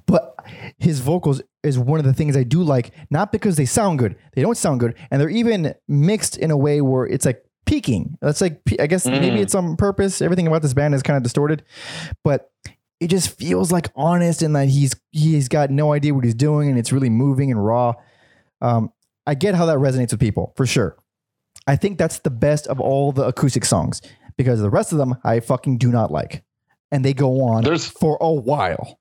but 0.07 0.35
his 0.79 0.99
vocals 0.99 1.41
is 1.61 1.77
one 1.77 1.99
of 1.99 2.05
the 2.05 2.13
things 2.13 2.35
I 2.35 2.41
do 2.43 2.63
like. 2.63 2.91
Not 3.11 3.31
because 3.31 3.55
they 3.55 3.65
sound 3.65 3.99
good, 3.99 4.15
they 4.33 4.41
don't 4.41 4.57
sound 4.57 4.79
good, 4.79 4.95
and 5.11 5.21
they're 5.21 5.29
even 5.29 5.75
mixed 5.87 6.37
in 6.37 6.49
a 6.49 6.57
way 6.57 6.81
where 6.81 7.05
it's 7.05 7.25
like 7.25 7.43
peaking. 7.67 8.17
That's 8.21 8.41
like 8.41 8.61
I 8.79 8.87
guess 8.87 9.05
maybe 9.05 9.37
Mm. 9.37 9.41
it's 9.41 9.53
on 9.53 9.75
purpose. 9.75 10.21
Everything 10.23 10.47
about 10.47 10.63
this 10.63 10.73
band 10.73 10.95
is 10.95 11.03
kind 11.03 11.17
of 11.17 11.23
distorted, 11.23 11.63
but 12.23 12.49
it 12.99 13.09
just 13.09 13.37
feels 13.37 13.71
like 13.71 13.89
honest 13.95 14.41
and 14.41 14.55
that 14.55 14.69
he's 14.69 14.95
he's 15.11 15.47
got 15.47 15.69
no 15.69 15.93
idea 15.93 16.15
what 16.15 16.23
he's 16.23 16.33
doing, 16.33 16.69
and 16.69 16.79
it's 16.79 16.91
really 16.91 17.09
moving 17.11 17.51
and 17.51 17.63
raw. 17.63 17.93
Um, 18.59 18.91
I 19.27 19.35
get 19.35 19.53
how 19.53 19.65
that 19.67 19.77
resonates 19.77 20.11
with 20.11 20.19
people 20.19 20.53
for 20.55 20.65
sure. 20.65 20.97
I 21.67 21.75
think 21.75 21.97
that's 21.99 22.19
the 22.19 22.29
best 22.29 22.65
of 22.67 22.79
all 22.79 23.11
the 23.11 23.25
acoustic 23.27 23.65
songs 23.65 24.01
because 24.37 24.61
the 24.61 24.69
rest 24.69 24.91
of 24.93 24.97
them 24.97 25.15
I 25.23 25.41
fucking 25.41 25.77
do 25.79 25.91
not 25.91 26.11
like, 26.11 26.43
and 26.91 27.03
they 27.03 27.13
go 27.13 27.41
on 27.41 27.63
There's 27.63 27.85
for 27.87 28.17
a 28.21 28.31
while. 28.33 28.99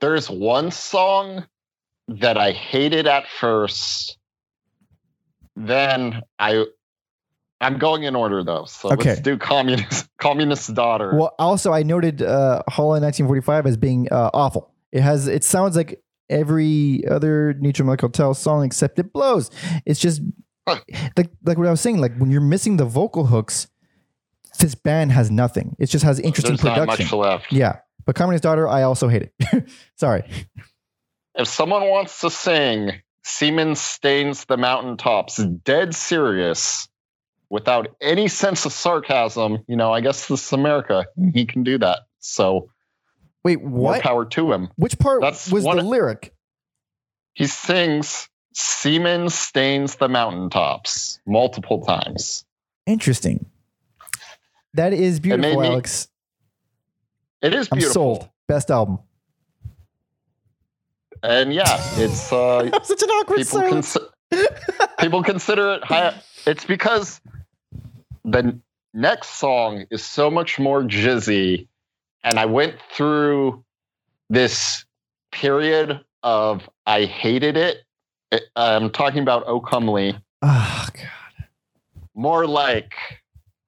there's 0.00 0.30
one 0.30 0.70
song 0.70 1.46
that 2.08 2.36
I 2.38 2.52
hated 2.52 3.06
at 3.06 3.28
first. 3.28 4.18
Then 5.56 6.22
I 6.38 6.64
I'm 7.60 7.78
going 7.78 8.02
in 8.04 8.14
order 8.16 8.42
though. 8.42 8.64
So 8.64 8.92
Okay. 8.92 9.10
let's 9.10 9.20
do 9.20 9.36
communist 9.38 10.08
communist 10.18 10.74
daughter. 10.74 11.14
Well, 11.14 11.34
also 11.38 11.72
I 11.72 11.82
noted 11.82 12.22
uh, 12.22 12.62
in 12.68 13.02
1945 13.02 13.66
as 13.66 13.76
being 13.76 14.08
uh, 14.10 14.30
awful. 14.34 14.72
It 14.92 15.02
has 15.02 15.26
it 15.28 15.44
sounds 15.44 15.76
like 15.76 16.02
every 16.34 17.06
other 17.08 17.54
Neutral 17.54 17.86
Milk 17.86 18.00
Hotel 18.00 18.34
song 18.34 18.64
except 18.64 18.98
it 18.98 19.12
blows. 19.12 19.50
It's 19.86 20.00
just 20.00 20.20
like 20.66 20.84
like 21.44 21.56
what 21.56 21.66
I 21.66 21.70
was 21.70 21.80
saying. 21.80 22.00
Like 22.00 22.16
when 22.16 22.30
you're 22.30 22.40
missing 22.40 22.76
the 22.76 22.84
vocal 22.84 23.26
hooks, 23.26 23.68
this 24.58 24.74
band 24.74 25.12
has 25.12 25.30
nothing. 25.30 25.76
It 25.78 25.86
just 25.86 26.04
has 26.04 26.18
interesting 26.20 26.56
There's 26.56 26.74
production. 26.78 27.18
left. 27.18 27.52
Yeah, 27.52 27.78
but 28.04 28.16
Communist 28.16 28.42
Daughter, 28.42 28.68
I 28.68 28.82
also 28.82 29.08
hate 29.08 29.30
it. 29.38 29.70
Sorry. 29.96 30.24
If 31.36 31.48
someone 31.48 31.88
wants 31.88 32.20
to 32.20 32.30
sing 32.30 33.02
semen 33.24 33.74
stains 33.74 34.44
the 34.44 34.56
mountaintops 34.56 35.36
dead 35.36 35.94
serious 35.94 36.88
without 37.48 37.88
any 38.00 38.28
sense 38.28 38.66
of 38.66 38.72
sarcasm, 38.72 39.64
you 39.66 39.76
know, 39.76 39.92
I 39.92 40.00
guess 40.00 40.28
this 40.28 40.46
is 40.46 40.52
America. 40.52 41.06
He 41.32 41.46
can 41.46 41.62
do 41.62 41.78
that. 41.78 42.00
So 42.18 42.70
Wait, 43.44 43.62
more 43.62 43.92
what? 43.92 44.02
power 44.02 44.24
to 44.24 44.52
him. 44.52 44.68
Which 44.76 44.98
part 44.98 45.20
That's 45.20 45.50
was 45.52 45.64
one- 45.64 45.76
the 45.76 45.82
lyric? 45.82 46.34
He 47.34 47.46
sings 47.46 48.28
semen 48.54 49.28
stains 49.28 49.96
the 49.96 50.08
mountaintops 50.08 51.18
multiple 51.26 51.84
times. 51.84 52.44
Interesting. 52.86 53.46
That 54.74 54.92
is 54.92 55.20
beautiful, 55.20 55.60
me- 55.60 55.66
Alex. 55.66 56.08
It 57.42 57.54
is 57.54 57.68
beautiful. 57.68 57.76
I'm 57.76 57.92
sold. 57.92 58.28
Best 58.48 58.70
album. 58.70 58.98
And 61.22 61.52
yeah, 61.52 61.80
it's 61.96 62.32
uh 62.32 62.70
Such 62.84 63.02
an 63.02 63.08
awkward 63.10 63.38
people 63.38 63.60
consi- 63.60 64.08
people 65.00 65.22
consider 65.22 65.74
it 65.74 65.84
high 65.84 66.14
it's 66.46 66.64
because 66.64 67.20
the 68.24 68.58
next 68.92 69.30
song 69.30 69.84
is 69.90 70.04
so 70.04 70.30
much 70.30 70.58
more 70.58 70.82
jizzy 70.82 71.68
and 72.24 72.38
i 72.38 72.44
went 72.46 72.74
through 72.92 73.62
this 74.30 74.84
period 75.32 76.00
of 76.22 76.68
i 76.86 77.04
hated 77.04 77.56
it. 77.56 77.78
It- 78.32 78.44
i'm 78.56 78.90
talking 78.90 79.20
about 79.22 79.44
oh 79.46 79.60
comely. 79.60 80.16
Oh, 80.42 80.88
God. 80.92 81.46
more 82.14 82.46
like 82.46 82.92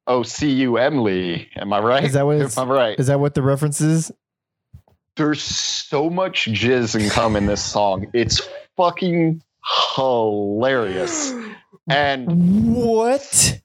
oh 0.06 0.22
see 0.22 0.50
you 0.50 0.76
emily. 0.78 1.48
Am 1.56 1.72
i 1.72 1.78
right? 1.80 2.04
Is 2.04 2.12
that 2.14 2.26
what 2.26 2.40
am 2.58 2.70
i 2.70 2.72
right? 2.74 2.98
Is 2.98 3.06
that 3.08 3.20
what 3.20 3.34
the 3.34 3.42
reference 3.42 3.80
is? 3.80 4.10
there's 5.16 5.42
so 5.42 6.10
much 6.10 6.44
jizz 6.44 6.94
and 7.00 7.10
cum 7.10 7.36
in 7.36 7.46
this 7.46 7.62
song. 7.64 8.06
It's 8.12 8.46
fucking 8.76 9.42
hilarious. 9.94 11.32
And 11.88 12.74
What? 12.74 13.60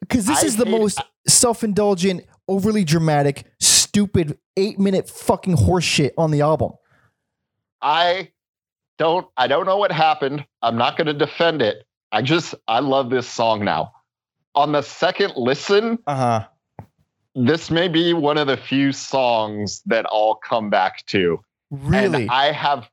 Because 0.00 0.26
this 0.26 0.42
I 0.42 0.46
is 0.46 0.56
the 0.56 0.66
hate- 0.66 0.78
most 0.78 1.00
self-indulgent, 1.26 2.26
overly 2.48 2.84
dramatic, 2.84 3.44
stupid 3.90 4.38
eight-minute 4.56 5.08
fucking 5.10 5.54
horse 5.56 5.82
shit 5.82 6.14
on 6.16 6.30
the 6.30 6.42
album. 6.42 6.70
I 7.82 8.30
don't 8.98 9.26
I 9.36 9.48
don't 9.48 9.66
know 9.66 9.78
what 9.78 9.90
happened. 9.90 10.46
I'm 10.62 10.76
not 10.76 10.96
going 10.96 11.08
to 11.08 11.12
defend 11.14 11.60
it. 11.60 11.84
I 12.12 12.22
just 12.22 12.54
I 12.68 12.78
love 12.80 13.10
this 13.10 13.28
song 13.28 13.64
now. 13.64 13.92
On 14.54 14.70
the 14.70 14.82
second 14.82 15.32
listen, 15.36 15.98
Uh-huh. 16.06 16.46
this 17.34 17.68
may 17.70 17.88
be 17.88 18.12
one 18.12 18.38
of 18.38 18.46
the 18.46 18.56
few 18.56 18.92
songs 18.92 19.82
that 19.86 20.06
I'll 20.08 20.36
come 20.36 20.70
back 20.70 21.04
to. 21.06 21.40
Really? 21.72 22.22
And 22.22 22.30
I 22.30 22.52
have 22.52 22.88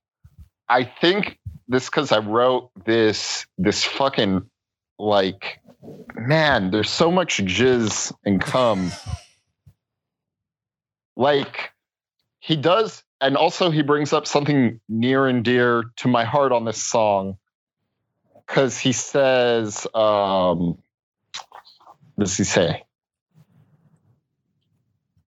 I 0.67 0.83
think 0.83 1.37
this 1.67 1.89
cuz 1.89 2.11
I 2.11 2.19
wrote 2.19 2.71
this 2.85 3.45
this 3.59 3.83
fucking 3.83 4.49
like 4.97 5.59
man, 6.15 6.71
there's 6.71 6.89
so 6.89 7.11
much 7.11 7.37
jizz 7.37 8.11
and 8.25 8.41
cum. 8.41 8.91
like 11.17 11.71
he 12.39 12.55
does 12.55 13.03
and 13.19 13.35
also 13.35 13.71
he 13.71 13.81
brings 13.81 14.13
up 14.13 14.25
something 14.27 14.79
near 14.87 15.25
and 15.27 15.43
dear 15.43 15.83
to 15.97 16.07
my 16.07 16.23
heart 16.23 16.51
on 16.51 16.63
this 16.63 16.81
song 16.81 17.37
cuz 18.45 18.77
he 18.79 18.93
says 18.93 19.85
um 19.93 20.77
what 22.15 22.25
does 22.25 22.37
he 22.37 22.43
say? 22.45 22.83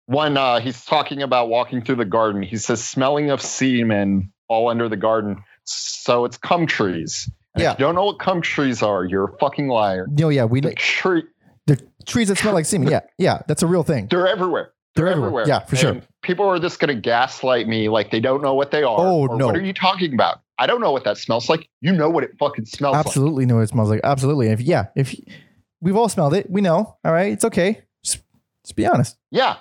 When 0.08 0.38
uh, 0.38 0.60
he's 0.60 0.84
talking 0.86 1.22
about 1.22 1.50
walking 1.50 1.84
through 1.84 1.98
the 1.98 2.06
garden, 2.06 2.42
he 2.42 2.58
says, 2.58 2.84
smelling 2.84 3.30
of 3.30 3.42
semen 3.44 4.34
all 4.48 4.70
under 4.70 4.90
the 4.90 4.98
garden. 4.98 5.44
So 5.66 6.26
it's 6.26 6.36
cum 6.38 6.66
trees. 6.66 7.30
And 7.54 7.62
Yeah. 7.62 7.74
If 7.74 7.80
you 7.80 7.86
don't 7.86 7.94
know 7.94 8.06
what 8.06 8.18
cum 8.18 8.42
trees 8.42 8.82
are, 8.82 9.06
you're 9.06 9.26
a 9.26 9.38
fucking 9.38 9.68
liar. 9.68 10.08
no, 10.10 10.30
yeah, 10.30 10.46
we 10.46 10.62
The 10.62 10.74
tree, 10.74 11.26
the 11.68 11.80
trees 12.08 12.30
that 12.30 12.40
smell 12.40 12.56
like 12.56 12.66
semen. 12.66 12.88
Yeah, 12.92 13.02
yeah, 13.20 13.42
that's 13.48 13.62
a 13.62 13.68
real 13.68 13.84
thing. 13.84 14.08
they're 14.10 14.28
everywhere. 14.28 14.72
They're 15.00 15.08
everywhere. 15.08 15.48
Yeah, 15.48 15.60
for 15.60 15.76
sure. 15.76 16.02
People 16.22 16.48
are 16.48 16.60
just 16.60 16.80
going 16.80 16.94
to 16.94 17.00
gaslight 17.00 17.68
me 17.68 17.90
like 17.90 18.12
they 18.12 18.20
don't 18.20 18.42
know 18.42 18.54
what 18.54 18.72
they 18.72 18.84
are. 18.84 19.00
Oh, 19.00 19.28
or 19.28 19.38
no. 19.38 19.48
What 19.48 19.56
are 19.56 19.62
you 19.62 19.74
talking 19.74 20.14
about? 20.14 20.42
I 20.58 20.68
don't 20.68 20.82
know 20.82 20.92
what 20.92 21.06
that 21.06 21.18
smells 21.18 21.48
like. 21.48 21.70
You 21.80 21.94
know 21.94 22.10
what 22.10 22.24
it 22.26 22.32
fucking 22.38 22.66
smells 22.66 22.96
like. 22.96 23.06
Absolutely 23.06 23.46
know 23.46 23.56
what 23.56 23.62
it 23.62 23.70
smells 23.70 23.90
like. 23.90 24.02
Absolutely. 24.04 24.48
If 24.48 24.60
yeah, 24.60 24.88
if 24.96 25.16
we've 25.80 25.96
all 25.96 26.10
smelled 26.10 26.34
it, 26.34 26.50
we 26.50 26.60
know. 26.60 26.98
All 27.06 27.14
right, 27.14 27.32
it's 27.32 27.46
okay. 27.46 27.82
Just, 28.04 28.20
just 28.66 28.76
be 28.76 28.86
honest. 28.86 29.18
Yeah. 29.32 29.58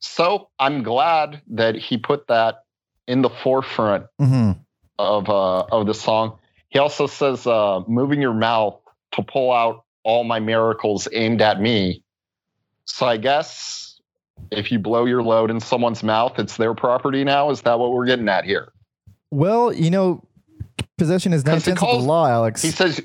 So 0.00 0.48
I'm 0.58 0.82
glad 0.82 1.42
that 1.50 1.76
he 1.76 1.98
put 1.98 2.26
that 2.26 2.64
in 3.06 3.22
the 3.22 3.30
forefront 3.30 4.06
hmm 4.18 4.52
of 4.98 5.28
uh, 5.30 5.60
of 5.70 5.86
the 5.86 5.94
song. 5.94 6.38
He 6.68 6.78
also 6.78 7.06
says, 7.06 7.46
uh, 7.46 7.80
"Moving 7.86 8.20
your 8.20 8.34
mouth 8.34 8.78
to 9.12 9.22
pull 9.22 9.52
out 9.52 9.84
all 10.02 10.24
my 10.24 10.40
miracles 10.40 11.06
aimed 11.12 11.42
at 11.42 11.60
me." 11.60 12.02
So 12.86 13.06
I 13.06 13.18
guess 13.18 13.89
if 14.50 14.72
you 14.72 14.78
blow 14.78 15.04
your 15.04 15.22
load 15.22 15.50
in 15.50 15.60
someone's 15.60 16.02
mouth, 16.02 16.38
it's 16.38 16.56
their 16.56 16.74
property 16.74 17.24
now. 17.24 17.50
Is 17.50 17.62
that 17.62 17.78
what 17.78 17.92
we're 17.92 18.06
getting 18.06 18.28
at 18.28 18.44
here? 18.44 18.72
Well, 19.30 19.72
you 19.72 19.90
know, 19.90 20.22
possession 20.98 21.32
is 21.32 21.44
nine 21.44 21.56
'Cause 21.56 21.64
he 21.64 21.70
tenths 21.72 21.82
of 21.82 22.00
the 22.00 22.06
law, 22.06 22.26
Alex. 22.26 22.62
He 22.62 22.70
says, 22.70 23.00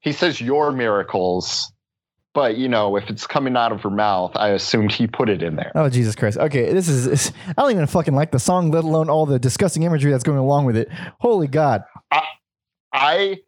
he 0.00 0.12
says 0.12 0.40
your 0.40 0.72
miracles, 0.72 1.72
but 2.34 2.56
you 2.56 2.68
know 2.68 2.96
if 2.96 3.08
it's 3.08 3.26
coming 3.26 3.56
out 3.56 3.72
of 3.72 3.80
her 3.82 3.90
mouth, 3.90 4.32
I 4.34 4.50
assumed 4.50 4.92
he 4.92 5.06
put 5.06 5.28
it 5.28 5.42
in 5.42 5.56
there. 5.56 5.72
Oh 5.74 5.88
Jesus 5.88 6.14
Christ! 6.14 6.36
Okay, 6.36 6.72
this 6.72 6.88
is. 6.88 7.32
I 7.48 7.52
don't 7.62 7.70
even 7.70 7.86
fucking 7.86 8.14
like 8.14 8.30
the 8.32 8.38
song, 8.38 8.70
let 8.70 8.84
alone 8.84 9.08
all 9.08 9.24
the 9.24 9.38
disgusting 9.38 9.84
imagery 9.84 10.10
that's 10.10 10.24
going 10.24 10.38
along 10.38 10.66
with 10.66 10.76
it. 10.76 10.88
Holy 11.20 11.46
God! 11.46 11.84
I 12.92 13.38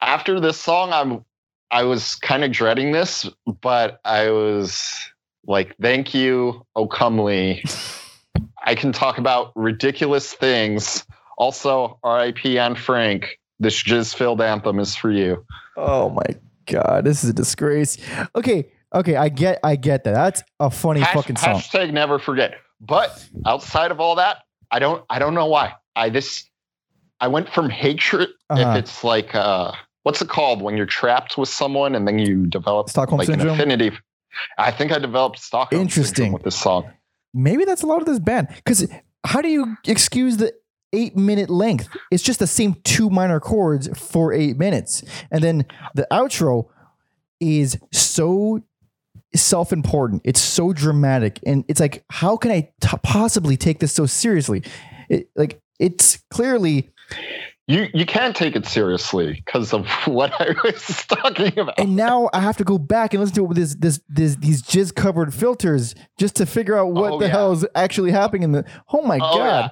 after 0.00 0.40
this 0.40 0.58
song, 0.58 0.92
I'm 0.92 1.24
I 1.70 1.84
was 1.84 2.14
kind 2.16 2.42
of 2.42 2.50
dreading 2.50 2.92
this, 2.92 3.28
but 3.60 4.00
I 4.04 4.30
was 4.30 4.98
like, 5.46 5.74
"Thank 5.80 6.14
you, 6.14 6.66
O 6.76 6.86
Comely." 6.86 7.64
I 8.64 8.74
can 8.74 8.92
talk 8.92 9.18
about 9.18 9.52
ridiculous 9.56 10.32
things. 10.32 11.04
Also, 11.38 11.98
R.I.P. 12.04 12.58
Anne 12.58 12.74
Frank. 12.74 13.38
This 13.58 13.82
jizz-filled 13.82 14.40
anthem 14.40 14.78
is 14.78 14.94
for 14.96 15.10
you. 15.10 15.44
Oh 15.76 16.10
my 16.10 16.26
God! 16.66 17.04
This 17.04 17.24
is 17.24 17.30
a 17.30 17.32
disgrace. 17.32 17.98
Okay, 18.34 18.70
okay, 18.94 19.16
I 19.16 19.28
get, 19.28 19.58
I 19.62 19.76
get 19.76 20.04
that. 20.04 20.12
That's 20.12 20.42
a 20.60 20.70
funny 20.70 21.00
Hash- 21.00 21.14
fucking 21.14 21.36
song. 21.36 21.56
Hashtag 21.56 21.92
never 21.92 22.18
forget. 22.18 22.54
But 22.80 23.22
outside 23.46 23.90
of 23.90 24.00
all 24.00 24.16
that, 24.16 24.38
I 24.70 24.78
don't 24.78 25.04
I 25.10 25.18
don't 25.18 25.34
know 25.34 25.46
why. 25.46 25.74
I 25.96 26.08
this 26.08 26.44
I 27.20 27.28
went 27.28 27.50
from 27.50 27.68
hatred 27.68 28.30
Uh-huh. 28.48 28.70
if 28.70 28.76
it's 28.84 29.04
like 29.04 29.34
uh 29.34 29.72
what's 30.04 30.22
it 30.22 30.28
called 30.28 30.62
when 30.62 30.76
you're 30.78 30.86
trapped 30.86 31.36
with 31.36 31.50
someone 31.50 31.94
and 31.94 32.08
then 32.08 32.18
you 32.18 32.46
develop 32.46 32.88
Stockholm 32.88 33.18
like 33.18 33.26
syndrome? 33.26 33.48
an 33.48 33.54
affinity. 33.54 33.90
I 34.58 34.70
think 34.70 34.92
I 34.92 34.98
developed 34.98 35.38
Stockholm 35.38 35.82
Interesting. 35.82 36.32
with 36.32 36.42
this 36.42 36.58
song. 36.58 36.90
Maybe 37.34 37.64
that's 37.64 37.82
a 37.82 37.86
lot 37.86 38.00
of 38.00 38.06
this 38.06 38.18
band. 38.18 38.48
Because 38.54 38.88
how 39.24 39.40
do 39.40 39.48
you 39.48 39.76
excuse 39.86 40.36
the 40.36 40.52
eight 40.92 41.16
minute 41.16 41.50
length? 41.50 41.88
It's 42.10 42.22
just 42.22 42.38
the 42.38 42.46
same 42.46 42.74
two 42.84 43.10
minor 43.10 43.40
chords 43.40 43.88
for 43.98 44.32
eight 44.32 44.56
minutes. 44.58 45.02
And 45.30 45.42
then 45.42 45.66
the 45.94 46.06
outro 46.10 46.68
is 47.40 47.78
so 47.92 48.62
self 49.34 49.72
important. 49.72 50.22
It's 50.24 50.40
so 50.40 50.72
dramatic. 50.72 51.38
And 51.46 51.64
it's 51.68 51.80
like, 51.80 52.04
how 52.10 52.36
can 52.36 52.50
I 52.50 52.72
t- 52.80 52.96
possibly 53.02 53.56
take 53.56 53.78
this 53.78 53.92
so 53.92 54.06
seriously? 54.06 54.62
It, 55.08 55.30
like, 55.36 55.60
it's 55.78 56.18
clearly, 56.30 56.90
You 57.70 57.88
you 57.94 58.04
can't 58.04 58.34
take 58.34 58.56
it 58.56 58.66
seriously 58.66 59.42
because 59.44 59.72
of 59.72 59.86
what 60.06 60.32
I 60.40 60.54
was 60.64 60.82
talking 61.08 61.56
about. 61.58 61.78
and 61.78 61.94
now 61.94 62.28
I 62.32 62.40
have 62.40 62.56
to 62.56 62.64
go 62.64 62.78
back 62.78 63.14
and 63.14 63.20
listen 63.20 63.36
to 63.36 63.44
it 63.44 63.48
with 63.48 63.56
this, 63.58 63.74
this, 63.76 64.00
this 64.08 64.36
these 64.36 64.62
jizz 64.62 64.94
covered 64.94 65.32
filters 65.32 65.94
just 66.18 66.34
to 66.36 66.46
figure 66.46 66.76
out 66.76 66.92
what 66.92 67.12
Oh, 67.12 67.18
the 67.20 67.26
yeah. 67.26 67.32
hell 67.32 67.52
is 67.52 67.64
actually 67.76 68.10
happening 68.10 68.42
in 68.42 68.52
the. 68.52 68.64
Oh 68.92 69.02
my 69.02 69.16
Oh, 69.16 69.36
God. 69.38 69.70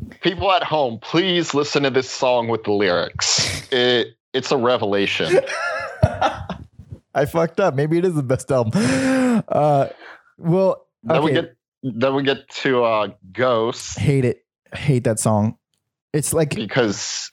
yeah. 0.00 0.06
People 0.22 0.50
at 0.50 0.64
home, 0.64 0.98
please 1.00 1.54
listen 1.54 1.84
to 1.84 1.90
this 1.90 2.10
song 2.10 2.48
with 2.48 2.64
the 2.64 2.72
lyrics. 2.72 3.62
It 3.72 4.08
it's 4.32 4.50
a 4.50 4.56
revelation. 4.56 5.38
I 7.14 7.26
fucked 7.26 7.60
up. 7.60 7.74
Maybe 7.74 7.98
it 7.98 8.04
is 8.04 8.14
the 8.14 8.22
best 8.24 8.50
album. 8.50 8.72
Uh, 9.48 9.88
well, 10.36 10.86
Then 11.04 11.22
we 11.22 11.32
get 11.32 11.56
then 11.82 12.14
we 12.14 12.22
get 12.24 12.48
to 12.62 12.82
uh 12.82 13.08
Ghost 13.32 13.98
hate 13.98 14.24
it. 14.24 14.44
Hate 14.74 15.04
that 15.04 15.20
song. 15.20 15.56
It's 16.14 16.32
like 16.32 16.54
because 16.54 17.30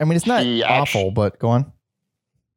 I 0.00 0.04
mean, 0.04 0.16
it's 0.16 0.26
not 0.26 0.44
awful, 0.68 1.02
actu- 1.02 1.10
but 1.12 1.38
go 1.38 1.50
on. 1.50 1.72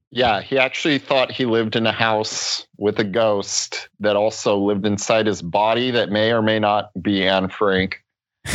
yeah, 0.10 0.42
he 0.42 0.58
actually 0.58 0.98
thought 0.98 1.32
he 1.32 1.46
lived 1.46 1.76
in 1.76 1.86
a 1.86 1.92
house 1.92 2.66
with 2.78 2.98
a 3.00 3.04
ghost 3.04 3.90
that 4.00 4.16
also 4.16 4.58
lived 4.58 4.86
inside 4.86 5.28
his 5.28 5.42
body 5.42 5.92
that 5.92 6.10
may 6.10 6.32
or 6.32 6.42
may 6.42 6.58
not 6.58 6.90
be 7.02 7.28
Anne 7.28 7.50
Frank. 7.50 8.02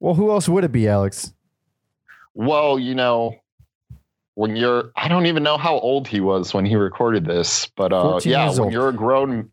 Well, 0.00 0.14
who 0.14 0.30
else 0.30 0.50
would 0.50 0.64
it 0.64 0.72
be, 0.72 0.86
Alex? 0.86 1.32
Well, 2.34 2.78
you 2.78 2.94
know, 2.94 3.36
when 4.34 4.54
you're 4.54 4.92
I 4.96 5.08
don't 5.08 5.24
even 5.24 5.42
know 5.42 5.56
how 5.56 5.78
old 5.78 6.06
he 6.06 6.20
was 6.20 6.52
when 6.52 6.66
he 6.66 6.76
recorded 6.76 7.24
this, 7.24 7.68
but 7.74 7.92
uh 7.92 8.20
yeah, 8.22 8.50
when 8.50 8.60
old. 8.60 8.72
you're 8.72 8.88
a 8.90 8.92
grown 8.92 9.50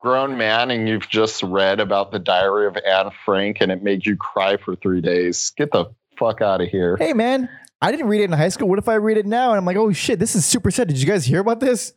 grown 0.00 0.36
man 0.36 0.70
and 0.70 0.88
you've 0.88 1.08
just 1.08 1.42
read 1.42 1.78
about 1.78 2.10
the 2.10 2.18
diary 2.18 2.66
of 2.66 2.76
Anne 2.86 3.10
Frank 3.24 3.58
and 3.60 3.70
it 3.70 3.82
made 3.82 4.06
you 4.06 4.16
cry 4.16 4.56
for 4.56 4.74
3 4.74 5.00
days, 5.00 5.52
get 5.56 5.70
the 5.72 5.86
fuck 6.18 6.40
out 6.40 6.60
of 6.60 6.68
here. 6.68 6.96
Hey, 6.96 7.12
man, 7.12 7.48
I 7.82 7.90
didn't 7.90 8.08
read 8.08 8.22
it 8.22 8.24
in 8.24 8.32
high 8.32 8.48
school. 8.48 8.68
What 8.68 8.78
if 8.78 8.88
I 8.88 8.94
read 8.94 9.16
it 9.18 9.26
now 9.26 9.50
and 9.50 9.58
I'm 9.58 9.64
like, 9.64 9.76
oh 9.76 9.92
shit, 9.92 10.18
this 10.18 10.34
is 10.34 10.44
super 10.44 10.70
sad. 10.70 10.88
Did 10.88 10.98
you 11.00 11.06
guys 11.06 11.24
hear 11.24 11.40
about 11.40 11.60
this? 11.60 11.92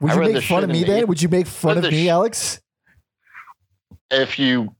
Would 0.00 0.12
I 0.12 0.14
you 0.14 0.32
make 0.34 0.44
fun 0.44 0.64
of 0.64 0.70
me 0.70 0.84
then? 0.84 1.06
Would 1.06 1.20
you 1.20 1.28
make 1.28 1.46
fun 1.46 1.78
of 1.78 1.84
me, 1.84 2.06
sh- 2.06 2.08
Alex? 2.08 2.60
If 4.10 4.38
you 4.38 4.74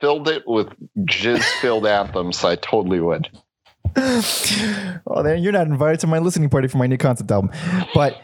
filled 0.00 0.28
it 0.28 0.42
with 0.46 0.68
jizz-filled 0.98 1.86
anthems, 1.98 2.44
I 2.44 2.56
totally 2.56 3.00
would. 3.00 3.28
oh, 3.96 5.22
then 5.22 5.42
you're 5.42 5.52
not 5.52 5.66
invited 5.66 6.00
to 6.00 6.06
my 6.06 6.18
listening 6.18 6.50
party 6.50 6.68
for 6.68 6.78
my 6.78 6.86
new 6.86 6.98
concept 6.98 7.30
album. 7.30 7.50
But 7.94 8.20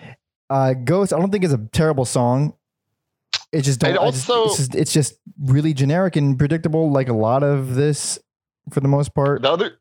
uh, 0.51 0.75
Ghost, 0.75 1.13
I 1.13 1.19
don't 1.19 1.31
think 1.31 1.45
is 1.45 1.53
a 1.53 1.69
terrible 1.73 2.05
song. 2.05 2.55
It 3.53 3.63
just 3.63 3.81
don't. 3.81 3.93
I 3.99 4.11
just- 4.11 4.31
also- 4.31 4.45
it's, 4.49 4.57
just, 4.59 4.75
it's 4.75 4.93
just 4.93 5.15
really 5.41 5.75
generic 5.75 6.17
and 6.17 6.39
predictable, 6.39 6.91
like 6.91 7.09
a 7.09 7.15
lot 7.15 7.43
of 7.43 7.75
this, 7.75 8.19
for 8.71 8.81
the 8.81 8.89
most 8.89 9.15
part. 9.15 9.43
The 9.43 9.51
other 9.51 9.79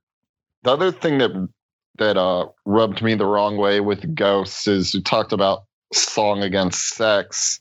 the 0.63 0.71
other 0.71 0.91
thing 0.91 1.19
that 1.19 1.49
that 1.97 2.17
uh 2.17 2.47
rubbed 2.65 3.01
me 3.01 3.13
the 3.13 3.25
wrong 3.25 3.57
way 3.57 3.79
with 3.79 4.15
Ghosts 4.15 4.67
is 4.67 4.93
we 4.93 5.01
talked 5.01 5.31
about 5.33 5.65
song 5.93 6.41
against 6.43 6.95
sex. 6.95 7.59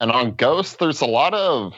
And 0.00 0.12
on 0.12 0.34
Ghosts, 0.34 0.76
there's 0.76 1.00
a 1.00 1.06
lot 1.06 1.34
of 1.34 1.74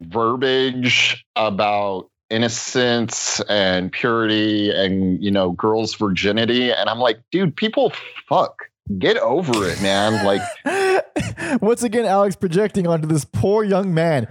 verbiage 0.00 1.24
about 1.36 2.10
innocence 2.28 3.40
and 3.48 3.92
purity 3.92 4.70
and 4.70 5.22
you 5.22 5.30
know 5.30 5.52
girls' 5.52 5.94
virginity. 5.94 6.72
And 6.72 6.88
I'm 6.90 6.98
like, 6.98 7.20
dude, 7.30 7.56
people 7.56 7.92
fuck. 8.28 8.64
Get 8.98 9.16
over 9.18 9.68
it, 9.68 9.80
man. 9.82 10.24
Like 10.24 10.42
Once 11.62 11.82
again, 11.82 12.04
Alex 12.04 12.36
projecting 12.36 12.86
onto 12.86 13.06
this 13.08 13.24
poor 13.24 13.64
young 13.64 13.92
man 13.94 14.28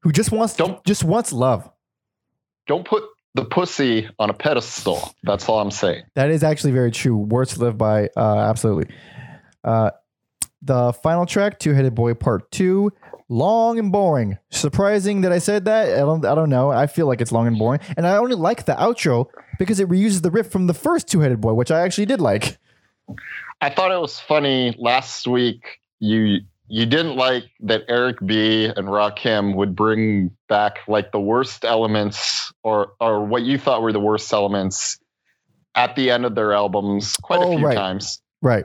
who 0.00 0.12
just 0.12 0.32
wants 0.32 0.54
Don't- 0.56 0.82
just 0.84 1.04
wants 1.04 1.32
love. 1.32 1.70
don't 2.66 2.84
put 2.86 3.04
the 3.34 3.44
pussy 3.44 4.08
on 4.18 4.28
a 4.28 4.34
pedestal. 4.34 5.14
That's 5.22 5.48
all 5.48 5.60
I'm 5.60 5.70
saying. 5.70 6.02
That 6.14 6.30
is 6.30 6.42
actually 6.42 6.72
very 6.72 6.90
true. 6.90 7.16
Words 7.16 7.54
to 7.54 7.60
live 7.60 7.78
by. 7.78 8.08
Uh, 8.16 8.38
absolutely. 8.40 8.94
Uh, 9.64 9.90
the 10.60 10.92
final 10.92 11.24
track, 11.26 11.58
Two 11.58 11.72
Headed 11.72 11.94
Boy 11.94 12.14
Part 12.14 12.50
Two, 12.50 12.92
long 13.28 13.78
and 13.78 13.90
boring. 13.90 14.36
Surprising 14.50 15.22
that 15.22 15.32
I 15.32 15.38
said 15.38 15.64
that. 15.64 15.92
I 15.94 16.00
don't. 16.00 16.24
I 16.26 16.34
don't 16.34 16.50
know. 16.50 16.70
I 16.70 16.86
feel 16.86 17.06
like 17.06 17.20
it's 17.20 17.32
long 17.32 17.46
and 17.46 17.58
boring, 17.58 17.80
and 17.96 18.06
I 18.06 18.16
only 18.16 18.36
like 18.36 18.66
the 18.66 18.74
outro 18.74 19.26
because 19.58 19.80
it 19.80 19.88
reuses 19.88 20.22
the 20.22 20.30
riff 20.30 20.50
from 20.50 20.66
the 20.66 20.74
first 20.74 21.08
Two 21.08 21.20
Headed 21.20 21.40
Boy, 21.40 21.54
which 21.54 21.70
I 21.70 21.80
actually 21.80 22.06
did 22.06 22.20
like. 22.20 22.58
I 23.60 23.70
thought 23.70 23.92
it 23.92 24.00
was 24.00 24.18
funny 24.18 24.74
last 24.78 25.26
week. 25.26 25.78
You 26.00 26.40
you 26.68 26.86
didn't 26.86 27.16
like 27.16 27.44
that 27.60 27.82
Eric 27.88 28.16
B 28.24 28.64
and 28.64 28.88
Rakim 28.88 29.54
would 29.56 29.76
bring 29.76 30.30
back 30.48 30.78
like 30.88 31.12
the 31.12 31.20
worst 31.20 31.64
elements 31.64 32.52
or 32.62 32.92
or 33.00 33.24
what 33.24 33.42
you 33.42 33.58
thought 33.58 33.82
were 33.82 33.92
the 33.92 34.00
worst 34.00 34.32
elements 34.32 34.98
at 35.74 35.96
the 35.96 36.10
end 36.10 36.24
of 36.24 36.34
their 36.34 36.52
albums 36.52 37.16
quite 37.16 37.40
Oh, 37.40 37.52
a 37.52 37.56
few 37.56 37.66
right. 37.66 37.74
times. 37.74 38.20
Right. 38.40 38.64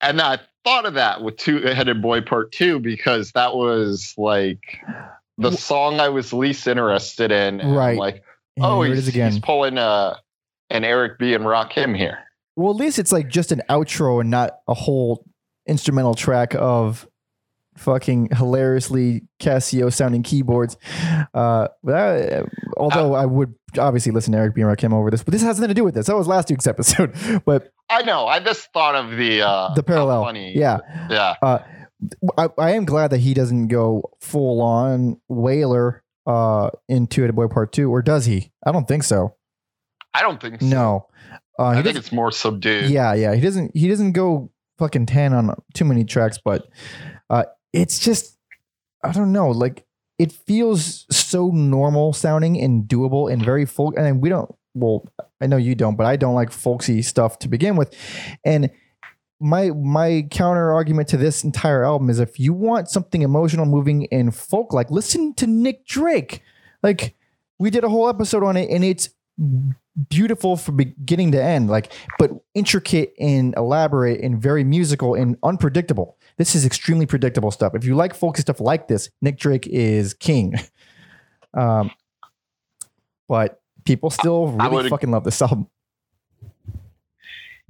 And 0.00 0.20
I 0.20 0.38
thought 0.64 0.84
of 0.86 0.94
that 0.94 1.22
with 1.22 1.36
Two 1.36 1.58
Headed 1.60 2.02
Boy 2.02 2.20
Part 2.22 2.50
Two 2.52 2.80
because 2.80 3.32
that 3.32 3.54
was 3.54 4.14
like 4.16 4.62
the 5.38 5.52
song 5.52 6.00
I 6.00 6.08
was 6.08 6.32
least 6.32 6.66
interested 6.66 7.30
in. 7.30 7.60
I'm 7.60 7.72
Right. 7.72 7.98
like, 7.98 8.22
oh, 8.60 8.82
he's, 8.82 9.06
he's 9.06 9.38
pulling 9.38 9.78
uh, 9.78 10.16
an 10.70 10.84
Eric 10.84 11.18
B 11.18 11.34
and 11.34 11.46
Rock 11.46 11.72
Rakim 11.72 11.96
here. 11.96 12.18
Well, 12.56 12.70
at 12.70 12.76
least 12.76 12.98
it's 12.98 13.12
like 13.12 13.28
just 13.28 13.52
an 13.52 13.62
outro 13.70 14.20
and 14.20 14.30
not 14.30 14.58
a 14.68 14.74
whole 14.74 15.24
instrumental 15.66 16.14
track 16.14 16.54
of 16.54 17.08
fucking 17.76 18.28
hilariously 18.36 19.22
Casio 19.40 19.92
sounding 19.92 20.22
keyboards. 20.22 20.76
Uh, 21.32 21.68
but 21.82 21.94
I, 21.94 22.42
although 22.76 23.14
I 23.14 23.24
would 23.24 23.54
obviously 23.78 24.12
listen 24.12 24.32
to 24.32 24.38
Eric 24.38 24.54
B. 24.54 24.60
and 24.60 24.70
Rakim 24.70 24.92
over 24.92 25.10
this, 25.10 25.22
but 25.22 25.32
this 25.32 25.42
has 25.42 25.58
nothing 25.58 25.68
to 25.68 25.74
do 25.74 25.84
with 25.84 25.94
this. 25.94 26.06
That 26.06 26.16
was 26.16 26.28
last 26.28 26.50
week's 26.50 26.66
episode. 26.66 27.14
But 27.46 27.72
I 27.88 28.02
know. 28.02 28.26
I 28.26 28.40
just 28.40 28.70
thought 28.72 28.94
of 28.94 29.16
the 29.16 29.42
uh, 29.42 29.74
the 29.74 29.82
parallel, 29.82 30.24
funny. 30.24 30.56
yeah, 30.56 30.78
yeah. 31.10 31.34
I, 31.42 32.48
I 32.58 32.70
am 32.72 32.84
glad 32.84 33.10
that 33.10 33.18
he 33.18 33.34
doesn't 33.34 33.68
go 33.68 34.10
full 34.20 34.60
on 34.60 35.20
whaler 35.28 36.02
uh, 36.26 36.70
in 36.88 37.06
Two 37.06 37.22
Headed 37.22 37.36
Boy 37.36 37.48
Part 37.48 37.72
Two, 37.72 37.90
or 37.90 38.02
does 38.02 38.26
he? 38.26 38.50
I 38.66 38.72
don't 38.72 38.86
think 38.86 39.02
so. 39.04 39.34
I 40.14 40.22
don't 40.22 40.40
think 40.40 40.60
so. 40.60 40.66
No, 40.66 41.08
uh, 41.58 41.66
I 41.66 41.82
think 41.82 41.96
it's 41.96 42.12
more 42.12 42.30
subdued. 42.30 42.90
Yeah, 42.90 43.14
yeah. 43.14 43.34
He 43.34 43.40
doesn't 43.40 43.76
he 43.76 43.88
doesn't 43.88 44.12
go 44.12 44.50
fucking 44.78 45.06
10 45.06 45.32
on 45.32 45.54
too 45.74 45.84
many 45.84 46.04
tracks, 46.04 46.38
but 46.42 46.68
uh 47.30 47.44
it's 47.72 47.98
just 47.98 48.38
I 49.02 49.12
don't 49.12 49.32
know, 49.32 49.50
like 49.50 49.84
it 50.18 50.32
feels 50.32 51.06
so 51.10 51.48
normal 51.48 52.12
sounding 52.12 52.60
and 52.60 52.84
doable 52.84 53.32
and 53.32 53.44
very 53.44 53.66
folk 53.66 53.94
and 53.96 54.20
we 54.20 54.28
don't 54.28 54.54
well, 54.74 55.06
I 55.40 55.46
know 55.46 55.56
you 55.56 55.74
don't, 55.74 55.96
but 55.96 56.06
I 56.06 56.16
don't 56.16 56.34
like 56.34 56.50
folksy 56.50 57.02
stuff 57.02 57.38
to 57.40 57.48
begin 57.48 57.76
with. 57.76 57.94
And 58.44 58.70
my 59.40 59.70
my 59.70 60.26
counter 60.30 60.72
argument 60.72 61.08
to 61.08 61.16
this 61.16 61.42
entire 61.42 61.84
album 61.84 62.08
is 62.08 62.20
if 62.20 62.38
you 62.38 62.54
want 62.54 62.88
something 62.88 63.22
emotional, 63.22 63.66
moving, 63.66 64.06
and 64.12 64.34
folk 64.34 64.72
like, 64.72 64.90
listen 64.90 65.34
to 65.34 65.46
Nick 65.46 65.84
Drake. 65.84 66.42
Like 66.82 67.14
we 67.58 67.70
did 67.70 67.84
a 67.84 67.88
whole 67.88 68.08
episode 68.08 68.44
on 68.44 68.56
it, 68.56 68.70
and 68.70 68.84
it's 68.84 69.10
beautiful 70.08 70.56
from 70.56 70.76
beginning 70.76 71.32
to 71.32 71.42
end. 71.42 71.68
Like, 71.68 71.92
but 72.18 72.30
intricate 72.54 73.14
and 73.18 73.54
elaborate 73.56 74.20
and 74.20 74.40
very 74.40 74.64
musical 74.64 75.14
and 75.14 75.36
unpredictable. 75.42 76.16
This 76.38 76.54
is 76.54 76.64
extremely 76.64 77.06
predictable 77.06 77.50
stuff. 77.50 77.74
If 77.74 77.84
you 77.84 77.94
like 77.94 78.14
folksy 78.14 78.42
stuff 78.42 78.60
like 78.60 78.88
this, 78.88 79.10
Nick 79.20 79.38
Drake 79.38 79.66
is 79.66 80.14
king. 80.14 80.54
Um, 81.54 81.90
but 83.28 83.60
people 83.84 84.08
still 84.08 84.46
really 84.52 84.88
fucking 84.88 85.10
love 85.10 85.24
this 85.24 85.42
album. 85.42 85.66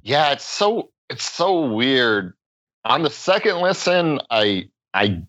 Yeah, 0.02 0.30
it's 0.30 0.44
so 0.44 0.90
it's 1.10 1.28
so 1.28 1.72
weird. 1.72 2.34
On 2.84 3.02
the 3.02 3.10
second 3.10 3.56
listen, 3.60 4.20
I 4.30 4.68
I 4.94 5.22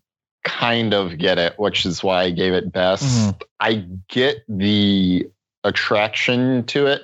kind 0.44 0.94
of 0.94 1.18
get 1.18 1.38
it, 1.38 1.58
which 1.58 1.84
is 1.84 2.04
why 2.04 2.22
I 2.22 2.30
gave 2.30 2.52
it 2.52 2.72
best. 2.72 3.04
Mhm. 3.04 3.42
I 3.58 3.86
get 4.08 4.44
the 4.48 5.28
attraction 5.64 6.64
to 6.66 6.86
it, 6.86 7.02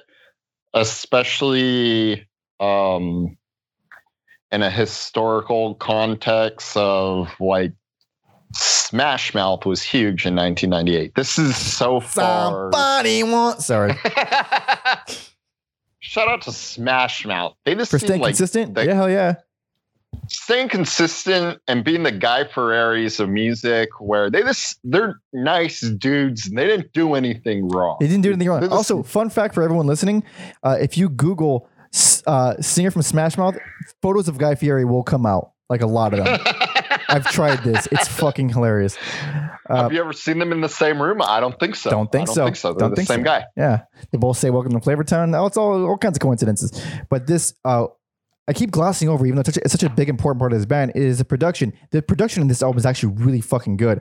especially 0.75 2.27
um 2.61 3.37
in 4.53 4.63
a 4.63 4.71
historical 4.71 5.75
context 5.77 6.77
of 6.77 7.29
like 7.41 7.73
Smash 8.53 9.33
Mouth 9.33 9.65
was 9.65 9.81
huge 9.83 10.27
in 10.27 10.35
1998. 10.35 11.15
This 11.15 11.39
is 11.39 11.57
so 11.57 12.01
far. 12.01 12.51
Somebody 12.73 13.23
wants. 13.23 13.67
Sorry, 13.67 13.93
Shout 16.01 16.29
out 16.29 16.43
to 16.43 16.53
Smash 16.53 17.25
Mouth. 17.27 17.55
They 17.65 17.75
just 17.77 17.91
for 17.93 17.99
staying 18.01 18.21
like 18.21 18.31
consistent. 18.31 18.75
they- 18.75 18.87
yeah, 18.87 18.95
hell 18.95 19.09
yeah. 19.11 19.35
Staying 20.29 20.69
consistent 20.69 21.61
and 21.69 21.85
being 21.85 22.03
the 22.05 22.13
Guy 22.13 22.45
Fieris 22.45 23.19
of 23.21 23.29
music, 23.29 23.89
where 24.01 24.31
they 24.31 24.43
just 24.43 24.79
they're 24.85 25.21
nice 25.33 25.81
dudes 25.81 26.47
and 26.47 26.57
they 26.57 26.67
didn't 26.67 26.93
do 26.93 27.15
anything 27.15 27.69
wrong. 27.69 27.97
They 28.01 28.07
didn't 28.07 28.23
do 28.23 28.31
anything 28.31 28.49
wrong. 28.49 28.61
They're 28.61 28.69
just- 28.69 28.91
Also, 28.91 29.03
fun 29.03 29.31
fact 29.31 29.55
for 29.55 29.63
everyone 29.63 29.87
listening: 29.87 30.23
uh, 30.63 30.77
if 30.81 30.97
you 30.97 31.09
Google 31.09 31.69
uh, 32.27 32.55
singer 32.61 32.91
from 32.93 33.03
Smash 33.03 33.37
Mouth, 33.39 33.57
photos 34.03 34.29
of 34.29 34.39
Guy 34.39 34.55
Fieri 34.55 34.85
will 34.85 35.03
come 35.03 35.27
out. 35.27 35.53
Like 35.69 35.83
a 35.83 35.87
lot 35.87 36.13
of 36.15 36.25
them. 36.25 36.41
I've 37.09 37.27
tried 37.31 37.63
this. 37.63 37.87
It's 37.93 38.09
fucking 38.09 38.49
hilarious. 38.49 38.97
Uh, 39.69 39.83
Have 39.85 39.93
you 39.93 40.01
ever 40.01 40.13
seen 40.13 40.41
them 40.41 40.51
in 40.51 40.61
the 40.61 40.69
same 40.69 41.01
room? 41.01 41.21
I 41.23 41.39
don't 41.39 41.59
think 41.61 41.77
so. 41.77 41.91
Don't 41.91 42.11
think 42.11 42.23
I 42.23 42.25
don't 42.27 42.35
so. 42.35 42.45
Think 42.45 42.57
so. 42.57 42.73
They're 42.73 42.79
Don't 42.81 42.91
the 42.91 42.97
think 42.97 43.09
same 43.09 43.21
so. 43.21 43.25
guy. 43.25 43.45
yeah, 43.57 43.83
they 44.11 44.19
both 44.19 44.37
say 44.37 44.51
"Welcome 44.51 44.73
to 44.73 44.79
Flavortown." 44.81 45.37
Oh, 45.39 45.47
it's 45.47 45.57
all 45.57 45.87
all 45.87 45.97
kinds 45.99 46.17
of 46.17 46.21
coincidences. 46.23 46.73
But 47.09 47.29
this, 47.29 47.55
uh, 47.65 47.87
I 48.51 48.53
keep 48.53 48.71
glossing 48.73 49.09
over, 49.09 49.25
even 49.25 49.37
though 49.37 49.41
it's 49.41 49.49
such, 49.51 49.57
a, 49.59 49.65
it's 49.65 49.73
such 49.73 49.83
a 49.85 49.89
big 49.91 50.09
important 50.09 50.41
part 50.41 50.53
of 50.53 50.59
this 50.59 50.67
band. 50.67 50.93
Is 50.97 51.19
the 51.19 51.25
production. 51.25 51.73
The 51.93 52.03
production 52.03 52.43
in 52.43 52.49
this 52.49 52.63
album 52.63 52.79
is 52.79 52.85
actually 52.87 53.15
really 53.15 53.41
fucking 53.41 53.77
good, 53.77 54.01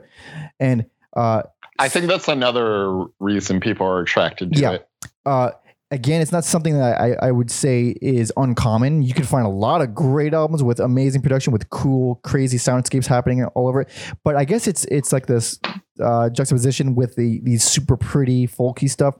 and 0.58 0.86
uh, 1.16 1.42
I 1.78 1.88
think 1.88 2.06
that's 2.06 2.26
another 2.28 3.06
reason 3.20 3.60
people 3.60 3.86
are 3.86 4.00
attracted 4.00 4.52
to 4.52 4.60
Yeah. 4.60 4.72
it. 4.72 4.88
uh, 5.24 5.50
again, 5.92 6.20
it's 6.20 6.30
not 6.32 6.44
something 6.44 6.74
that 6.74 7.00
I, 7.00 7.14
I 7.28 7.30
would 7.30 7.50
say 7.50 7.94
is 8.02 8.32
uncommon. 8.36 9.02
You 9.02 9.14
can 9.14 9.24
find 9.24 9.46
a 9.46 9.50
lot 9.50 9.80
of 9.80 9.94
great 9.94 10.34
albums 10.34 10.62
with 10.62 10.78
amazing 10.80 11.22
production, 11.22 11.52
with 11.52 11.70
cool, 11.70 12.16
crazy 12.22 12.58
soundscapes 12.58 13.06
happening 13.06 13.44
all 13.54 13.66
over 13.68 13.80
it. 13.82 13.88
But 14.24 14.36
I 14.36 14.44
guess 14.44 14.66
it's 14.66 14.84
it's 14.86 15.12
like 15.12 15.26
this 15.26 15.58
uh, 16.02 16.28
juxtaposition 16.30 16.94
with 16.96 17.14
the 17.16 17.40
these 17.42 17.62
super 17.64 17.96
pretty 17.96 18.46
folky 18.46 18.90
stuff 18.90 19.14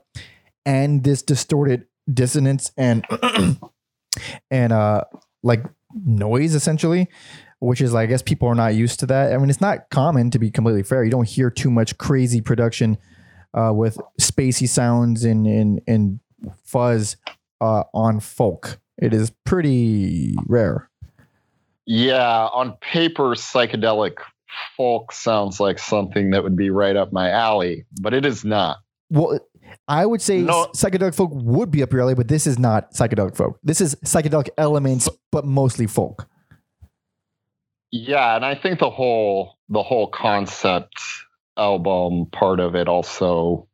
and 0.65 1.03
this 1.03 1.21
distorted 1.23 1.85
dissonance 2.13 2.71
and 2.77 3.05
and 4.49 4.71
uh 4.73 5.03
like 5.43 5.63
noise 6.05 6.55
essentially. 6.55 7.07
Which 7.63 7.79
is, 7.79 7.93
like 7.93 8.05
I 8.05 8.05
guess, 8.07 8.23
people 8.23 8.47
are 8.47 8.55
not 8.55 8.73
used 8.73 8.99
to 9.01 9.05
that. 9.05 9.33
I 9.33 9.37
mean, 9.37 9.51
it's 9.51 9.61
not 9.61 9.91
common 9.91 10.31
to 10.31 10.39
be 10.39 10.49
completely 10.49 10.81
fair. 10.81 11.03
You 11.03 11.11
don't 11.11 11.27
hear 11.27 11.51
too 11.51 11.69
much 11.69 11.95
crazy 11.99 12.41
production 12.41 12.97
uh, 13.53 13.71
with 13.71 13.99
spacey 14.19 14.67
sounds 14.67 15.23
and 15.23 15.45
and, 15.45 15.79
and 15.85 16.19
fuzz 16.63 17.17
uh, 17.61 17.83
on 17.93 18.19
folk. 18.19 18.79
It 18.97 19.13
is 19.13 19.31
pretty 19.45 20.33
rare. 20.47 20.89
Yeah, 21.85 22.47
on 22.47 22.73
paper, 22.81 23.35
psychedelic 23.35 24.17
folk 24.75 25.11
sounds 25.11 25.59
like 25.59 25.77
something 25.77 26.31
that 26.31 26.43
would 26.43 26.55
be 26.55 26.71
right 26.71 26.95
up 26.95 27.13
my 27.13 27.29
alley, 27.29 27.85
but 28.01 28.15
it 28.15 28.25
is 28.25 28.43
not. 28.43 28.77
Well, 29.11 29.39
I 29.87 30.05
would 30.05 30.21
say 30.21 30.41
No. 30.41 30.67
psychedelic 30.75 31.15
folk 31.15 31.31
would 31.33 31.71
be 31.71 31.83
up 31.83 31.91
your 31.91 32.01
alley, 32.01 32.15
but 32.15 32.27
this 32.27 32.45
is 32.47 32.57
not 32.59 32.93
psychedelic 32.93 33.35
folk. 33.35 33.59
This 33.63 33.81
is 33.81 33.95
psychedelic 34.05 34.49
elements, 34.57 35.09
but 35.31 35.45
mostly 35.45 35.87
folk. 35.87 36.27
Yeah, 37.91 38.35
and 38.35 38.45
I 38.45 38.55
think 38.55 38.79
the 38.79 38.89
whole 38.89 39.57
the 39.69 39.83
whole 39.83 40.07
concept 40.07 41.01
album 41.57 42.25
part 42.31 42.59
of 42.59 42.75
it 42.75 42.87
also 42.87 43.67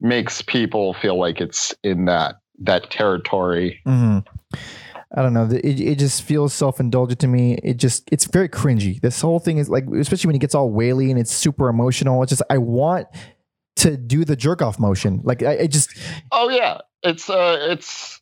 makes 0.00 0.42
people 0.42 0.94
feel 0.94 1.18
like 1.18 1.40
it's 1.40 1.74
in 1.82 2.04
that 2.04 2.36
that 2.60 2.90
territory. 2.90 3.80
Mhm. 3.86 4.24
I 5.16 5.22
don't 5.22 5.32
know. 5.32 5.48
It, 5.50 5.80
it 5.80 5.98
just 5.98 6.22
feels 6.22 6.52
self 6.52 6.78
indulgent 6.80 7.18
to 7.20 7.26
me. 7.26 7.54
It 7.64 7.78
just 7.78 8.08
it's 8.12 8.26
very 8.26 8.48
cringy. 8.48 9.00
This 9.00 9.20
whole 9.20 9.38
thing 9.40 9.58
is 9.58 9.68
like, 9.68 9.86
especially 9.98 10.28
when 10.28 10.36
it 10.36 10.40
gets 10.40 10.54
all 10.54 10.70
whaley 10.70 11.10
and 11.10 11.18
it's 11.18 11.32
super 11.32 11.68
emotional. 11.68 12.22
It's 12.22 12.30
just 12.30 12.42
I 12.50 12.58
want 12.58 13.06
to 13.78 13.96
do 13.96 14.24
the 14.24 14.36
jerk 14.36 14.62
off 14.62 14.78
motion. 14.78 15.20
Like 15.24 15.42
I, 15.42 15.60
I 15.60 15.66
just 15.66 15.96
Oh 16.32 16.48
yeah, 16.48 16.78
it's 17.02 17.28
uh 17.30 17.58
it's 17.70 18.20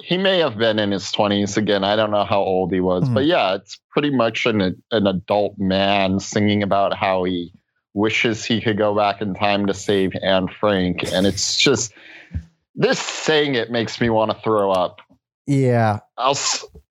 he 0.00 0.18
may 0.18 0.38
have 0.40 0.58
been 0.58 0.78
in 0.80 0.90
his 0.90 1.04
20s 1.12 1.56
again. 1.56 1.84
I 1.84 1.94
don't 1.96 2.10
know 2.10 2.24
how 2.24 2.40
old 2.40 2.72
he 2.72 2.80
was, 2.80 3.04
Mhm. 3.08 3.14
but 3.14 3.24
yeah, 3.26 3.54
it's 3.54 3.78
pretty 3.90 4.10
much 4.10 4.46
an 4.46 4.82
an 4.90 5.06
adult 5.06 5.54
man 5.58 6.18
singing 6.20 6.62
about 6.62 6.94
how 6.94 7.24
he 7.24 7.52
wishes 7.94 8.44
he 8.44 8.60
could 8.60 8.76
go 8.76 8.94
back 8.94 9.20
in 9.22 9.34
time 9.34 9.66
to 9.66 9.74
save 9.74 10.12
Anne 10.22 10.48
Frank 10.48 11.04
and 11.12 11.26
it's 11.26 11.56
just 11.56 11.92
this 12.74 12.98
saying 12.98 13.54
it 13.54 13.70
makes 13.70 14.00
me 14.00 14.10
want 14.10 14.32
to 14.32 14.36
throw 14.42 14.72
up. 14.72 15.00
yeah. 15.46 16.00
I'll 16.18 16.36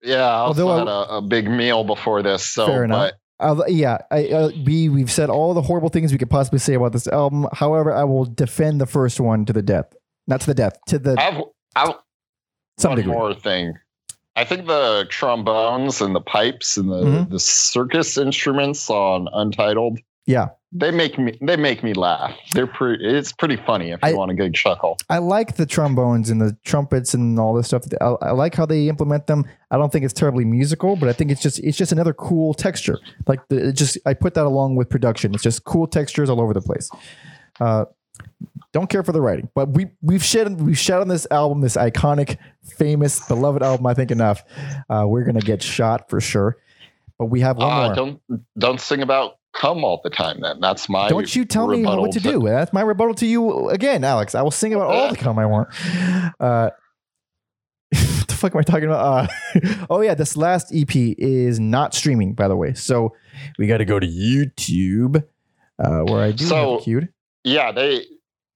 yeah, 0.02 0.24
I 0.24 0.34
also 0.36 0.66
Although 0.68 0.78
had 0.78 0.88
a, 0.88 1.16
a 1.16 1.22
big 1.22 1.48
meal 1.50 1.84
before 1.84 2.22
this, 2.22 2.44
so 2.48 2.66
Fair 2.66 2.84
enough. 2.84 3.10
but 3.10 3.14
Uh, 3.40 3.62
yeah, 3.68 3.98
I, 4.10 4.28
uh, 4.28 4.50
we 4.64 4.88
we've 4.88 5.10
said 5.10 5.28
all 5.28 5.54
the 5.54 5.62
horrible 5.62 5.88
things 5.88 6.12
we 6.12 6.18
could 6.18 6.30
possibly 6.30 6.58
say 6.60 6.74
about 6.74 6.92
this 6.92 7.08
album. 7.08 7.46
However, 7.52 7.92
I 7.92 8.04
will 8.04 8.24
defend 8.24 8.80
the 8.80 8.86
first 8.86 9.18
one 9.20 9.44
to 9.46 9.52
the 9.52 9.62
death, 9.62 9.92
not 10.26 10.40
to 10.42 10.46
the 10.46 10.54
death, 10.54 10.78
to 10.88 10.98
the 10.98 11.16
I 11.18 11.22
have, 11.22 11.42
I 11.74 11.80
have 11.86 11.94
some 12.78 12.90
one 12.92 12.96
degree. 12.98 13.12
more 13.12 13.34
thing. 13.34 13.74
I 14.36 14.44
think 14.44 14.66
the 14.66 15.06
trombones 15.10 16.00
and 16.00 16.14
the 16.14 16.20
pipes 16.20 16.76
and 16.76 16.88
the, 16.90 17.02
Mhm. 17.04 17.30
the 17.30 17.38
circus 17.40 18.18
instruments 18.18 18.90
on 18.90 19.28
Untitled, 19.32 19.98
Yeah. 20.26 20.48
They 20.76 20.90
make 20.90 21.18
me 21.18 21.38
they 21.40 21.56
make 21.56 21.82
me 21.84 21.94
laugh. 21.94 22.36
They're 22.52 22.66
pretty. 22.66 23.04
It's 23.06 23.32
pretty 23.32 23.56
funny 23.56 23.92
if 23.92 24.00
you 24.02 24.08
I- 24.08 24.12
want 24.14 24.32
a 24.32 24.34
good 24.34 24.54
chuckle. 24.54 24.98
I 25.08 25.18
like 25.18 25.54
the 25.56 25.64
trombones 25.66 26.30
and 26.30 26.40
the 26.40 26.56
trumpets 26.64 27.14
and 27.14 27.38
all 27.38 27.54
this 27.54 27.68
stuff. 27.68 27.84
I, 28.00 28.04
I 28.20 28.30
like 28.32 28.54
how 28.56 28.66
they 28.66 28.88
implement 28.88 29.26
them. 29.28 29.44
I 29.70 29.76
don't 29.78 29.92
think 29.92 30.04
it's 30.04 30.12
terribly 30.14 30.44
musical, 30.44 30.96
but 30.96 31.08
I 31.08 31.12
think 31.12 31.30
it's 31.30 31.40
just 31.40 31.58
it's 31.60 31.78
just 31.78 31.92
another 31.92 32.12
cool 32.12 32.54
texture. 32.54 32.98
Like 33.26 33.46
the, 33.48 33.68
it 33.68 33.72
just 33.72 33.98
I 34.04 34.14
put 34.14 34.34
that 34.34 34.46
along 34.46 34.74
with 34.76 34.90
production. 34.90 35.32
It's 35.32 35.42
just 35.44 35.64
cool 35.64 35.86
textures 35.86 36.28
all 36.28 36.40
over 36.40 36.52
the 36.52 36.60
place. 36.62 36.90
Uh, 37.60 37.84
don't 38.72 38.90
care 38.90 39.04
for 39.04 39.12
the 39.12 39.20
writing, 39.20 39.48
but 39.54 39.68
we 39.70 39.86
we've 40.02 40.24
shed 40.24 40.60
we've 40.60 40.78
shed 40.78 41.00
on 41.00 41.06
this 41.08 41.26
album, 41.30 41.60
this 41.60 41.76
iconic, 41.76 42.36
famous, 42.76 43.24
beloved 43.28 43.62
album. 43.62 43.86
I 43.86 43.94
think 43.94 44.10
enough. 44.10 44.42
Uh, 44.90 45.04
we're 45.06 45.24
gonna 45.24 45.40
get 45.40 45.62
shot 45.62 46.10
for 46.10 46.20
sure, 46.20 46.56
but 47.18 47.26
we 47.26 47.40
have 47.40 47.58
one 47.58 47.70
Uh, 47.72 47.86
more. 47.86 47.94
don't 47.94 48.20
don't 48.58 48.80
sing 48.80 49.02
about 49.02 49.36
come 49.54 49.84
all 49.84 50.00
the 50.04 50.10
time. 50.10 50.40
Then 50.40 50.60
that's 50.60 50.88
my. 50.88 51.08
Don't 51.08 51.34
you 51.34 51.44
tell 51.44 51.66
me 51.68 51.84
what 51.84 52.12
to 52.12 52.20
do. 52.20 52.40
That's 52.40 52.72
my 52.72 52.82
rebuttal 52.82 53.14
to 53.16 53.26
you 53.26 53.68
again, 53.70 54.04
Alex. 54.04 54.34
I 54.34 54.42
will 54.42 54.50
sing 54.50 54.74
about 54.74 54.88
all 54.88 55.08
the 55.10 55.16
cum 55.24 55.38
I 55.38 55.46
want. 55.46 55.68
Uh, 56.40 56.70
what 57.90 58.28
the 58.28 58.34
fuck 58.34 58.54
am 58.54 58.58
I 58.58 58.62
talking 58.62 58.84
about? 58.84 59.28
Uh, 59.62 59.86
oh 59.90 60.00
yeah, 60.00 60.14
this 60.14 60.36
last 60.36 60.74
EP 60.74 60.94
is 60.94 61.60
not 61.60 61.94
streaming, 61.94 62.34
by 62.34 62.48
the 62.48 62.56
way. 62.56 62.74
So 62.74 63.14
we 63.58 63.66
got 63.66 63.78
to 63.78 63.84
go 63.84 63.98
to 64.00 64.06
YouTube, 64.06 65.24
uh, 65.82 66.00
where 66.02 66.22
I 66.22 66.32
do 66.32 66.44
So- 66.44 66.78
it 66.78 66.82
queued. 66.84 67.08
Yeah, 67.44 67.72
they. 67.72 68.06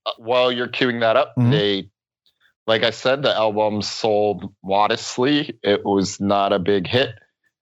Uh, 0.06 0.12
while 0.18 0.50
you're 0.50 0.68
queuing 0.68 1.00
that 1.00 1.16
up, 1.16 1.34
Mhm. 1.38 1.50
they. 1.50 1.90
Like 2.66 2.82
I 2.82 2.90
said, 2.90 3.22
the 3.22 3.34
album 3.34 3.80
sold 3.80 4.52
modestly. 4.62 5.58
It 5.62 5.86
was 5.86 6.20
not 6.20 6.52
a 6.52 6.58
big 6.58 6.86
hit. 6.86 7.10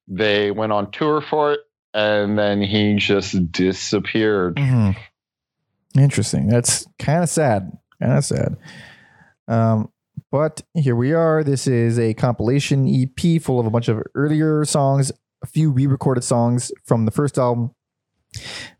They 0.08 0.50
went 0.50 0.72
on 0.72 0.90
tour 0.90 1.20
for 1.20 1.52
it, 1.52 1.60
and 1.94 2.38
then 2.38 2.60
he 2.60 2.96
just 2.96 3.50
disappeared. 3.52 4.56
Mhm. 4.56 4.96
Interesting. 5.96 6.48
That's 6.48 6.86
kind 6.98 7.22
of 7.22 7.28
sad. 7.28 7.72
Kind 8.00 8.12
of 8.18 8.24
sad. 8.24 8.56
Um, 9.48 9.90
but 10.30 10.62
here 10.74 10.96
we 10.96 11.12
are. 11.14 11.42
This 11.44 11.66
is 11.66 11.98
a 11.98 12.12
compilation 12.14 12.86
EP 12.86 13.38
full 13.40 13.58
of 13.60 13.66
a 13.66 13.70
bunch 13.70 13.88
of 13.88 14.02
earlier 14.14 14.64
songs, 14.64 15.10
a 15.42 15.46
few 15.46 15.70
re-recorded 15.70 16.24
songs 16.24 16.70
from 16.84 17.04
the 17.06 17.10
first 17.10 17.38
album. 17.38 17.70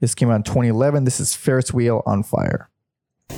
This 0.00 0.14
came 0.14 0.30
out 0.30 0.36
in 0.36 0.42
2011. 0.42 1.04
This 1.04 1.18
is 1.20 1.34
Ferris 1.34 1.72
Wheel 1.72 2.02
on 2.04 2.22
Fire. 2.22 2.68
Wow, 3.30 3.36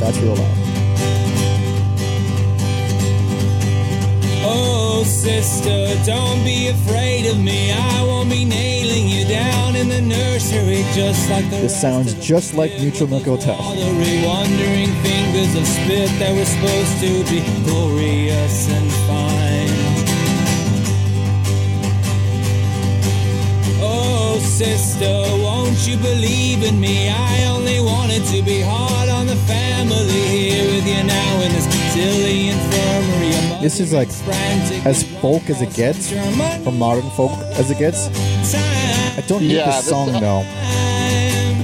that's 0.00 0.18
real 0.18 0.34
loud. 0.34 0.63
Sister, 5.04 5.94
don't 6.04 6.44
be 6.44 6.68
afraid 6.68 7.26
of 7.26 7.38
me. 7.38 7.72
I 7.72 8.02
won't 8.04 8.30
be 8.30 8.44
nailing 8.44 9.08
you 9.08 9.24
down 9.26 9.76
in 9.76 9.88
the 9.88 10.00
nursery 10.00 10.82
just 10.94 11.28
like 11.30 11.44
the 11.50 11.56
This 11.56 11.80
sounds 11.80 12.14
just 12.14 12.54
like 12.54 12.72
Neutral 12.78 13.08
Milk 13.08 13.24
Hotel. 13.24 13.56
wandering 13.56 14.92
fingers 15.02 15.54
of 15.56 15.66
spit 15.66 16.10
that 16.18 16.32
were 16.34 16.44
supposed 16.44 17.00
to 17.00 17.24
be 17.30 17.40
glorious 17.64 18.68
and 18.70 18.90
fine. 19.06 19.33
Oh, 24.36 24.40
sister, 24.40 25.14
won't 25.44 25.86
you 25.86 25.96
believe 25.96 26.64
in 26.64 26.80
me? 26.80 27.08
I 27.08 27.44
only 27.54 27.78
wanted 27.78 28.24
to 28.34 28.42
be 28.42 28.60
hard 28.60 29.08
on 29.08 29.26
the 29.28 29.36
family 29.46 30.10
here 30.10 30.64
with 30.74 30.84
you 30.88 31.04
now 31.04 31.40
in 31.40 31.52
this 31.52 31.66
silly 31.94 32.48
infirmary. 32.48 33.62
This 33.62 33.78
is 33.78 33.92
like 33.92 34.08
as 34.84 35.04
folk 35.20 35.48
as 35.48 35.62
it 35.62 35.72
gets, 35.74 36.10
from 36.64 36.78
modern 36.78 37.08
folk 37.10 37.30
as 37.54 37.70
it 37.70 37.78
gets. 37.78 38.08
I 39.16 39.20
don't 39.28 39.40
hate 39.40 39.52
Yeah, 39.52 39.66
this 39.66 39.76
this- 39.76 39.88
song 39.88 40.10
uh, 40.10 40.18
though. 40.20 40.44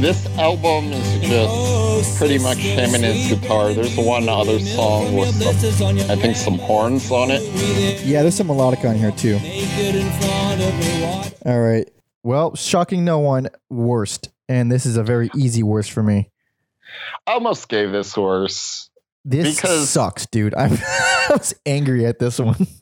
This 0.00 0.24
album 0.38 0.92
is 0.92 1.20
just 1.28 1.50
oh, 1.50 2.14
pretty 2.18 2.38
much 2.38 2.58
him 2.58 2.94
and 2.94 3.04
his 3.04 3.36
guitar. 3.38 3.74
There's 3.74 3.96
one 3.96 4.28
other 4.28 4.58
song 4.60 5.14
with 5.16 5.34
some, 5.74 5.98
I 6.08 6.14
think 6.16 6.36
some 6.36 6.58
horns 6.58 7.10
on 7.10 7.30
it. 7.32 7.42
Yeah, 8.04 8.22
there's 8.22 8.36
some 8.36 8.46
melodic 8.46 8.84
on 8.84 8.94
here 8.94 9.10
too. 9.10 9.38
All 11.44 11.60
right. 11.60 11.86
Well, 12.22 12.54
shocking 12.54 13.04
no 13.04 13.18
one, 13.18 13.48
worst. 13.68 14.28
And 14.48 14.70
this 14.70 14.84
is 14.86 14.96
a 14.96 15.02
very 15.02 15.30
easy 15.36 15.62
worst 15.62 15.92
for 15.92 16.02
me. 16.02 16.30
I 17.26 17.32
almost 17.32 17.68
gave 17.68 17.92
this 17.92 18.16
worse. 18.16 18.90
This 19.24 19.56
Because- 19.56 19.88
sucks, 19.90 20.26
dude. 20.26 20.54
I'm, 20.54 20.72
I 20.82 21.26
was 21.30 21.54
angry 21.66 22.06
at 22.06 22.18
this 22.18 22.38
one. 22.38 22.66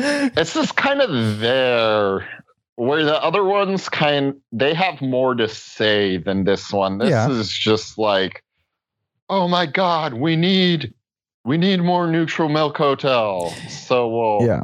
It's 0.00 0.54
just 0.54 0.76
kind 0.76 1.00
of 1.00 1.40
there 1.40 2.28
where 2.76 3.02
the 3.02 3.20
other 3.20 3.42
ones 3.42 3.88
kind 3.88 4.34
they 4.52 4.72
have 4.72 5.00
more 5.00 5.34
to 5.34 5.48
say 5.48 6.18
than 6.18 6.44
this 6.44 6.72
one. 6.72 6.98
This 6.98 7.10
Yeah. 7.10 7.28
is 7.30 7.50
just 7.50 7.98
like, 7.98 8.44
oh 9.28 9.48
my 9.48 9.66
god, 9.66 10.14
we 10.14 10.36
need 10.36 10.94
we 11.44 11.58
need 11.58 11.80
more 11.82 12.06
neutral 12.06 12.48
milk 12.48 12.76
hotel. 12.76 13.50
So 13.68 14.06
we'll 14.08 14.46
yeah. 14.46 14.62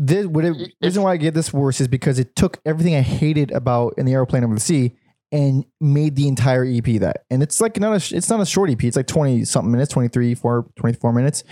This, 0.00 0.26
what 0.26 0.44
it, 0.44 0.72
reason 0.80 1.02
why 1.02 1.12
I 1.12 1.16
get 1.18 1.34
this 1.34 1.52
worse 1.52 1.80
is 1.80 1.88
because 1.88 2.18
it 2.18 2.34
took 2.34 2.58
everything 2.64 2.94
I 2.94 3.02
hated 3.02 3.50
about 3.50 3.94
in 3.98 4.06
the 4.06 4.12
aeroplane 4.12 4.44
over 4.44 4.54
the 4.54 4.60
sea 4.60 4.96
and 5.30 5.64
made 5.80 6.16
the 6.16 6.26
entire 6.26 6.64
EP 6.64 6.84
that. 7.00 7.24
And 7.30 7.42
it's 7.42 7.60
like 7.60 7.78
not 7.78 7.92
a 7.92 8.16
it's 8.16 8.30
not 8.30 8.40
a 8.40 8.46
short 8.46 8.70
EP. 8.70 8.82
It's 8.82 8.96
like 8.96 9.06
20 9.06 9.44
something 9.44 9.70
minutes, 9.70 9.92
23, 9.92 10.34
4, 10.34 10.66
24 10.76 11.12
minutes. 11.12 11.44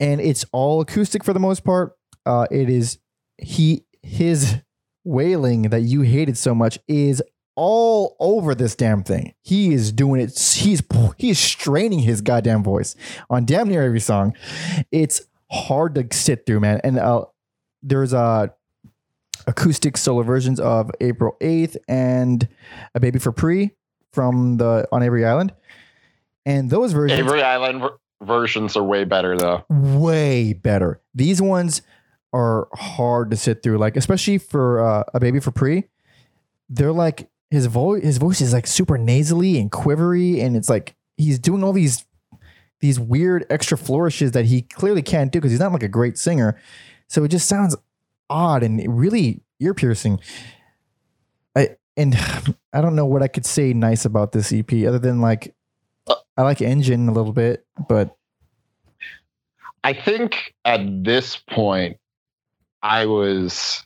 And 0.00 0.20
it's 0.20 0.44
all 0.52 0.80
acoustic 0.80 1.24
for 1.24 1.32
the 1.32 1.40
most 1.40 1.64
part. 1.64 1.96
Uh, 2.24 2.46
it 2.50 2.70
is 2.70 2.98
he 3.38 3.84
his 4.02 4.56
wailing 5.04 5.62
that 5.62 5.82
you 5.82 6.02
hated 6.02 6.38
so 6.38 6.54
much 6.54 6.78
is 6.88 7.22
all 7.56 8.16
over 8.18 8.54
this 8.54 8.74
damn 8.74 9.02
thing. 9.02 9.34
He 9.42 9.72
is 9.72 9.92
doing 9.92 10.20
it. 10.20 10.38
He's 10.38 10.82
he's 11.16 11.38
straining 11.38 12.00
his 12.00 12.20
goddamn 12.20 12.62
voice 12.62 12.96
on 13.30 13.44
damn 13.44 13.68
near 13.68 13.82
every 13.82 14.00
song. 14.00 14.34
It's 14.90 15.22
hard 15.54 15.94
to 15.94 16.06
sit 16.12 16.46
through, 16.46 16.60
man. 16.60 16.80
And 16.84 16.98
uh, 16.98 17.24
there's 17.82 18.12
a 18.12 18.52
acoustic 19.46 19.96
solo 19.96 20.22
versions 20.22 20.58
of 20.58 20.90
April 21.00 21.36
8th 21.40 21.76
and 21.88 22.48
A 22.94 23.00
Baby 23.00 23.18
for 23.18 23.32
Pree 23.32 23.72
from 24.12 24.56
the 24.56 24.88
On 24.90 25.02
Avery 25.02 25.24
Island. 25.24 25.52
And 26.46 26.70
those 26.70 26.92
versions 26.92 27.18
Avery 27.18 27.42
Island 27.42 27.80
ver- 27.80 27.98
versions 28.22 28.76
are 28.76 28.84
way 28.84 29.04
better 29.04 29.36
though. 29.36 29.64
way 29.68 30.52
better. 30.52 31.00
These 31.14 31.40
ones 31.40 31.82
are 32.32 32.68
hard 32.74 33.30
to 33.30 33.36
sit 33.36 33.62
through, 33.62 33.78
like 33.78 33.96
especially 33.96 34.38
for 34.38 34.84
uh, 34.84 35.04
a 35.14 35.20
baby 35.20 35.40
for 35.40 35.50
Pree. 35.52 35.84
They're 36.68 36.92
like 36.92 37.28
his 37.50 37.66
voice. 37.66 38.02
His 38.02 38.18
voice 38.18 38.40
is 38.40 38.52
like 38.52 38.66
super 38.66 38.98
nasally 38.98 39.58
and 39.58 39.70
quivery, 39.70 40.40
and 40.40 40.56
it's 40.56 40.68
like 40.68 40.96
he's 41.16 41.38
doing 41.38 41.62
all 41.62 41.72
these 41.72 42.04
these 42.84 43.00
weird 43.00 43.46
extra 43.48 43.78
flourishes 43.78 44.32
that 44.32 44.44
he 44.44 44.60
clearly 44.60 45.00
can't 45.00 45.32
do 45.32 45.38
because 45.40 45.50
he's 45.50 45.58
not 45.58 45.72
like 45.72 45.82
a 45.82 45.88
great 45.88 46.18
singer. 46.18 46.60
So 47.08 47.24
it 47.24 47.28
just 47.28 47.48
sounds 47.48 47.74
odd 48.28 48.62
and 48.62 48.98
really 48.98 49.40
ear 49.58 49.72
piercing. 49.72 50.20
I 51.56 51.76
and 51.96 52.14
I 52.74 52.82
don't 52.82 52.94
know 52.94 53.06
what 53.06 53.22
I 53.22 53.28
could 53.28 53.46
say 53.46 53.72
nice 53.72 54.04
about 54.04 54.32
this 54.32 54.52
EP 54.52 54.70
other 54.86 54.98
than 54.98 55.22
like 55.22 55.54
I 56.36 56.42
like 56.42 56.60
Engine 56.60 57.08
a 57.08 57.12
little 57.12 57.32
bit, 57.32 57.64
but 57.88 58.18
I 59.82 59.94
think 59.94 60.52
at 60.66 60.80
this 61.04 61.36
point, 61.36 61.96
I 62.82 63.06
was 63.06 63.82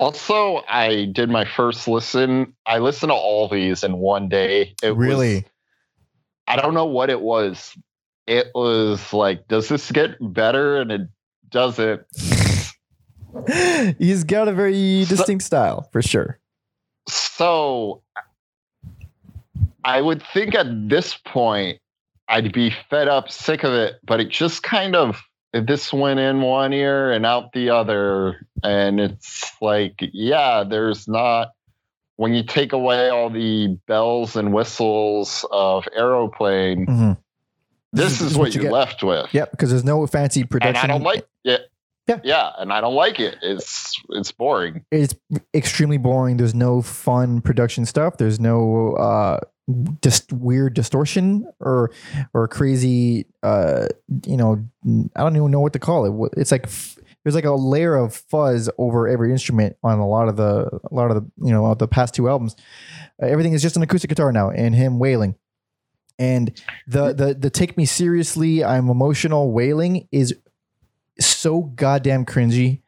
also 0.00 0.64
I 0.68 1.04
did 1.12 1.30
my 1.30 1.44
first 1.44 1.86
listen. 1.86 2.54
I 2.66 2.78
listened 2.78 3.10
to 3.10 3.14
all 3.14 3.46
these 3.46 3.84
in 3.84 3.98
one 3.98 4.28
day. 4.28 4.74
It 4.82 4.96
really. 4.96 5.34
was, 5.36 5.44
I 6.48 6.56
don't 6.56 6.74
know 6.74 6.86
what 6.86 7.08
it 7.08 7.20
was. 7.20 7.72
It 8.26 8.48
was 8.54 9.12
like, 9.12 9.48
does 9.48 9.68
this 9.68 9.90
get 9.90 10.16
better? 10.20 10.80
And 10.80 10.92
it 10.92 11.00
doesn't. 11.50 12.02
He's 13.98 14.24
got 14.24 14.48
a 14.48 14.52
very 14.52 15.04
So- 15.04 15.16
distinct 15.16 15.44
style 15.44 15.88
for 15.92 16.02
sure. 16.02 16.38
So 17.08 18.02
I 19.84 20.00
would 20.00 20.22
think 20.32 20.54
at 20.54 20.88
this 20.88 21.14
point 21.16 21.78
I'd 22.28 22.52
be 22.52 22.72
fed 22.88 23.08
up, 23.08 23.30
sick 23.30 23.64
of 23.64 23.72
it, 23.72 23.96
but 24.04 24.20
it 24.20 24.28
just 24.30 24.62
kind 24.62 24.94
of 24.94 25.20
this 25.52 25.92
went 25.92 26.20
in 26.20 26.40
one 26.40 26.72
ear 26.72 27.10
and 27.12 27.26
out 27.26 27.52
the 27.52 27.70
other. 27.70 28.46
And 28.62 29.00
it's 29.00 29.50
like, 29.60 29.94
yeah, 30.12 30.62
there's 30.64 31.08
not 31.08 31.48
when 32.16 32.32
you 32.34 32.44
take 32.44 32.72
away 32.72 33.08
all 33.10 33.28
the 33.30 33.76
bells 33.88 34.36
and 34.36 34.52
whistles 34.52 35.44
of 35.50 35.88
aeroplane, 35.96 36.86
Mhm. 36.86 37.16
This 37.92 38.20
is 38.20 38.36
what, 38.36 38.54
you 38.54 38.62
you're 38.62 38.72
left 38.72 39.02
with. 39.02 39.32
Yep, 39.32 39.50
because 39.50 39.70
there's 39.70 39.84
no 39.84 40.06
fancy 40.06 40.44
production. 40.44 40.76
And. 40.76 40.92
I 40.92 40.94
don't 40.94 41.04
like 41.04 41.26
it. 41.44 41.68
Yeah. 42.08 42.18
Yeah, 42.24 42.50
and 42.58 42.72
I 42.72 42.80
don't 42.80 42.96
like 42.96 43.20
it. 43.20 43.36
It's 43.42 43.94
it's 44.10 44.32
boring. 44.32 44.84
It's 44.90 45.14
extremely 45.54 45.98
boring. 45.98 46.36
There's 46.36 46.54
no 46.54 46.82
fun 46.82 47.40
production 47.40 47.86
stuff. 47.86 48.16
There's 48.16 48.40
no 48.40 48.94
uh, 48.94 49.38
just 50.02 50.32
weird 50.32 50.74
distortion 50.74 51.46
or 51.60 51.92
or 52.34 52.48
crazy 52.48 53.26
uh 53.44 53.86
you 54.26 54.36
know 54.36 54.64
I 55.14 55.22
don't 55.22 55.36
even 55.36 55.50
know 55.50 55.60
what 55.60 55.72
to 55.74 55.78
call 55.78 56.26
it. 56.26 56.32
It's 56.36 56.50
like 56.50 56.68
there's 57.24 57.36
like 57.36 57.44
a 57.44 57.52
layer 57.52 57.94
of 57.94 58.14
fuzz 58.14 58.68
over 58.78 59.06
every 59.06 59.30
instrument 59.30 59.76
on 59.84 60.00
a 60.00 60.06
lot 60.06 60.28
of 60.28 60.36
the 60.36 60.80
a 60.90 60.94
lot 60.94 61.10
of 61.10 61.16
the 61.16 61.46
you 61.46 61.52
know 61.52 61.74
the 61.74 61.86
past 61.86 62.14
two 62.14 62.28
albums. 62.28 62.56
Uh, 63.22 63.26
everything 63.26 63.52
is 63.52 63.62
just 63.62 63.76
an 63.76 63.82
acoustic 63.82 64.08
guitar 64.08 64.32
now 64.32 64.50
and 64.50 64.74
him 64.74 64.98
wailing. 64.98 65.36
And 66.22 66.52
the 66.86 67.12
the 67.12 67.34
the 67.34 67.50
take 67.50 67.76
me 67.76 67.84
seriously, 67.84 68.62
I'm 68.62 68.88
emotional 68.88 69.50
wailing 69.50 70.06
is 70.12 70.32
so 71.18 71.62
goddamn 71.62 72.26
cringy. 72.26 72.82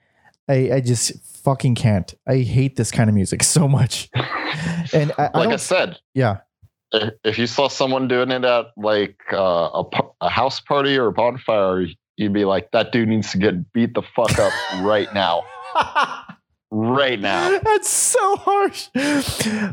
I 0.49 0.75
I 0.75 0.81
just 0.81 1.19
fucking 1.43 1.75
can't. 1.75 2.15
I 2.29 2.39
hate 2.39 2.77
this 2.77 2.93
kind 2.93 3.11
of 3.11 3.15
music 3.17 3.43
so 3.57 3.67
much. 3.67 4.09
And 4.93 5.11
I, 5.19 5.31
I 5.35 5.39
like 5.39 5.49
I, 5.49 5.51
don't 5.51 5.59
said, 5.59 5.99
yeah. 6.15 6.39
if 6.93 7.15
if 7.25 7.37
you 7.37 7.49
saw 7.49 7.67
someone 7.67 8.07
doing 8.07 8.31
it 8.31 8.45
at 8.45 8.67
like 8.77 9.19
uh, 9.33 9.83
a, 9.83 9.85
a 10.21 10.29
house 10.29 10.61
party 10.61 10.97
or 10.97 11.09
a 11.09 11.13
bonfire, 11.13 11.89
you'd 12.17 12.33
be 12.33 12.45
like, 12.45 12.71
that 12.71 12.93
dude 12.93 13.09
needs 13.09 13.33
to 13.33 13.39
get 13.39 13.73
beat 13.73 13.95
the 13.95 14.03
fuck 14.15 14.39
up 14.39 14.53
right 14.83 15.13
now. 15.13 15.43
Right 16.77 17.21
now. 17.21 17.57
That's 17.63 17.89
so 17.89 18.37
harsh. 18.37 18.89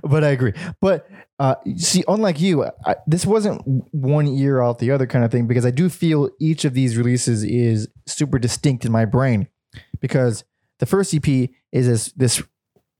But 0.04 0.24
I 0.24 0.30
agree. 0.30 0.54
But 0.80 1.10
uh, 1.39 1.56
see, 1.76 2.04
unlike 2.08 2.39
you, 2.39 2.66
I, 2.86 2.95
this 3.08 3.26
wasn't 3.26 3.64
one 3.91 4.28
year 4.28 4.62
out 4.62 4.78
the 4.78 4.91
other 4.91 5.08
kind 5.08 5.26
of 5.26 5.32
thing 5.32 5.47
because 5.47 5.66
I 5.66 5.72
do 5.72 5.89
feel 5.89 6.30
each 6.39 6.64
of 6.64 6.76
these 6.76 6.97
releases 6.97 7.43
is 7.43 7.88
super 8.06 8.38
distinct 8.38 8.86
in 8.86 8.91
my 8.91 9.06
brain. 9.06 9.47
Because 9.99 10.43
the 10.78 10.86
first 10.86 11.12
EP 11.16 11.28
is 11.72 11.88
this, 11.88 12.12
this 12.12 12.43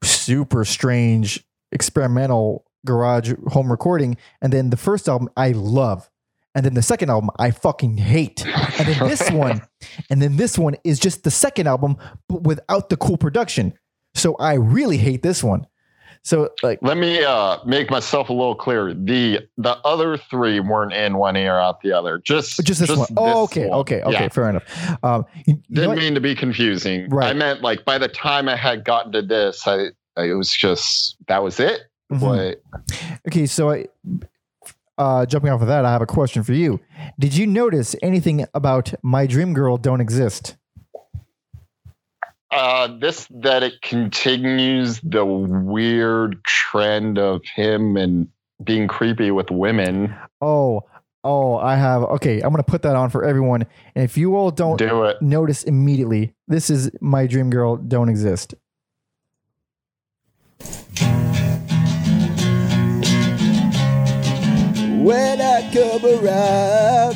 super 0.04 0.66
strange 0.66 1.45
experimental 1.72 2.66
garage 2.84 3.34
home 3.49 3.70
recording, 3.70 4.18
and 4.41 4.52
then 4.52 4.72
the 4.72 4.78
first 4.78 5.08
album 5.08 5.30
I 5.38 5.52
love. 5.52 6.10
And 6.54 6.66
then 6.66 6.74
the 6.74 6.82
second 6.82 7.10
album 7.10 7.30
I 7.39 7.52
fucking 7.52 7.97
hate. 7.97 8.45
And 8.45 8.88
then 8.88 9.08
this 9.08 9.30
one, 9.32 9.62
and 10.10 10.22
then 10.22 10.36
this 10.38 10.58
one 10.58 10.76
is 10.84 10.99
just 10.99 11.24
the 11.24 11.32
second 11.32 11.68
album, 11.68 11.97
but 12.28 12.43
without 12.43 12.89
the 12.89 12.97
cool 12.97 13.18
production. 13.18 13.74
So 14.22 14.36
I 14.36 14.53
really 14.53 14.97
hate 14.97 15.22
this 15.24 15.43
one. 15.43 15.65
So 16.24 16.49
like 16.61 16.78
Let 16.84 16.97
me 16.97 17.24
uh, 17.24 17.57
make 17.65 17.89
myself 17.89 18.30
a 18.30 18.34
little 18.34 18.53
clearer. 18.53 18.93
The 18.93 19.39
the 19.57 19.78
other 19.84 20.17
three 20.17 20.59
weren't 20.59 20.93
in 20.93 21.17
one 21.17 21.36
ear 21.36 21.57
out 21.57 21.82
the 21.82 21.93
other. 21.93 22.19
Just 22.19 22.63
just 22.63 22.80
this 22.80 22.95
one. 22.95 23.07
Oh, 23.17 23.43
okay, 23.45 23.67
one. 23.67 23.80
okay, 23.80 24.01
okay, 24.03 24.11
Yeah. 24.11 24.30
fair 24.30 24.49
enough. 24.49 24.63
Um, 25.03 25.26
you- 25.47 25.59
you 25.67 25.76
Didn't 25.76 25.97
mean 25.97 26.13
to 26.13 26.22
be 26.22 26.36
confusing. 26.36 27.09
Right. 27.09 27.30
I 27.32 27.34
meant 27.34 27.63
like 27.63 27.86
by 27.86 27.97
the 27.97 28.07
time 28.07 28.47
I 28.47 28.55
had 28.55 28.86
gotten 28.86 29.11
to 29.13 29.24
this, 29.24 29.65
I, 29.67 29.88
I 30.15 30.26
it 30.26 30.34
was 30.34 30.51
just 30.51 31.17
that 31.28 31.41
was 31.41 31.59
it. 31.59 31.82
Mhm. 32.13 32.19
But 32.19 32.61
Okay, 33.28 33.47
so 33.47 33.72
I, 33.72 33.88
uh, 34.99 35.26
jumping 35.26 35.49
off 35.49 35.61
of 35.61 35.67
that, 35.69 35.86
I 35.86 35.91
have 35.91 36.01
a 36.03 36.05
question 36.05 36.43
for 36.43 36.53
you. 36.53 36.80
Did 37.17 37.36
you 37.36 37.47
notice 37.47 37.95
anything 38.03 38.45
about 38.53 38.93
my 39.01 39.26
dream 39.26 39.53
girl 39.55 39.78
don't 39.78 40.01
exist? 40.01 40.55
Uh, 42.52 42.88
this 42.99 43.28
that 43.32 43.64
it 43.64 43.82
continues 43.82 44.99
the 45.02 45.26
weird 45.26 46.43
trend 46.43 47.18
of 47.18 47.41
him 47.56 47.97
and 47.97 48.28
being 48.64 48.88
creepy 48.88 49.32
with 49.32 49.49
women. 49.49 50.14
Oh, 50.41 50.82
oh, 51.24 51.58
I 51.58 51.76
have. 51.76 52.04
Okay, 52.04 52.41
I'm 52.41 52.52
gonna 52.52 52.64
put 52.64 52.82
that 52.84 52.95
on 52.95 53.10
for 53.10 53.24
everyone. 53.24 53.66
And 53.95 54.04
if 54.04 54.18
you 54.18 54.36
all 54.36 54.52
don't 54.52 54.78
Do 54.78 55.04
it. 55.06 55.22
notice 55.22 55.64
immediately, 55.64 56.34
this 56.47 56.70
is 56.70 56.91
my 57.02 57.26
dream 57.28 57.49
girl 57.49 57.78
don't 57.78 58.10
exist. 58.10 58.54
When 65.02 65.41
I 65.41 65.62
come 65.74 66.06
around, 66.06 67.16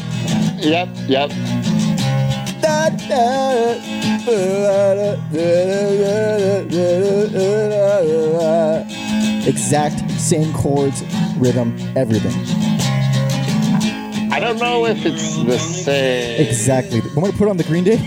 Yep, 0.60 0.90
yep. 1.08 1.30
da, 2.62 2.90
da, 2.90 3.95
Exact 9.48 10.10
same 10.20 10.52
chords, 10.54 11.04
rhythm, 11.38 11.78
everything. 11.96 12.34
I 14.32 14.40
don't 14.40 14.58
know 14.58 14.86
if 14.86 15.06
it's 15.06 15.38
the 15.44 15.60
same. 15.60 16.42
Exactly. 16.48 17.02
Want 17.16 17.32
to 17.32 17.38
put 17.38 17.48
on 17.48 17.58
the 17.58 17.64
Green 17.64 17.84
Day? 17.84 17.98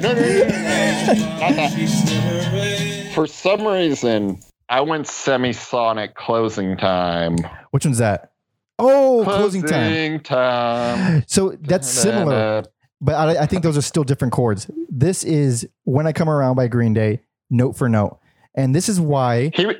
No, 0.00 0.12
no, 0.12 0.20
no, 0.20 0.26
no, 0.26 0.46
no. 0.48 1.14
Not 1.40 1.56
that. 1.56 3.10
For 3.14 3.26
some 3.26 3.66
reason, 3.66 4.38
I 4.68 4.80
went 4.82 5.06
semisonic 5.06 6.14
closing 6.14 6.76
time. 6.76 7.36
Which 7.72 7.84
one's 7.84 7.98
that? 7.98 8.30
Oh, 8.78 9.22
closing 9.24 9.62
time. 9.62 9.70
Closing 9.70 10.20
time. 10.20 11.24
So 11.26 11.56
that's 11.60 11.88
similar, 11.88 12.64
but 13.04 13.14
I, 13.14 13.42
I 13.42 13.46
think 13.46 13.62
those 13.62 13.76
are 13.76 13.82
still 13.82 14.04
different 14.04 14.32
chords. 14.32 14.70
This 14.88 15.22
is 15.24 15.68
"When 15.84 16.06
I 16.06 16.12
Come 16.12 16.28
Around" 16.28 16.56
by 16.56 16.66
Green 16.68 16.94
Day, 16.94 17.20
note 17.50 17.76
for 17.76 17.88
note, 17.88 18.18
and 18.54 18.74
this 18.74 18.88
is 18.88 19.00
why 19.00 19.50
He, 19.54 19.70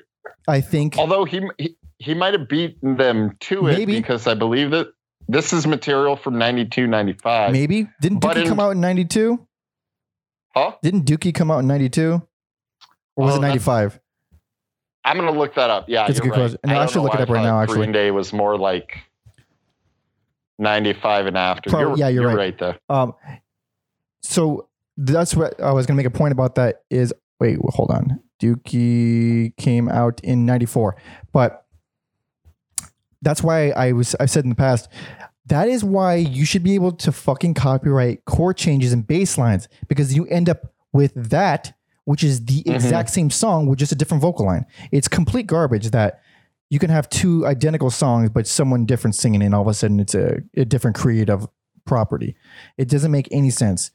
I 0.46 0.60
think 0.60 0.98
although 0.98 1.24
he, 1.24 1.40
he 1.58 1.76
he 1.98 2.14
might 2.14 2.34
have 2.34 2.48
beaten 2.48 2.96
them 2.96 3.36
to 3.40 3.66
it 3.68 3.78
Maybe. 3.78 3.92
because 4.00 4.26
I 4.26 4.34
believe 4.34 4.70
that 4.72 4.88
this 5.28 5.52
is 5.54 5.66
material 5.66 6.16
from 6.16 6.36
92, 6.38 6.86
95. 6.86 7.50
maybe 7.52 7.88
didn't 8.02 8.20
Dookie 8.20 8.42
in- 8.42 8.48
come 8.48 8.60
out 8.60 8.70
in 8.72 8.80
'92? 8.80 9.46
Huh? 10.54 10.72
Didn't 10.82 11.04
Dookie 11.06 11.34
come 11.34 11.50
out 11.50 11.60
in 11.60 11.66
'92, 11.66 12.20
or 13.16 13.24
was 13.24 13.34
Oh, 13.34 13.38
it 13.38 13.40
'95? 13.40 13.98
I'm 15.06 15.16
gonna 15.18 15.32
look 15.32 15.54
that 15.54 15.70
up. 15.70 15.88
Yeah, 15.88 16.06
That's 16.06 16.18
a 16.18 16.22
good 16.22 16.30
right. 16.30 16.36
question. 16.36 16.58
No, 16.66 16.72
I 16.74 16.78
don't 16.78 16.90
should 16.90 17.02
look 17.02 17.14
it 17.14 17.20
up 17.20 17.28
right 17.28 17.40
I 17.40 17.44
now, 17.44 17.60
actually. 17.60 17.78
Green 17.78 17.92
Day 17.92 18.10
was 18.10 18.32
more 18.32 18.56
like 18.58 18.98
95 20.58 21.26
and 21.26 21.36
after. 21.38 21.70
Probably- 21.70 21.88
you're, 21.90 21.98
yeah, 21.98 22.08
you're 22.08 22.26
right. 22.28 22.36
right 22.36 22.58
there. 22.58 22.78
Um, 22.88 23.14
so 24.22 24.68
that's 24.96 25.34
what 25.34 25.60
I 25.60 25.72
was 25.72 25.86
going 25.86 25.96
to 25.96 26.02
make 26.02 26.06
a 26.06 26.16
point 26.16 26.32
about. 26.32 26.54
That 26.54 26.82
is, 26.90 27.12
wait, 27.40 27.58
hold 27.70 27.90
on. 27.90 28.20
Dookie 28.42 29.56
came 29.56 29.88
out 29.88 30.20
in 30.22 30.44
'94, 30.46 30.96
but 31.32 31.64
that's 33.22 33.42
why 33.42 33.70
I 33.70 33.92
was. 33.92 34.14
I 34.20 34.26
said 34.26 34.44
in 34.44 34.50
the 34.50 34.56
past. 34.56 34.88
That 35.46 35.68
is 35.68 35.84
why 35.84 36.14
you 36.14 36.44
should 36.46 36.62
be 36.62 36.74
able 36.74 36.92
to 36.92 37.12
fucking 37.12 37.52
copyright 37.54 38.24
chord 38.24 38.56
changes 38.56 38.92
and 38.94 39.06
bass 39.06 39.36
lines 39.36 39.68
because 39.88 40.14
you 40.14 40.26
end 40.26 40.48
up 40.48 40.72
with 40.92 41.12
that, 41.14 41.74
which 42.06 42.24
is 42.24 42.44
the 42.46 42.62
Mhm. 42.62 42.74
exact 42.74 43.10
same 43.10 43.28
song 43.28 43.66
with 43.66 43.78
just 43.78 43.92
a 43.92 43.94
different 43.94 44.22
vocal 44.22 44.46
line. 44.46 44.64
It's 44.90 45.06
complete 45.06 45.46
garbage 45.46 45.90
that 45.90 46.20
you 46.74 46.80
can 46.80 46.90
have 46.90 47.08
two 47.08 47.46
identical 47.46 47.88
songs, 47.88 48.30
but 48.30 48.48
someone 48.48 48.84
different 48.84 49.14
singing, 49.14 49.42
and 49.42 49.54
all 49.54 49.62
of 49.62 49.68
a 49.68 49.74
sudden 49.74 50.00
it's 50.00 50.12
a, 50.12 50.38
a 50.56 50.64
different 50.64 50.96
creative 50.96 51.46
property. 51.84 52.34
It 52.76 52.88
doesn't 52.88 53.12
make 53.12 53.28
any 53.30 53.50
sense. 53.50 53.92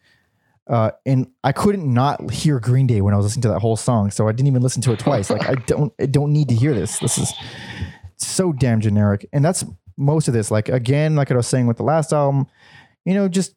Uh, 0.66 0.92
and 1.06 1.28
I 1.44 1.52
couldn't 1.52 1.94
not 1.94 2.32
hear 2.32 2.58
Green 2.62 2.88
Day 2.88 3.02
when 3.02 3.14
I 3.14 3.18
was 3.18 3.26
listening 3.26 3.42
to 3.42 3.48
that 3.50 3.60
whole 3.60 3.76
song, 3.76 4.12
so 4.12 4.30
I 4.30 4.32
didn't 4.32 4.48
even 4.48 4.62
listen 4.62 4.82
to 4.84 4.94
it 4.94 5.00
twice. 5.00 5.30
like 5.30 5.50
I 5.50 5.56
don't, 5.68 5.92
I 6.00 6.06
don't 6.06 6.32
need 6.32 6.48
to 6.48 6.56
hear 6.56 6.74
this. 6.74 7.00
This 7.00 7.18
is 7.18 7.34
so 8.16 8.54
damn 8.54 8.80
generic, 8.80 9.28
and 9.34 9.44
that's 9.44 9.66
most 9.98 10.30
of 10.30 10.34
this. 10.34 10.50
Like 10.50 10.70
again, 10.70 11.18
like 11.18 11.32
I 11.32 11.36
was 11.36 11.48
saying 11.48 11.68
with 11.68 11.76
the 11.76 11.84
last 11.84 12.14
album, 12.14 12.48
you 13.04 13.14
know, 13.14 13.28
just 13.28 13.56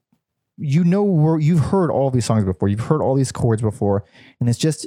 you 0.56 0.82
know, 0.82 1.04
where 1.04 1.38
you've 1.38 1.60
heard 1.66 1.92
all 1.92 2.10
these 2.10 2.24
songs 2.24 2.44
before, 2.44 2.66
you've 2.66 2.80
heard 2.80 3.00
all 3.00 3.14
these 3.14 3.30
chords 3.30 3.62
before, 3.62 4.04
and 4.40 4.48
it's 4.48 4.58
just 4.58 4.84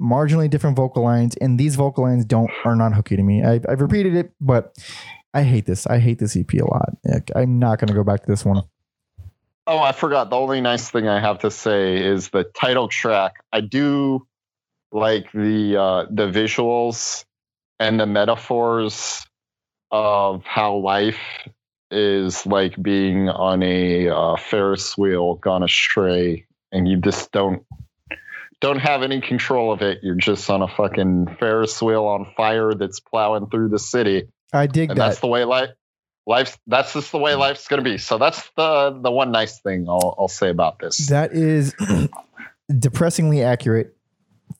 marginally 0.00 0.48
different 0.48 0.76
vocal 0.76 1.02
lines, 1.02 1.36
and 1.36 1.58
these 1.58 1.76
vocal 1.76 2.04
lines 2.04 2.24
don't 2.24 2.50
are 2.64 2.76
not 2.76 2.94
hooky 2.94 3.16
to 3.16 3.22
me. 3.22 3.44
I've, 3.44 3.64
I've 3.68 3.80
repeated 3.80 4.14
it, 4.14 4.32
but 4.40 4.76
I 5.34 5.42
hate 5.42 5.66
this. 5.66 5.86
I 5.86 5.98
hate 5.98 6.18
this 6.18 6.36
EP 6.36 6.52
a 6.54 6.64
lot. 6.64 6.90
I'm 7.34 7.58
not 7.58 7.78
going 7.78 7.88
to 7.88 7.94
go 7.94 8.04
back 8.04 8.22
to 8.22 8.30
this 8.30 8.44
one. 8.44 8.62
Oh, 9.66 9.78
I 9.78 9.92
forgot. 9.92 10.30
The 10.30 10.36
only 10.36 10.60
nice 10.60 10.90
thing 10.90 11.08
I 11.08 11.20
have 11.20 11.40
to 11.40 11.50
say 11.50 12.02
is 12.02 12.28
the 12.28 12.44
title 12.44 12.88
track. 12.88 13.44
I 13.52 13.60
do 13.60 14.26
like 14.92 15.30
the 15.32 15.76
uh, 15.76 16.06
the 16.10 16.28
visuals 16.28 17.24
and 17.80 17.98
the 17.98 18.06
metaphors 18.06 19.26
of 19.90 20.44
how 20.44 20.76
life 20.76 21.18
is 21.90 22.46
like 22.46 22.80
being 22.80 23.28
on 23.28 23.62
a 23.62 24.08
uh, 24.08 24.36
Ferris 24.36 24.96
wheel 24.96 25.34
gone 25.34 25.62
astray, 25.62 26.46
and 26.70 26.88
you 26.88 26.96
just 26.96 27.32
don't 27.32 27.64
don't 28.60 28.78
have 28.78 29.02
any 29.02 29.20
control 29.20 29.72
of 29.72 29.82
it. 29.82 29.98
You're 30.02 30.14
just 30.14 30.48
on 30.50 30.62
a 30.62 30.68
fucking 30.68 31.36
Ferris 31.38 31.80
wheel 31.82 32.04
on 32.06 32.32
fire 32.36 32.72
that's 32.74 33.00
plowing 33.00 33.48
through 33.50 33.68
the 33.68 33.78
city 33.78 34.28
I 34.52 34.66
dig 34.66 34.90
and 34.90 34.98
that. 34.98 35.08
that's 35.08 35.20
the 35.20 35.26
way 35.26 35.44
life 35.44 35.70
life's 36.26 36.56
that's 36.66 36.92
just 36.92 37.12
the 37.12 37.18
way 37.18 37.34
life's 37.34 37.68
gonna 37.68 37.82
be 37.82 37.98
so 37.98 38.18
that's 38.18 38.42
the 38.56 38.98
the 39.02 39.10
one 39.10 39.30
nice 39.30 39.60
thing 39.60 39.86
i'll, 39.88 40.14
I'll 40.18 40.28
say 40.28 40.48
about 40.50 40.78
this 40.80 41.06
That 41.08 41.32
is 41.32 41.74
depressingly 42.78 43.42
accurate 43.42 43.96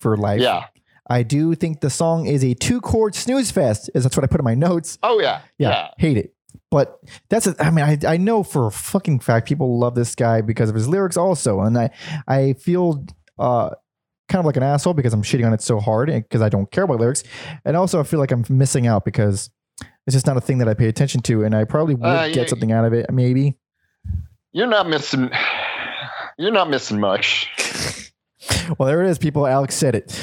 for 0.01 0.16
life. 0.16 0.40
yeah 0.40 0.66
I 1.09 1.22
do 1.22 1.55
think 1.55 1.80
the 1.80 1.90
song 1.90 2.26
is 2.26 2.42
a 2.42 2.55
two 2.55 2.80
chord 2.80 3.14
snooze 3.14 3.53
fest, 3.53 3.90
is 3.94 4.03
that's 4.03 4.16
what 4.16 4.24
I 4.24 4.26
put 4.26 4.40
in 4.40 4.44
my 4.44 4.55
notes. 4.57 4.99
oh 5.05 5.20
yeah 5.20 5.40
Yeah, 5.59 5.68
yeah, 5.70 5.88
hate 5.99 6.16
it. 6.16 6.34
But 6.68 6.99
that's, 7.28 7.47
a, 7.47 7.55
I 7.61 7.70
mean, 7.70 7.84
I, 7.84 8.14
I 8.14 8.16
know 8.16 8.42
for 8.42 8.66
a 8.66 8.70
fucking 8.72 9.20
fact 9.20 9.47
people 9.47 9.78
love 9.78 9.94
this 9.94 10.16
guy 10.16 10.40
because 10.40 10.68
of 10.68 10.74
his 10.74 10.88
lyrics 10.88 11.16
also. 11.16 11.61
And 11.61 11.78
I, 11.78 11.90
I 12.26 12.55
feel 12.55 13.07
uh, 13.38 13.70
kind 14.29 14.41
of 14.41 14.47
like 14.47 14.57
an 14.57 14.62
asshole 14.62 14.95
because 14.95 15.12
I'm 15.12 15.22
shitting 15.22 15.47
on 15.47 15.53
it 15.55 15.61
so 15.62 15.79
hard 15.81 16.09
because 16.09 16.43
I 16.43 16.49
don't 16.49 16.70
care 16.70 16.85
about 16.85 16.99
lyrics. 17.01 17.22
And 17.64 17.77
also 17.77 18.01
I 18.01 18.03
feel 18.03 18.18
like 18.20 18.33
I'm 18.33 18.45
missing 18.49 18.87
out 18.87 19.05
because 19.05 19.51
It's 20.07 20.14
just 20.14 20.27
not 20.27 20.37
a 20.37 20.41
thing 20.41 20.59
that 20.59 20.68
I 20.68 20.74
pay 20.74 20.89
attention 20.89 21.20
to, 21.22 21.43
and 21.45 21.55
I 21.55 21.64
probably 21.64 21.95
would 21.97 22.07
Uh, 22.07 22.29
get 22.31 22.49
something 22.49 22.70
out 22.72 22.85
of 22.85 22.93
it. 22.93 23.11
Maybe. 23.12 23.57
You're 24.53 24.68
not 24.68 24.89
missing. 24.89 25.31
You're 26.39 26.53
not 26.53 26.70
missing 26.70 27.01
much. 27.01 27.49
Well, 28.79 28.87
there 28.89 29.03
it 29.03 29.09
is, 29.11 29.18
people. 29.18 29.47
Alex 29.47 29.74
said 29.74 29.95
it. 29.95 30.20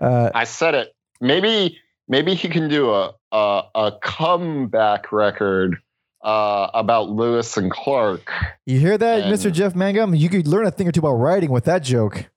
Uh, 0.00 0.30
I 0.34 0.44
said 0.44 0.74
it. 0.74 0.94
Maybe 1.20 1.78
maybe 2.08 2.34
he 2.34 2.48
can 2.48 2.68
do 2.68 2.90
a 2.92 3.12
a, 3.32 3.62
a 3.74 3.92
comeback 4.02 5.10
record 5.12 5.78
uh, 6.24 6.68
about 6.74 7.10
Lewis 7.10 7.56
and 7.56 7.70
Clark. 7.70 8.30
you 8.66 8.78
hear 8.80 8.96
that, 8.98 9.22
And- 9.22 9.32
Mr. 9.34 9.50
Jeff 9.52 9.74
Mangum? 9.74 10.14
You 10.14 10.28
could 10.28 10.46
learn 10.48 10.66
a 10.66 10.70
thing 10.70 10.86
or 10.88 10.92
two 10.92 11.00
about 11.00 11.14
writing 11.14 11.50
with 11.50 11.64
that 11.64 11.82
joke. 11.82 12.30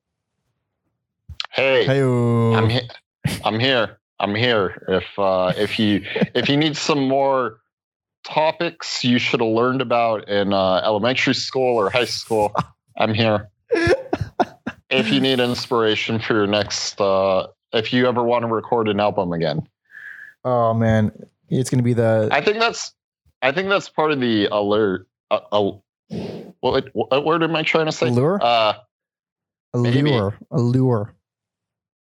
Hey, 1.56 1.86
Hey, 1.86 2.02
I'm 2.02 2.70
here. 2.70 2.82
I'm 3.46 3.62
here. 3.62 3.98
I'm 4.20 4.36
here. 4.36 4.86
If 4.90 5.06
uh, 5.18 5.54
if 5.56 5.80
you 5.80 6.02
if 6.34 6.50
you 6.50 6.58
need 6.58 6.76
some 6.76 7.08
more 7.08 7.62
topics 8.26 9.06
you 9.06 9.20
should 9.20 9.40
have 9.40 9.50
learned 9.50 9.82
about 9.82 10.28
in 10.28 10.52
uh, 10.52 10.82
elementary 10.84 11.34
school 11.34 11.78
or 11.78 11.90
high 11.90 12.04
school, 12.04 12.54
I'm 12.98 13.14
here. 13.14 13.50
if 14.90 15.10
you 15.10 15.22
need 15.22 15.40
inspiration 15.40 16.20
for 16.20 16.34
your 16.34 16.48
next, 16.48 17.00
uh, 17.00 17.48
if 17.72 17.94
you 17.94 18.06
ever 18.06 18.22
want 18.22 18.44
to 18.44 18.48
record 18.48 18.90
an 18.90 19.00
album 19.00 19.32
again, 19.32 19.66
oh 20.44 20.74
man, 20.74 21.10
it's 21.48 21.70
gonna 21.70 21.84
be 21.84 21.94
the 21.94 22.28
I 22.34 22.42
think 22.42 22.60
that's 22.60 22.94
I 23.42 23.54
think 23.54 23.70
that's 23.70 23.88
part 23.88 24.12
of 24.12 24.20
the 24.20 24.48
alert. 24.52 25.08
Uh, 25.32 25.40
uh, 25.54 25.72
what, 26.60 26.90
what 26.92 27.24
word 27.24 27.44
am 27.44 27.56
I 27.56 27.64
trying 27.64 27.86
to 27.86 27.94
say? 27.94 28.10
Allure? 28.10 28.44
Uh, 28.44 28.74
maybe. 29.74 30.10
allure, 30.10 30.38
allure. 30.52 31.15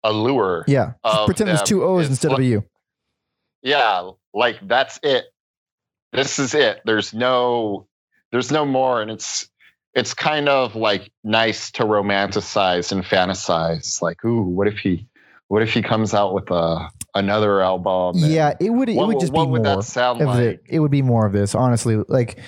Allure. 0.03 0.65
Yeah, 0.67 0.93
just 1.05 1.17
Of 1.17 1.25
pretend 1.25 1.49
there's 1.49 1.61
two 1.63 1.83
O's 1.83 2.01
It's 2.05 2.09
instead 2.11 2.31
of 2.33 2.39
a 2.39 2.43
U. 2.45 2.63
yeah 3.61 4.09
like 4.33 4.57
that's 4.67 4.99
it 5.03 5.25
this 6.11 6.39
is 6.39 6.53
it 6.53 6.81
there's 6.85 7.13
no 7.13 7.87
there's 8.31 8.51
no 8.51 8.65
more 8.65 9.01
and 9.01 9.09
it's 9.11 9.47
it's 9.93 10.13
kind 10.13 10.49
of 10.49 10.75
like 10.75 11.11
nice 11.23 11.71
to 11.71 11.83
romanticize 11.83 12.91
and 12.91 13.03
fantasize 13.03 14.01
like 14.01 14.23
ooh 14.25 14.41
what 14.41 14.67
if 14.67 14.79
he 14.79 15.07
what 15.47 15.61
if 15.61 15.71
he 15.73 15.81
comes 15.81 16.13
out 16.13 16.33
with 16.33 16.49
a 16.51 16.89
another 17.15 17.61
album 17.61 18.15
Yeah, 18.17 18.53
it 18.59 18.71
would. 18.71 18.89
It 18.89 18.95
what, 18.95 19.07
would 19.09 19.19
just 19.19 19.31
what 19.33 19.45
be 19.45 19.51
would 19.51 19.63
more. 19.63 19.75
that 19.77 19.83
sound 19.83 20.19
of 20.21 20.27
like 20.29 20.39
it. 20.39 20.63
It 20.67 20.79
would 20.79 20.89
be 20.89 21.03
more 21.03 21.27
of 21.27 21.33
this, 21.33 21.53
honestly. 21.53 21.97
Like, 22.07 22.39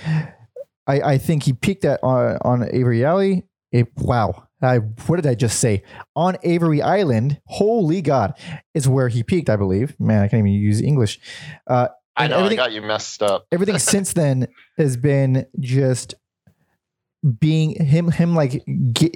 I, 0.88 1.02
I 1.02 1.18
think 1.20 1.44
he 1.44 1.54
peaked 1.54 1.84
that 1.84 2.00
on, 2.02 2.26
uh, 2.34 2.38
on 2.42 2.68
Avery 2.74 3.06
Alley. 3.06 3.46
It, 3.72 3.90
wow, 3.98 4.45
I 4.62 4.78
what 4.78 5.18
did 5.18 5.28
I 5.28 5.36
just 5.36 5.60
say? 5.60 5.84
On 6.16 6.38
Avery 6.44 6.82
Island, 6.82 7.40
holy 7.46 8.02
God, 8.02 8.34
is 8.74 8.88
where 8.88 9.10
he 9.10 9.24
peaked. 9.24 9.50
I 9.50 9.56
believe. 9.56 10.00
Man, 10.00 10.22
I 10.22 10.28
can't 10.28 10.40
even 10.40 10.54
use 10.54 10.82
English. 10.82 11.20
Uh, 11.68 11.90
i 12.18 12.28
know 12.28 12.46
i 12.46 12.56
got 12.56 12.72
you 12.72 12.82
messed 12.82 13.22
up 13.22 13.46
everything 13.52 13.78
since 13.78 14.14
then 14.14 14.48
has 14.78 14.96
been 14.96 15.46
just 15.60 16.16
being 17.40 17.84
him. 17.84 18.12
Him 18.12 18.36
like 18.36 18.64
get, 18.94 19.14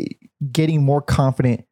getting 0.51 0.83
more 0.83 1.01
confident 1.01 1.65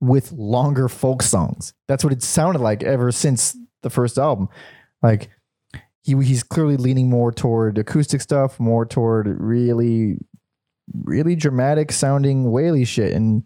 with 0.00 0.32
longer 0.32 0.88
folk 0.88 1.22
songs. 1.22 1.74
That's 1.88 2.04
what 2.04 2.12
it 2.12 2.22
sounded 2.22 2.60
like 2.60 2.82
ever 2.82 3.10
since 3.10 3.56
the 3.82 3.90
first 3.90 4.18
album. 4.18 4.48
Like 5.02 5.30
he 6.02 6.16
he's 6.22 6.42
clearly 6.42 6.76
leaning 6.76 7.10
more 7.10 7.32
toward 7.32 7.78
acoustic 7.78 8.20
stuff, 8.20 8.60
more 8.60 8.86
toward 8.86 9.26
really 9.40 10.18
really 11.04 11.36
dramatic 11.36 11.92
sounding 11.92 12.50
whaley 12.50 12.84
shit 12.84 13.12
and 13.12 13.44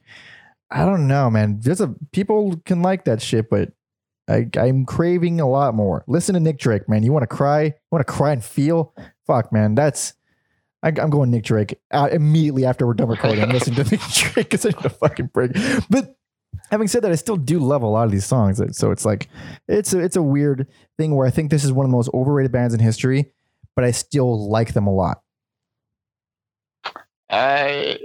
I 0.71 0.87
don't 0.87 1.07
know, 1.07 1.31
man. 1.31 1.61
There's 1.61 1.83
a 1.83 1.95
people 2.13 2.57
can 2.65 2.81
like 2.81 3.05
that 3.05 3.21
shit, 3.21 3.51
but 3.51 3.73
I, 4.29 4.49
I'm 4.57 4.87
craving 4.87 5.41
a 5.41 5.49
lot 5.49 5.75
more. 5.75 6.03
Listen 6.07 6.35
to 6.35 6.41
Nick 6.41 6.59
Drake, 6.59 6.89
man. 6.89 7.03
You 7.03 7.13
want 7.13 7.25
to 7.25 7.37
cry? 7.37 7.65
You 7.65 7.73
want 7.91 8.07
to 8.07 8.11
cry 8.11 8.33
and 8.33 8.43
feel? 8.43 8.95
Fuck, 9.27 9.53
man. 9.53 9.75
That's 9.75 10.15
I, 10.83 10.89
I'm 10.89 11.11
going 11.11 11.31
Nick 11.31 11.45
Drake 11.45 11.79
out 11.93 12.13
immediately 12.13 12.65
after 12.65 12.87
we're 12.87 12.95
done 12.95 13.09
recording. 13.09 13.43
I'm 13.43 13.51
listening 13.51 13.85
to 13.85 13.91
Nick 13.91 14.01
Drake 14.11 14.51
because 14.51 14.65
I 14.65 14.71
need 14.71 14.85
a 14.85 14.91
fucking 14.91 15.27
break. 15.27 15.53
But 15.91 16.17
having 16.71 16.89
said 16.89 17.03
that, 17.03 17.13
I 17.13 17.17
still 17.17 17.37
do 17.37 17.59
love 17.59 17.83
a 17.83 17.87
lot 17.87 18.05
of 18.05 18.11
these 18.11 18.25
songs. 18.25 18.61
So 18.77 18.91
it's 18.91 19.05
like 19.05 19.29
it's 19.69 19.93
a, 19.93 20.01
it's 20.01 20.17
a 20.17 20.23
weird 20.23 20.67
thing 20.99 21.15
where 21.15 21.27
I 21.27 21.31
think 21.31 21.51
this 21.51 21.65
is 21.65 21.73
one 21.73 21.85
of 21.85 21.91
the 21.91 21.97
most 21.97 22.11
overrated 22.15 22.51
bands 22.51 22.73
in 22.73 22.81
history, 22.81 23.33
but 23.77 23.85
I 23.85 23.91
still 23.91 24.49
like 24.49 24.73
them 24.73 24.87
a 24.87 24.95
lot. 24.95 25.23
I 27.33 27.99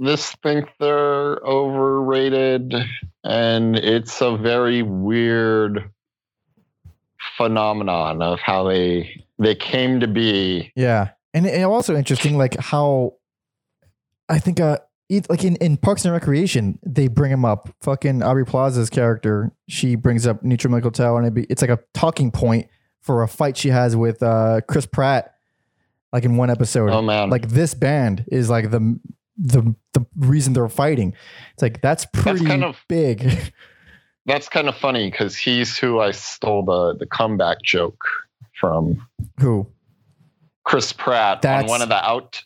just 0.00 0.40
think 0.42 0.68
they're 0.78 1.38
overrated 1.38 2.72
and 3.24 3.76
it's 3.76 4.20
a 4.20 4.36
very 4.36 4.82
weird 4.82 5.90
phenomenon 7.36 8.22
of 8.22 8.38
how 8.38 8.68
they 8.68 9.24
they 9.38 9.54
came 9.54 10.00
to 10.00 10.06
be 10.08 10.72
Yeah, 10.74 11.10
and, 11.34 11.46
and 11.46 11.64
also 11.64 11.96
interesting, 11.96 12.36
like 12.36 12.58
how 12.58 13.14
I 14.28 14.38
think, 14.38 14.60
uh, 14.60 14.78
like 15.28 15.44
in, 15.44 15.56
in 15.56 15.76
Parks 15.76 16.04
and 16.04 16.12
Recreation, 16.12 16.78
they 16.84 17.08
bring 17.08 17.30
him 17.30 17.44
up. 17.44 17.68
Fucking 17.80 18.22
Aubrey 18.22 18.44
Plaza's 18.44 18.90
character, 18.90 19.52
she 19.68 19.94
brings 19.94 20.26
up 20.26 20.42
Neutral 20.42 20.70
Milk 20.70 20.84
Hotel, 20.84 21.16
and 21.16 21.26
it 21.26 21.34
be, 21.34 21.44
it's 21.44 21.62
like 21.62 21.70
a 21.70 21.78
talking 21.94 22.30
point 22.30 22.68
for 23.00 23.22
a 23.22 23.28
fight 23.28 23.56
she 23.56 23.68
has 23.70 23.96
with 23.96 24.22
uh, 24.22 24.60
Chris 24.68 24.86
Pratt, 24.86 25.34
like 26.12 26.24
in 26.24 26.36
one 26.36 26.50
episode. 26.50 26.90
oh 26.90 27.02
man 27.02 27.30
like 27.30 27.48
this 27.48 27.74
band 27.74 28.24
is 28.32 28.48
like 28.50 28.70
the 28.70 28.98
the 29.36 29.74
the 29.92 30.04
reason 30.16 30.52
they're 30.52 30.68
fighting. 30.68 31.14
It's 31.52 31.62
like 31.62 31.80
that's 31.80 32.06
pretty 32.06 32.44
kind 32.44 32.64
of- 32.64 32.76
big. 32.88 33.52
That's 34.26 34.46
kind 34.50 34.68
of 34.68 34.76
funny 34.76 35.10
because 35.10 35.38
he's 35.38 35.78
who 35.78 36.00
I 36.00 36.10
stole 36.10 36.62
the 36.62 36.94
the 36.98 37.06
comeback 37.06 37.62
joke 37.62 38.04
from. 38.60 39.08
Who? 39.40 39.66
Chris 40.64 40.92
Pratt 40.92 41.40
That's- 41.40 41.62
on 41.64 41.68
one 41.70 41.80
of 41.80 41.88
the 41.88 41.94
out 42.04 42.42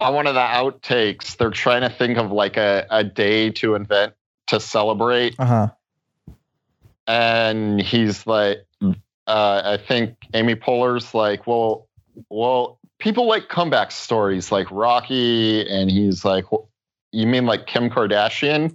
on 0.00 0.12
one 0.12 0.26
of 0.26 0.34
the 0.34 0.40
outtakes. 0.40 1.38
They're 1.38 1.48
trying 1.48 1.80
to 1.80 1.88
think 1.88 2.18
of 2.18 2.30
like 2.30 2.58
a, 2.58 2.86
a 2.90 3.02
day 3.04 3.48
to 3.52 3.74
invent 3.74 4.12
to 4.48 4.60
celebrate, 4.60 5.34
Uh 5.38 5.46
huh. 5.46 5.68
and 7.06 7.80
he's 7.80 8.26
like, 8.26 8.58
uh, 8.82 8.92
I 9.26 9.78
think 9.88 10.16
Amy 10.34 10.54
Poehler's 10.54 11.14
like, 11.14 11.46
well, 11.46 11.88
well, 12.28 12.78
people 13.04 13.28
like 13.28 13.48
comeback 13.48 13.92
stories 13.92 14.50
like 14.50 14.66
Rocky, 14.70 15.68
and 15.68 15.90
he's 15.90 16.24
like, 16.24 16.46
you 17.12 17.26
mean 17.26 17.44
like 17.46 17.66
Kim 17.66 17.90
Kardashian? 17.90 18.74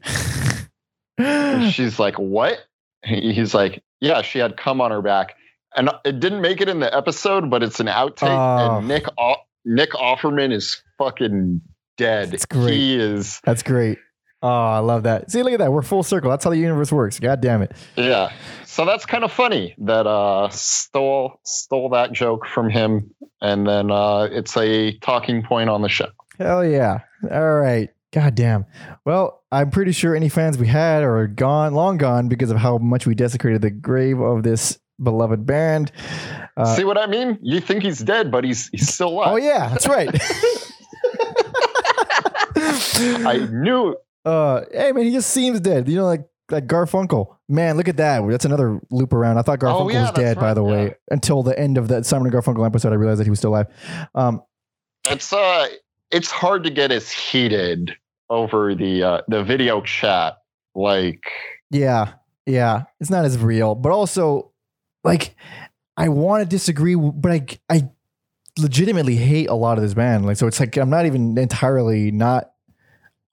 She's 1.74 2.00
like, 2.00 2.16
"What?" 2.18 2.60
He's 3.04 3.54
like, 3.54 3.84
"Yeah, 4.00 4.22
she 4.22 4.40
had 4.40 4.56
cum 4.56 4.80
on 4.80 4.92
her 4.92 5.02
back." 5.02 5.36
And 5.76 5.90
it 6.06 6.20
didn't 6.22 6.42
make 6.42 6.62
it 6.62 6.70
in 6.70 6.80
the 6.80 6.96
episode, 6.96 7.50
but 7.50 7.62
it's 7.62 7.82
an 7.82 7.88
outtake. 7.88 8.30
Oh. 8.30 8.78
And 8.78 8.88
Nick 8.88 9.06
O- 9.18 9.36
Nick 9.66 9.92
Offerman 9.92 10.54
is 10.54 10.82
fucking 10.98 11.62
dead. 11.98 12.32
That's 12.32 12.46
great. 12.46 12.74
He 12.76 12.96
is. 12.98 13.42
That's 13.44 13.64
great. 13.64 13.98
Oh, 14.42 14.48
I 14.48 14.80
love 14.80 15.04
that. 15.04 15.30
See, 15.32 15.44
look 15.44 15.52
at 15.54 15.60
that. 15.60 15.72
We're 15.72 15.82
full 15.82 16.02
circle. 16.04 16.30
That's 16.30 16.44
how 16.46 16.50
the 16.50 16.58
universe 16.58 16.92
works. 16.94 17.20
God 17.20 17.42
damn 17.42 17.62
it. 17.62 17.74
Yeah. 17.98 18.32
So 18.66 18.86
that's 18.86 19.06
kind 19.06 19.24
of 19.26 19.32
funny 19.34 19.76
that 19.80 20.08
uh 20.08 20.48
stole 20.50 21.40
stole 21.44 21.90
that 21.90 22.14
joke 22.14 22.46
from 22.46 22.70
him, 22.70 23.14
and 23.42 23.68
then 23.68 23.92
uh 23.92 24.30
it's 24.32 24.56
a 24.56 24.98
talking 25.00 25.44
point 25.44 25.70
on 25.70 25.82
the 25.82 25.90
show. 25.90 26.08
Hell 26.38 26.64
yeah. 26.66 27.00
All 27.30 27.56
right. 27.56 27.90
God 28.12 28.34
damn. 28.36 28.66
Well, 29.06 29.44
I'm 29.52 29.70
pretty 29.72 29.92
sure 29.92 30.16
any 30.16 30.30
fans 30.30 30.58
we 30.58 30.68
had 30.68 31.04
are 31.04 31.28
gone, 31.28 31.74
long 31.74 31.98
gone 31.98 32.28
because 32.30 32.50
of 32.50 32.58
how 32.58 32.78
much 32.78 33.06
we 33.06 33.14
desecrated 33.16 33.62
the 33.62 33.70
grave 33.70 34.20
of 34.22 34.44
this 34.44 34.80
beloved 35.04 35.46
band. 35.46 35.92
Uh, 36.58 36.76
See 36.76 36.86
what 36.86 36.98
I 36.98 37.08
mean? 37.08 37.38
You 37.42 37.60
think 37.60 37.84
he's 37.84 38.00
dead, 38.00 38.32
but 38.32 38.44
he's 38.46 38.70
he's 38.70 38.92
still 38.94 39.10
alive. 39.10 39.28
oh, 39.34 39.36
yeah. 39.36 39.68
That's 39.70 39.88
right. 39.88 40.10
I 43.26 43.48
knew. 43.52 43.96
Uh, 44.26 44.62
hey, 44.72 44.92
man, 44.92 45.06
he 45.06 45.12
just 45.12 45.30
seems 45.30 45.60
dead. 45.60 45.88
You 45.88 45.98
know, 45.98 46.06
like 46.06 46.26
like 46.52 46.68
Garfunkel. 46.68 47.36
Man, 47.48 47.78
look 47.78 47.88
at 47.88 47.98
that. 47.98 48.28
That's 48.28 48.46
another 48.46 48.80
loop 48.92 49.14
around. 49.14 49.38
I 49.38 49.42
thought 49.44 49.60
Garfunkel 49.60 49.82
Oh, 49.82 49.90
yeah, 49.90 50.02
was 50.02 50.10
that's 50.12 50.20
dead, 50.20 50.36
by 50.40 50.48
right, 50.48 50.54
the 50.54 50.64
way. 50.64 50.84
yeah. 50.88 50.94
Until 51.12 51.44
the 51.44 51.58
end 51.58 51.78
of 51.78 51.88
that 51.90 52.06
Simon 52.06 52.28
and 52.28 52.36
Garfunkel 52.36 52.66
episode, 52.66 52.92
I 52.92 52.96
realized 52.96 53.20
that 53.20 53.26
he 53.26 53.30
was 53.30 53.40
still 53.40 53.52
alive. 53.52 53.68
Um, 54.16 54.42
It's 55.10 55.32
uh 55.34 55.68
it's 56.12 56.32
hard 56.32 56.64
to 56.64 56.70
get 56.72 56.92
as 56.92 57.12
heated 57.12 57.96
over 58.30 58.74
the 58.76 59.04
uh 59.04 59.22
the 59.28 59.44
video 59.44 59.82
chat 59.82 60.38
like 60.76 61.24
Yeah, 61.72 62.14
yeah, 62.46 62.84
it's 63.00 63.10
not 63.12 63.26
as 63.26 63.38
real, 63.38 63.76
but 63.76 63.92
also 63.92 64.52
like 65.04 65.36
I 65.98 66.10
want 66.10 66.42
to 66.44 66.48
disagree, 66.50 66.96
but 66.96 67.32
I 67.32 67.46
I 67.70 67.90
legitimately 68.58 69.16
hate 69.16 69.50
a 69.50 69.54
lot 69.56 69.78
of 69.78 69.84
this 69.84 69.94
band. 69.94 70.26
Like, 70.26 70.38
so 70.38 70.48
it's 70.48 70.60
like 70.60 70.78
I'm 70.78 70.90
not 70.90 71.06
even 71.06 71.38
entirely 71.38 72.12
not 72.12 72.52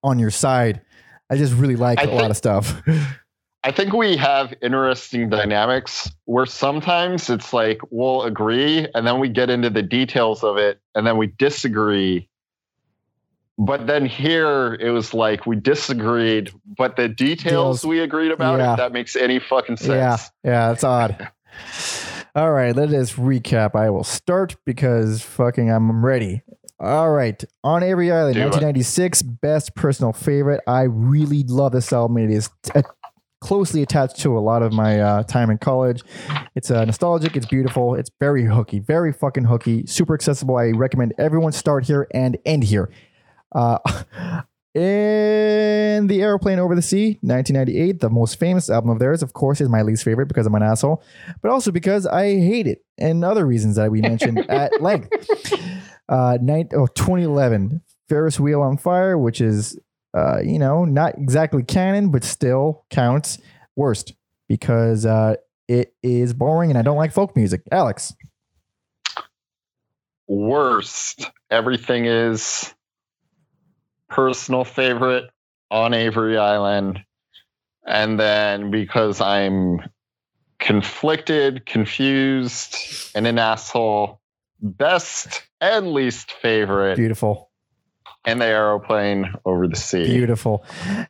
on 0.06 0.18
your 0.18 0.30
side. 0.30 0.80
I 1.28 1.36
just 1.36 1.52
really 1.54 1.76
like 1.76 1.98
I 1.98 2.04
a 2.04 2.14
lot 2.14 2.30
of 2.30 2.36
stuff. 2.36 2.80
I 3.64 3.72
think 3.72 3.92
we 3.92 4.16
have 4.16 4.54
interesting 4.62 5.28
dynamics 5.28 6.08
where 6.26 6.46
sometimes 6.46 7.28
it's 7.28 7.52
like 7.52 7.80
we'll 7.90 8.22
agree 8.22 8.86
and 8.94 9.04
then 9.04 9.18
we 9.18 9.28
get 9.28 9.50
into 9.50 9.68
the 9.70 9.82
details 9.82 10.44
of 10.44 10.56
it 10.56 10.80
and 10.94 11.04
then 11.04 11.16
we 11.16 11.26
disagree. 11.26 12.28
But 13.58 13.88
then 13.88 14.06
here 14.06 14.74
it 14.74 14.90
was 14.90 15.12
like 15.12 15.46
we 15.46 15.56
disagreed, 15.56 16.52
but 16.78 16.94
the 16.94 17.08
details 17.08 17.80
Deals. 17.82 17.86
we 17.86 18.00
agreed 18.00 18.30
about, 18.30 18.58
Yeah. 18.60 18.72
if 18.72 18.76
that 18.78 18.92
makes 18.92 19.16
any 19.16 19.40
fucking 19.40 19.78
sense. 19.78 19.88
yeah, 19.88 20.18
yeah, 20.44 20.72
it's 20.72 20.84
odd. 20.84 21.28
All 22.36 22.52
right, 22.52 22.76
let 22.76 22.90
us 22.92 23.14
recap. 23.14 23.74
I 23.74 23.88
will 23.90 24.04
start 24.04 24.54
because 24.64 25.22
fucking 25.22 25.70
I'm 25.72 26.04
ready. 26.04 26.42
All 26.78 27.10
right, 27.10 27.42
on 27.64 27.82
Avery 27.82 28.12
Island, 28.12 28.34
Do 28.34 28.40
it. 28.40 28.44
1996, 28.44 29.22
best 29.22 29.74
personal 29.74 30.12
favorite. 30.12 30.60
I 30.66 30.82
really 30.82 31.42
love 31.44 31.72
this 31.72 31.90
album. 31.90 32.18
It 32.18 32.30
is 32.30 32.50
t- 32.62 32.80
closely 33.40 33.80
attached 33.82 34.18
to 34.20 34.36
a 34.36 34.40
lot 34.40 34.62
of 34.62 34.72
my 34.74 35.00
uh, 35.00 35.22
time 35.22 35.48
in 35.48 35.56
college. 35.56 36.02
It's 36.54 36.70
uh, 36.70 36.84
nostalgic. 36.84 37.34
It's 37.34 37.46
beautiful. 37.46 37.94
It's 37.94 38.10
very 38.20 38.44
hooky, 38.44 38.80
very 38.80 39.12
fucking 39.12 39.44
hooky. 39.44 39.86
Super 39.86 40.14
accessible. 40.14 40.56
I 40.58 40.70
recommend 40.72 41.14
everyone 41.18 41.52
start 41.52 41.86
here 41.86 42.08
and 42.12 42.36
end 42.44 42.64
here. 42.64 42.90
Uh, 43.52 43.78
in 44.76 46.06
the 46.06 46.20
aeroplane 46.20 46.58
over 46.58 46.74
the 46.74 46.82
sea 46.82 47.18
1998 47.22 48.00
the 48.00 48.10
most 48.10 48.38
famous 48.38 48.68
album 48.68 48.90
of 48.90 48.98
theirs 48.98 49.22
of 49.22 49.32
course 49.32 49.58
is 49.62 49.70
my 49.70 49.80
least 49.80 50.04
favorite 50.04 50.26
because 50.26 50.46
i'm 50.46 50.54
an 50.54 50.62
asshole 50.62 51.02
but 51.40 51.50
also 51.50 51.72
because 51.72 52.06
i 52.06 52.24
hate 52.26 52.66
it 52.66 52.84
and 52.98 53.24
other 53.24 53.46
reasons 53.46 53.76
that 53.76 53.90
we 53.90 54.02
mentioned 54.02 54.38
at 54.50 54.82
length 54.82 55.08
uh 56.08 56.38
night 56.40 56.68
oh, 56.74 56.86
2011 56.86 57.82
ferris 58.08 58.38
wheel 58.38 58.62
on 58.62 58.76
fire 58.76 59.18
which 59.18 59.40
is 59.40 59.78
uh 60.16 60.38
you 60.40 60.58
know 60.58 60.84
not 60.84 61.16
exactly 61.18 61.62
canon 61.62 62.10
but 62.10 62.24
still 62.24 62.84
counts 62.90 63.38
worst 63.74 64.14
because 64.48 65.04
uh 65.04 65.34
it 65.68 65.94
is 66.02 66.32
boring 66.32 66.70
and 66.70 66.78
i 66.78 66.82
don't 66.82 66.96
like 66.96 67.12
folk 67.12 67.34
music 67.36 67.62
alex 67.72 68.14
Worst. 70.28 71.30
Everything 71.50 72.06
is 72.06 72.74
personal 74.08 74.64
favorite 74.64 75.30
on 75.70 75.94
Avery 75.94 76.36
Island. 76.36 77.00
And 77.86 78.18
then 78.18 78.70
because 78.72 79.20
I'm 79.20 79.80
conflicted, 80.58 81.64
confused, 81.64 82.76
and 83.14 83.26
an 83.26 83.38
asshole, 83.38 84.20
best 84.60 85.46
and 85.60 85.92
least 85.92 86.32
favorite 86.32 86.96
beautiful 86.96 87.50
in 88.26 88.38
the 88.38 88.44
aeroplane 88.44 89.32
over 89.44 89.68
the 89.68 89.76
sea. 89.76 90.04
Beautiful. 90.04 90.64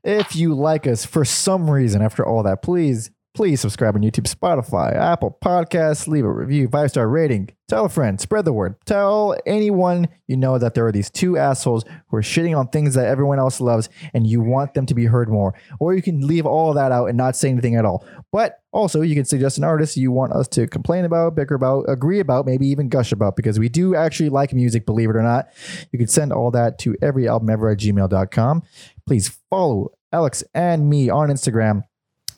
If 0.05 0.37
you 0.37 0.55
like 0.55 0.87
us 0.87 1.05
for 1.05 1.25
some 1.25 1.71
reason 1.71 2.03
after 2.03 2.25
all 2.25 2.43
that, 2.43 2.63
please, 2.63 3.11
please 3.37 3.61
subscribe 3.61 3.95
on 3.95 4.01
YouTube, 4.01 4.35
Spotify, 4.35 4.97
Apple 4.97 5.37
Podcasts, 5.45 6.09
leave 6.09 6.25
a 6.25 6.33
review, 6.33 6.69
five 6.69 6.89
star 6.89 7.07
rating, 7.07 7.51
tell 7.69 7.85
a 7.85 7.89
friend, 7.91 8.19
spread 8.19 8.47
the 8.47 8.53
word, 8.53 8.77
tell 8.87 9.37
anyone 9.45 10.09
you 10.27 10.39
know 10.39 10.57
that 10.57 10.73
there 10.73 10.87
are 10.87 10.91
these 10.91 11.11
two 11.11 11.37
assholes 11.37 11.85
who 12.09 12.17
are 12.17 12.23
shitting 12.23 12.59
on 12.59 12.69
things 12.69 12.95
that 12.95 13.07
everyone 13.07 13.39
else 13.39 13.61
loves 13.61 13.91
and 14.15 14.27
you 14.27 14.41
want 14.41 14.73
them 14.73 14.87
to 14.87 14.95
be 14.95 15.05
heard 15.05 15.29
more. 15.29 15.53
Or 15.79 15.95
you 15.95 16.01
can 16.01 16.27
leave 16.27 16.47
all 16.47 16.73
that 16.73 16.93
out 16.93 17.11
and 17.11 17.19
not 17.19 17.37
say 17.37 17.51
anything 17.51 17.77
at 17.77 17.85
all. 17.85 18.07
But 18.33 18.59
also, 18.73 19.03
you 19.03 19.15
can 19.15 19.27
suggest 19.27 19.59
an 19.59 19.65
artist 19.65 19.99
you 19.99 20.11
want 20.11 20.33
us 20.33 20.49
to 20.49 20.67
complain 20.67 21.05
about, 21.05 21.35
bicker 21.35 21.55
about, 21.55 21.85
agree 21.89 22.21
about, 22.21 22.47
maybe 22.47 22.67
even 22.69 22.89
gush 22.89 23.13
about, 23.13 23.37
because 23.37 23.59
we 23.59 23.69
do 23.69 23.95
actually 23.95 24.31
like 24.31 24.55
music, 24.55 24.87
believe 24.87 25.11
it 25.11 25.17
or 25.17 25.23
not. 25.23 25.49
You 25.93 25.99
can 25.99 26.09
send 26.09 26.33
all 26.33 26.51
that 26.53 26.79
to 26.81 26.95
everyalbumever 27.03 27.71
at 27.71 27.79
gmail.com. 27.79 28.63
Please 29.07 29.39
follow 29.51 29.93
Alex 30.11 30.43
and 30.55 30.89
me 30.89 31.11
on 31.11 31.29
Instagram 31.29 31.83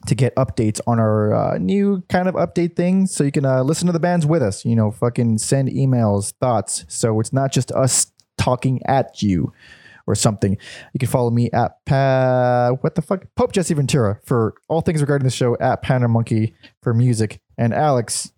to 0.07 0.15
get 0.15 0.35
updates 0.35 0.79
on 0.87 0.99
our 0.99 1.33
uh, 1.33 1.57
new 1.57 2.03
kind 2.09 2.27
of 2.27 2.35
update 2.35 2.75
thing. 2.75 3.05
So 3.05 3.23
you 3.23 3.31
can 3.31 3.45
uh, 3.45 3.63
listen 3.63 3.87
to 3.87 3.93
the 3.93 3.99
bands 3.99 4.25
with 4.25 4.41
us 4.41 4.65
you 4.65 4.75
know 4.75 4.91
fucking 4.91 5.37
send 5.37 5.69
emails 5.69 6.33
thoughts. 6.39 6.85
So 6.87 7.19
it's 7.19 7.33
not 7.33 7.51
just 7.51 7.71
us 7.71 8.11
talking 8.37 8.81
at 8.85 9.21
you 9.21 9.53
or 10.07 10.15
something. 10.15 10.57
You 10.93 10.99
can 10.99 11.07
follow 11.07 11.29
me 11.29 11.51
at 11.51 11.85
pa- 11.85 12.71
what 12.81 12.95
the 12.95 13.01
fuck? 13.01 13.25
Pope 13.35 13.51
jesse 13.51 13.73
ventura 13.73 14.19
for 14.25 14.55
all 14.67 14.81
things 14.81 15.01
regarding 15.01 15.25
the 15.25 15.31
show 15.31 15.55
at 15.59 15.81
Panda 15.81 16.07
monkey 16.07 16.55
for 16.81 16.93
music. 16.93 17.39
And 17.57 17.73
alex. 17.73 18.31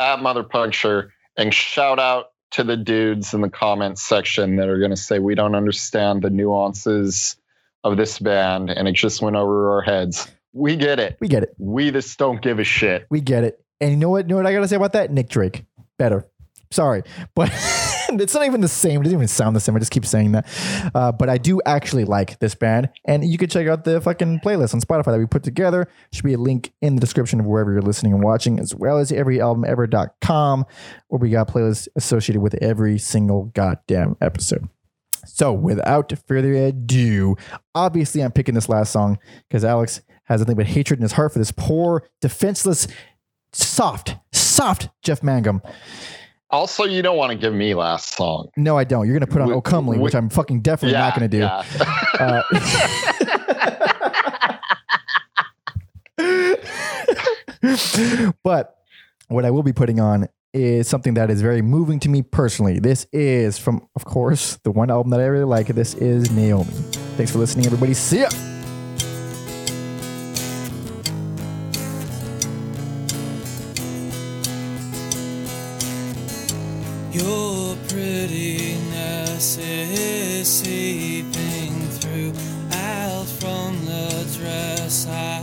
At 0.00 0.22
Mother 0.22 0.44
Puncture 0.44 1.12
and 1.36 1.52
shout 1.52 1.98
out 1.98 2.32
to 2.50 2.64
the 2.64 2.76
dudes 2.76 3.34
in 3.34 3.40
the 3.40 3.50
comments 3.50 4.02
section 4.02 4.56
that 4.56 4.68
are 4.68 4.78
going 4.78 4.90
to 4.90 4.96
say 4.96 5.18
we 5.18 5.34
don't 5.34 5.54
understand 5.54 6.22
the 6.22 6.30
nuances 6.30 7.36
of 7.84 7.96
this 7.96 8.18
band 8.18 8.70
and 8.70 8.88
it 8.88 8.94
just 8.94 9.22
went 9.22 9.36
over 9.36 9.72
our 9.72 9.82
heads. 9.82 10.28
We 10.52 10.76
get 10.76 10.98
it. 10.98 11.16
we 11.20 11.28
get 11.28 11.42
it. 11.42 11.54
We 11.58 11.90
just 11.90 12.18
don't 12.18 12.40
give 12.42 12.58
a 12.58 12.64
shit. 12.64 13.06
we 13.10 13.20
get 13.20 13.44
it. 13.44 13.62
And 13.80 13.90
you 13.90 13.96
know 13.96 14.08
what 14.08 14.24
you 14.24 14.30
know 14.30 14.36
what 14.36 14.46
i 14.46 14.52
gotta 14.52 14.66
say 14.68 14.76
about 14.76 14.92
that? 14.94 15.12
Nick 15.12 15.28
drake. 15.28 15.64
Better. 15.98 16.26
Sorry. 16.70 17.02
But 17.34 17.52
it's 18.20 18.32
not 18.32 18.46
even 18.46 18.62
the 18.62 18.68
same. 18.68 19.00
It 19.00 19.04
doesn't 19.04 19.18
even 19.18 19.28
sound 19.28 19.54
the 19.54 19.60
same. 19.60 19.76
I 19.76 19.78
just 19.80 19.90
keep 19.90 20.06
saying 20.06 20.32
that. 20.32 20.46
Uh, 20.94 21.12
but 21.12 21.28
i 21.28 21.36
do 21.36 21.60
actually 21.66 22.04
like 22.04 22.38
this 22.38 22.54
band. 22.54 22.88
And 23.04 23.22
you 23.22 23.36
can 23.36 23.48
check 23.50 23.68
out 23.68 23.84
the 23.84 24.00
fucking 24.00 24.40
playlist 24.40 24.72
on 24.74 24.80
spotify 24.80 25.12
that 25.12 25.18
we 25.18 25.26
put 25.26 25.42
together. 25.42 25.86
Should 26.12 26.24
be 26.24 26.32
a 26.32 26.38
link 26.38 26.72
in 26.80 26.94
the 26.94 27.00
description 27.00 27.38
of 27.38 27.46
wherever 27.46 27.70
you're 27.70 27.82
listening 27.82 28.14
and 28.14 28.22
watching 28.22 28.58
as 28.58 28.74
well 28.74 28.98
as 28.98 29.12
everyalbumever.com 29.12 30.66
where 31.08 31.18
we 31.18 31.30
got 31.30 31.48
playlists 31.48 31.88
associated 31.96 32.40
with 32.40 32.54
every 32.62 32.98
single 32.98 33.44
goddamn 33.54 34.16
episode 34.20 34.68
so 35.26 35.52
without 35.52 36.12
further 36.26 36.54
ado 36.54 37.36
obviously 37.74 38.22
i'm 38.22 38.32
picking 38.32 38.54
this 38.54 38.68
last 38.68 38.90
song 38.92 39.18
because 39.48 39.64
alex 39.64 40.00
has 40.24 40.40
nothing 40.40 40.56
but 40.56 40.66
hatred 40.66 40.98
in 40.98 41.02
his 41.02 41.12
heart 41.12 41.32
for 41.32 41.38
this 41.38 41.52
poor 41.52 42.02
defenseless 42.20 42.86
soft 43.52 44.16
soft 44.32 44.88
jeff 45.02 45.22
mangum 45.22 45.60
Also, 46.50 46.84
you 46.84 47.02
don't 47.02 47.18
want 47.18 47.30
to 47.32 47.36
give 47.38 47.52
me 47.52 47.74
last 47.74 48.14
song. 48.16 48.48
no 48.56 48.76
i 48.78 48.84
don't 48.84 49.06
you're 49.06 49.18
gonna 49.18 49.30
put 49.30 49.42
on 49.42 49.48
We- 49.48 49.54
oh 49.54 49.80
we- 49.80 49.98
which 49.98 50.14
i'm 50.14 50.30
fucking 50.30 50.62
definitely 50.62 50.98
not 50.98 51.14
gonna 51.14 51.28
do 51.28 51.38
yeah. 51.38 51.62
Uh, 52.18 52.42
but 58.42 58.78
what 59.28 59.44
I 59.44 59.50
will 59.50 59.62
be 59.62 59.72
putting 59.72 60.00
on 60.00 60.28
is 60.58 60.88
something 60.88 61.14
that 61.14 61.30
is 61.30 61.40
very 61.40 61.62
moving 61.62 62.00
to 62.00 62.08
me 62.08 62.22
personally. 62.22 62.80
This 62.80 63.06
is 63.12 63.58
from, 63.58 63.86
of 63.94 64.04
course, 64.04 64.56
the 64.64 64.70
one 64.70 64.90
album 64.90 65.10
that 65.10 65.20
I 65.20 65.26
really 65.26 65.44
like. 65.44 65.68
This 65.68 65.94
is 65.94 66.30
Naomi. 66.30 66.70
Thanks 67.16 67.32
for 67.32 67.38
listening, 67.38 67.66
everybody. 67.66 67.94
See 67.94 68.20
ya. 68.20 68.28
Your 77.12 77.76
prettiness 77.88 79.58
is 79.58 80.48
seeping 80.48 81.86
through 82.00 82.32
out 82.72 83.26
from 83.26 83.84
the 83.84 84.26
dress 84.36 85.06
I 85.06 85.37